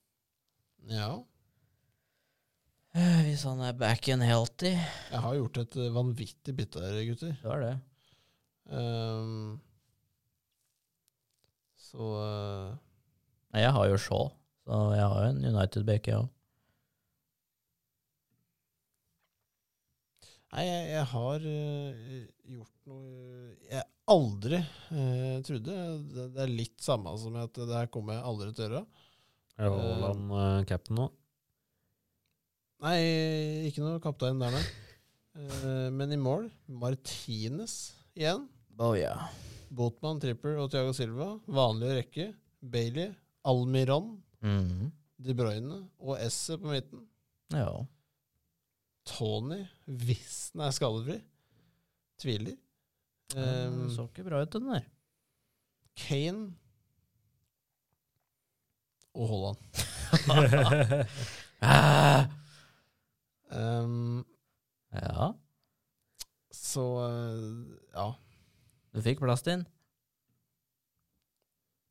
Ja. 0.91 1.09
Uh, 2.95 3.19
Hvis 3.25 3.45
han 3.47 3.63
er 3.65 3.77
back 3.77 4.09
and 4.13 4.25
healthy. 4.25 4.75
Jeg 4.75 5.23
har 5.25 5.37
gjort 5.39 5.61
et 5.63 5.77
eh, 5.81 5.93
vanvittig 5.95 6.55
bytte 6.57 6.83
her, 6.83 7.01
gutter. 7.09 7.35
Det 7.41 7.51
er 7.55 7.63
det. 7.65 7.73
Um, 8.65 9.57
så 11.79 12.11
uh... 12.17 12.69
Jeg 13.55 13.71
har 13.71 13.85
jo 13.87 13.97
Shaw, 14.01 14.31
så 14.65 14.79
jeg 14.97 15.05
har 15.11 15.19
jo 15.25 15.33
en 15.33 15.45
United-back, 15.47 16.09
jeg 16.11 16.17
òg. 16.19 16.34
Nei, 20.55 20.63
jeg, 20.69 20.83
jeg 20.93 21.07
har 21.11 21.45
uh, 21.51 22.19
gjort 22.55 22.87
noe 22.87 23.49
jeg 23.67 23.83
aldri 24.13 24.59
uh, 24.61 25.41
trodde. 25.43 25.75
Det, 26.15 26.27
det 26.35 26.43
er 26.45 26.53
litt 26.53 26.79
samme 26.85 27.11
som 27.19 27.35
at 27.41 27.57
det 27.59 27.75
her 27.75 27.89
kommer 27.91 28.15
jeg 28.15 28.27
aldri 28.29 28.53
til 28.55 28.63
å 28.63 28.69
gjøre. 28.69 28.83
Er 29.55 29.71
Haaland 29.75 30.31
uh, 30.31 30.61
cap'n 30.69 30.99
nå? 30.99 31.09
Nei, 32.85 32.97
ikke 33.69 33.83
noe 33.83 34.01
kaptein 34.03 34.39
der, 34.39 34.55
nei. 34.55 34.65
Uh, 35.35 35.87
men 35.95 36.13
i 36.15 36.19
mål, 36.21 36.47
Martinez 36.71 37.75
igjen. 38.15 38.45
Oh, 38.79 38.93
ja. 38.95 39.13
Botman, 39.75 40.21
Tripper 40.23 40.59
og 40.61 40.69
Thiago 40.71 40.93
Silva. 40.95 41.33
Vanlig 41.51 41.95
rekke. 41.99 42.29
Bailey, 42.63 43.11
Almiron, 43.47 44.15
Mhm. 44.45 44.91
De 45.25 45.33
Bruyne 45.33 45.77
og 46.03 46.19
Esse 46.21 46.57
på 46.59 46.67
midten. 46.69 47.05
Ja. 47.55 47.69
Tony, 49.05 49.61
hvis 49.85 50.51
den 50.53 50.61
er 50.65 50.75
skadefri. 50.75 51.19
Tviler. 52.21 52.55
Um, 53.35 53.41
den 53.41 53.89
så 53.93 54.05
ikke 54.09 54.23
bra 54.27 54.41
ut, 54.41 54.53
den 54.53 54.69
der. 54.69 54.85
Kane 55.95 56.53
og 59.15 59.29
Haaland. 59.31 59.57
Um, 63.51 64.25
Ja, 64.95 65.33
så 66.51 66.83
eh, 67.03 67.79
ja. 67.91 68.05
du 68.95 69.01
fikk 69.03 69.19
plass 69.19 69.43
til 69.43 69.57
den. 69.57 69.65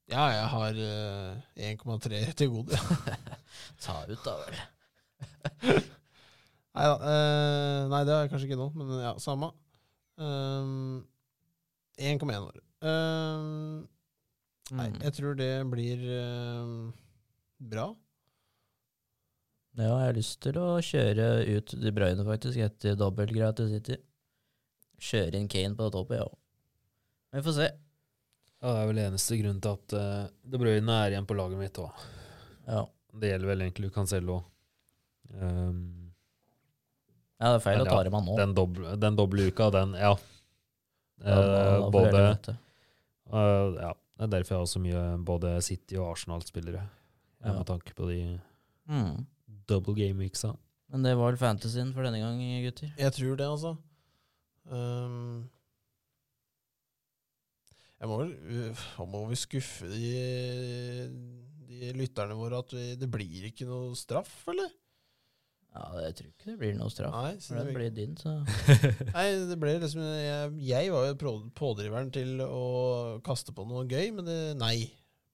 Ja, 0.09 0.25
jeg 0.33 0.47
har 0.53 0.79
uh, 0.79 1.99
1,3 2.01 2.33
til 2.37 2.51
gode. 2.53 2.81
Ta 3.85 4.05
ut, 4.09 4.25
da 4.25 4.35
vel. 4.41 5.85
Nei 6.75 6.87
da. 6.91 6.95
Uh, 6.99 7.81
nei, 7.93 8.01
det 8.07 8.15
har 8.15 8.23
jeg 8.25 8.31
kanskje 8.33 8.49
ikke 8.51 8.59
nå, 8.59 8.69
men 8.75 8.93
ja, 9.05 9.13
samme. 9.23 9.53
Um, 10.19 11.05
1,1 12.03 12.49
år. 12.49 12.57
Um, 12.85 13.85
nei, 14.75 14.89
Mm. 14.91 15.01
jeg 15.05 15.13
tror 15.19 15.37
det 15.39 15.53
blir 15.71 16.01
bra. 17.71 17.85
Ja, 19.75 19.91
jeg 19.99 20.07
har 20.09 20.15
lyst 20.17 20.39
til 20.43 20.59
å 20.61 20.79
kjøre 20.83 21.25
ut 21.57 21.73
De 21.83 21.91
Bruyne, 21.95 22.25
faktisk, 22.27 22.59
etter 22.63 22.95
dobbeltgreia 22.99 23.53
til 23.59 23.71
City. 23.73 23.97
Kjøre 25.03 25.39
inn 25.41 25.49
Kane 25.51 25.75
på 25.79 25.89
toppet, 25.95 26.21
ja. 26.23 26.29
Vi 27.35 27.43
får 27.43 27.57
se. 27.57 27.67
Ja, 28.63 28.71
det 28.71 28.81
er 28.85 28.87
vel 28.93 29.01
eneste 29.03 29.37
grunnen 29.41 29.61
til 29.61 29.75
at 29.75 29.95
uh, 29.99 30.29
De 30.47 30.61
Bruyne 30.63 30.95
er 31.05 31.11
igjen 31.17 31.27
på 31.29 31.35
laget 31.37 31.59
mitt 31.61 31.81
òg. 31.83 32.05
Ja. 32.71 32.85
Det 33.15 33.31
gjelder 33.33 33.51
vel 33.51 33.65
egentlig 33.67 33.91
Cancelo. 33.95 34.41
Um, 35.35 36.04
ja, 37.45 37.51
det 37.53 37.59
er 37.59 37.65
feil 37.65 37.77
Men 37.79 37.85
å 37.85 37.91
ja, 37.91 37.97
ta 37.99 38.05
dem 38.09 38.15
av 38.17 38.25
nå. 38.25 38.37
den, 38.41 38.55
doble, 38.57 38.95
den 39.03 39.17
doble 39.21 39.49
uka, 39.53 39.69
den, 39.75 39.93
ja. 40.01 40.15
Da 41.21 41.35
Eh, 41.35 41.79
da 41.85 41.91
både 41.95 42.21
uh, 42.25 42.49
eh, 43.31 43.77
Ja, 43.85 43.93
det 44.19 44.25
er 44.27 44.31
derfor 44.33 44.55
jeg 44.57 44.61
har 44.65 44.71
så 44.73 44.81
mye 44.83 45.03
både 45.29 45.53
City 45.65 45.97
og 46.01 46.11
Arsenal-spillere. 46.15 46.83
Ja. 46.83 47.47
Ja. 47.53 47.59
Med 47.61 47.67
tanke 47.69 47.95
på 47.95 48.09
de 48.11 48.19
Mm. 48.89 49.27
double 49.69 49.95
game 49.97 50.19
weeksa. 50.21 50.55
Men 50.93 51.03
det 51.07 51.15
var 51.17 51.31
vel 51.33 51.39
fantasyen 51.41 51.93
for 51.95 52.05
denne 52.05 52.21
gang, 52.21 52.41
gutter. 52.65 52.91
Jeg 52.99 53.13
tror 53.17 53.37
det, 53.41 53.47
altså. 53.49 53.77
Um, 54.69 55.49
jeg 58.01 58.09
må 58.09 58.17
vel 58.21 58.33
Må 59.09 59.27
vi 59.29 59.37
skuffe 59.37 59.89
de, 59.89 61.09
de 61.69 61.93
lytterne 61.99 62.37
våre 62.37 62.61
at 62.65 62.73
vi, 62.73 62.95
det 63.01 63.09
blir 63.13 63.49
ikke 63.51 63.67
noe 63.69 63.95
straff, 63.99 64.33
eller? 64.53 64.71
Ja, 65.75 65.85
jeg 66.05 66.15
tror 66.15 66.29
ikke 66.29 66.49
det 66.53 66.57
blir 66.61 66.75
noe 66.79 66.93
straff. 66.93 67.15
Nei, 67.19 67.33
For 67.43 67.59
det, 67.59 67.65
det, 67.67 67.75
blir 67.75 67.95
din, 67.97 68.13
så 68.21 68.37
nei, 69.17 69.25
det 69.51 69.57
ble 69.59 69.73
liksom 69.83 70.05
Jeg, 70.07 70.53
jeg 70.69 70.93
var 70.95 71.09
jo 71.09 71.33
pådriveren 71.59 72.13
til 72.15 72.39
å 72.47 72.65
kaste 73.27 73.55
på 73.57 73.67
noe 73.67 73.83
gøy, 73.91 74.13
men 74.15 74.29
det 74.29 74.39
Nei. 74.61 74.77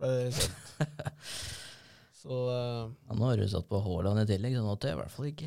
Ble 0.00 0.30
sendt. 0.32 0.78
Så 2.20 2.36
uh, 2.36 2.88
ja, 3.08 3.14
Nå 3.16 3.28
har 3.30 3.38
du 3.40 3.46
satt 3.48 3.68
på 3.68 3.78
Haaland 3.80 4.20
i 4.20 4.26
tillegg, 4.28 4.52
så 4.58 4.64
nå 4.64 4.74
tør 4.76 4.90
jeg 4.90 4.96
i 4.96 5.00
hvert 5.00 5.14
fall 5.14 5.28
ikke. 5.30 5.46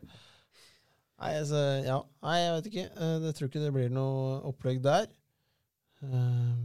Nei, 1.22 1.30
altså, 1.38 1.60
ja. 1.86 2.00
Nei, 2.26 2.38
jeg 2.40 2.56
vet 2.56 2.66
ikke. 2.70 2.86
Eh, 2.92 3.12
Jeg 3.28 3.36
tror 3.38 3.48
ikke 3.48 3.62
det 3.62 3.70
blir 3.76 3.94
noe 3.94 4.40
opplegg 4.50 4.82
der. 4.84 5.06
Ehm, 6.04 6.64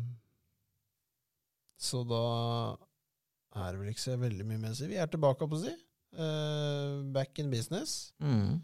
så 1.80 2.02
da 2.10 2.24
er 3.62 3.70
det 3.72 3.80
vel 3.80 3.94
ikke 3.94 4.04
så 4.04 4.18
veldig 4.20 4.48
mye 4.50 4.60
med 4.66 4.74
å 4.74 4.80
si. 4.82 4.90
Vi 4.92 5.00
er 5.00 5.14
tilbake, 5.14 5.48
på 5.48 5.60
å 5.60 5.62
si. 5.62 5.72
Eh, 6.12 7.02
back 7.16 7.40
in 7.40 7.52
business. 7.52 8.14
Mm. 8.20 8.60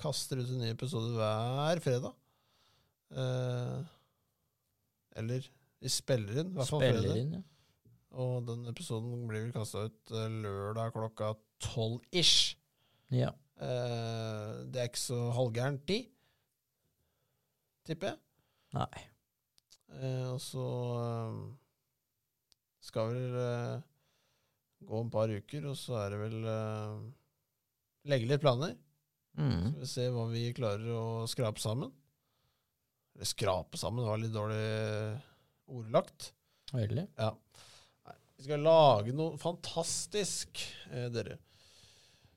Kaster 0.00 0.40
ut 0.42 0.50
en 0.52 0.60
ny 0.60 0.70
episode 0.74 1.14
hver 1.16 1.80
fredag. 1.84 2.12
Uh, 3.14 3.84
eller 5.14 5.44
vi 5.78 5.90
spiller 5.92 6.40
inn, 6.40 6.48
i 6.50 6.56
hvert 6.58 6.66
fall 6.66 6.82
Spiller 6.82 7.04
fredag. 7.04 7.20
inn, 7.20 7.34
ja. 7.36 7.42
Og 8.18 8.46
den 8.48 8.66
episoden 8.70 9.22
blir 9.30 9.44
vel 9.44 9.52
kasta 9.54 9.84
ut 9.86 10.12
eh, 10.14 10.32
lørdag 10.42 10.92
klokka 10.94 11.32
tolv 11.62 12.02
ish. 12.12 12.56
ja. 13.14 13.32
Uh, 13.54 14.66
det 14.66 14.80
er 14.82 14.88
ikke 14.90 14.98
så 14.98 15.18
halvgærent 15.36 15.84
tid, 15.86 16.08
tipper 17.86 18.10
jeg. 18.10 18.18
Nei. 18.74 19.04
Og 20.32 20.40
så 20.42 20.64
skal 22.82 23.12
vel 23.14 23.36
gå 24.86 25.00
en 25.00 25.10
par 25.12 25.28
uker, 25.32 25.66
og 25.70 25.76
så 25.80 25.96
er 26.04 26.14
det 26.14 26.18
vel 26.22 26.44
uh, 26.46 27.02
legge 28.10 28.28
litt 28.30 28.42
planer. 28.44 28.74
Så 29.34 29.42
Mm. 29.42 29.70
vi 29.80 29.86
ser 29.90 30.12
hva 30.14 30.28
vi 30.30 30.44
klarer 30.54 30.86
å 30.94 31.04
skrape 31.26 31.58
sammen. 31.58 31.90
Eller 33.16 33.26
skrape 33.26 33.78
sammen, 33.80 34.04
var 34.06 34.20
litt 34.22 34.30
dårlig 34.34 35.18
ordlagt. 35.74 36.28
Veldig. 36.74 37.08
Ja. 37.18 37.32
Nei, 38.06 38.14
vi 38.36 38.46
skal 38.46 38.62
lage 38.62 39.14
noe 39.14 39.36
fantastisk, 39.42 40.62
eh, 40.90 41.08
dere. 41.14 41.38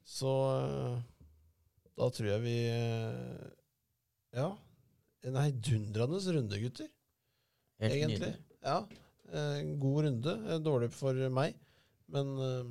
Så 0.08 0.32
eh, 0.58 0.98
da 1.98 2.10
tror 2.14 2.30
jeg 2.32 2.42
vi 2.48 2.58
eh, 2.72 3.48
Ja. 4.38 4.50
En 5.28 5.36
heidundrende 5.38 6.20
runde, 6.34 6.60
gutter. 6.62 6.90
Helt 7.82 7.94
egentlig. 7.94 8.20
nydelig. 8.20 8.44
Ja. 8.64 8.78
En 9.38 9.74
god 9.82 10.04
runde. 10.06 10.36
Eh, 10.50 10.60
Dårlig 10.66 10.92
for 10.96 11.14
meg, 11.30 11.54
men 12.14 12.30
eh, 12.44 12.70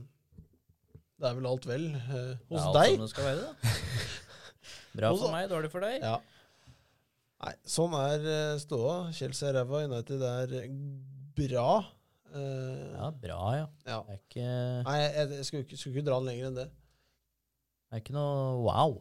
det 1.17 1.29
er 1.29 1.37
vel 1.39 1.49
alt 1.51 1.69
vel 1.69 1.91
eh, 1.97 2.33
hos 2.51 2.61
er 2.61 2.69
alt 2.71 2.79
deg. 2.79 2.95
som 2.95 3.05
det 3.05 3.11
skal 3.13 3.29
være, 3.31 3.45
da. 3.45 3.75
Bra 4.97 5.13
for 5.13 5.35
meg, 5.35 5.51
dårlig 5.53 5.71
for 5.73 5.85
deg. 5.85 6.01
Ja. 6.01 6.17
Nei, 7.45 7.53
sånn 7.69 7.97
er 7.99 8.31
eh, 8.33 8.55
ståa. 8.63 8.97
Chelsea 9.17 9.51
er 9.51 9.61
ræva, 9.61 9.83
United 9.89 10.25
er 10.31 10.57
bra. 11.37 11.69
Ja, 12.37 13.11
bra, 13.17 13.43
ja. 13.57 13.67
ja. 13.89 13.99
Det 14.05 14.17
er 14.17 14.19
ikke, 14.21 14.47
Nei, 14.85 14.97
jeg, 15.01 15.29
jeg 15.39 15.45
skulle, 15.49 15.65
ikke, 15.65 15.79
skulle 15.81 15.95
ikke 15.97 16.09
dra 16.11 16.19
den 16.21 16.29
lenger 16.29 16.51
enn 16.51 16.59
det. 16.59 16.67
det 16.69 17.97
er 17.97 18.03
ikke 18.03 18.17
noe 18.17 18.41
wow. 18.67 18.99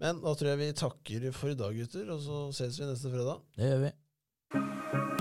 Men 0.00 0.22
da 0.24 0.32
tror 0.32 0.54
jeg 0.54 0.60
vi 0.62 0.70
takker 0.80 1.26
for 1.36 1.52
i 1.52 1.58
dag, 1.60 1.76
gutter, 1.76 2.08
og 2.14 2.22
så 2.24 2.42
ses 2.56 2.80
vi 2.80 2.88
neste 2.88 3.12
fredag. 3.12 3.44
Det 3.56 3.68
gjør 3.68 3.82
vi. 3.88 5.19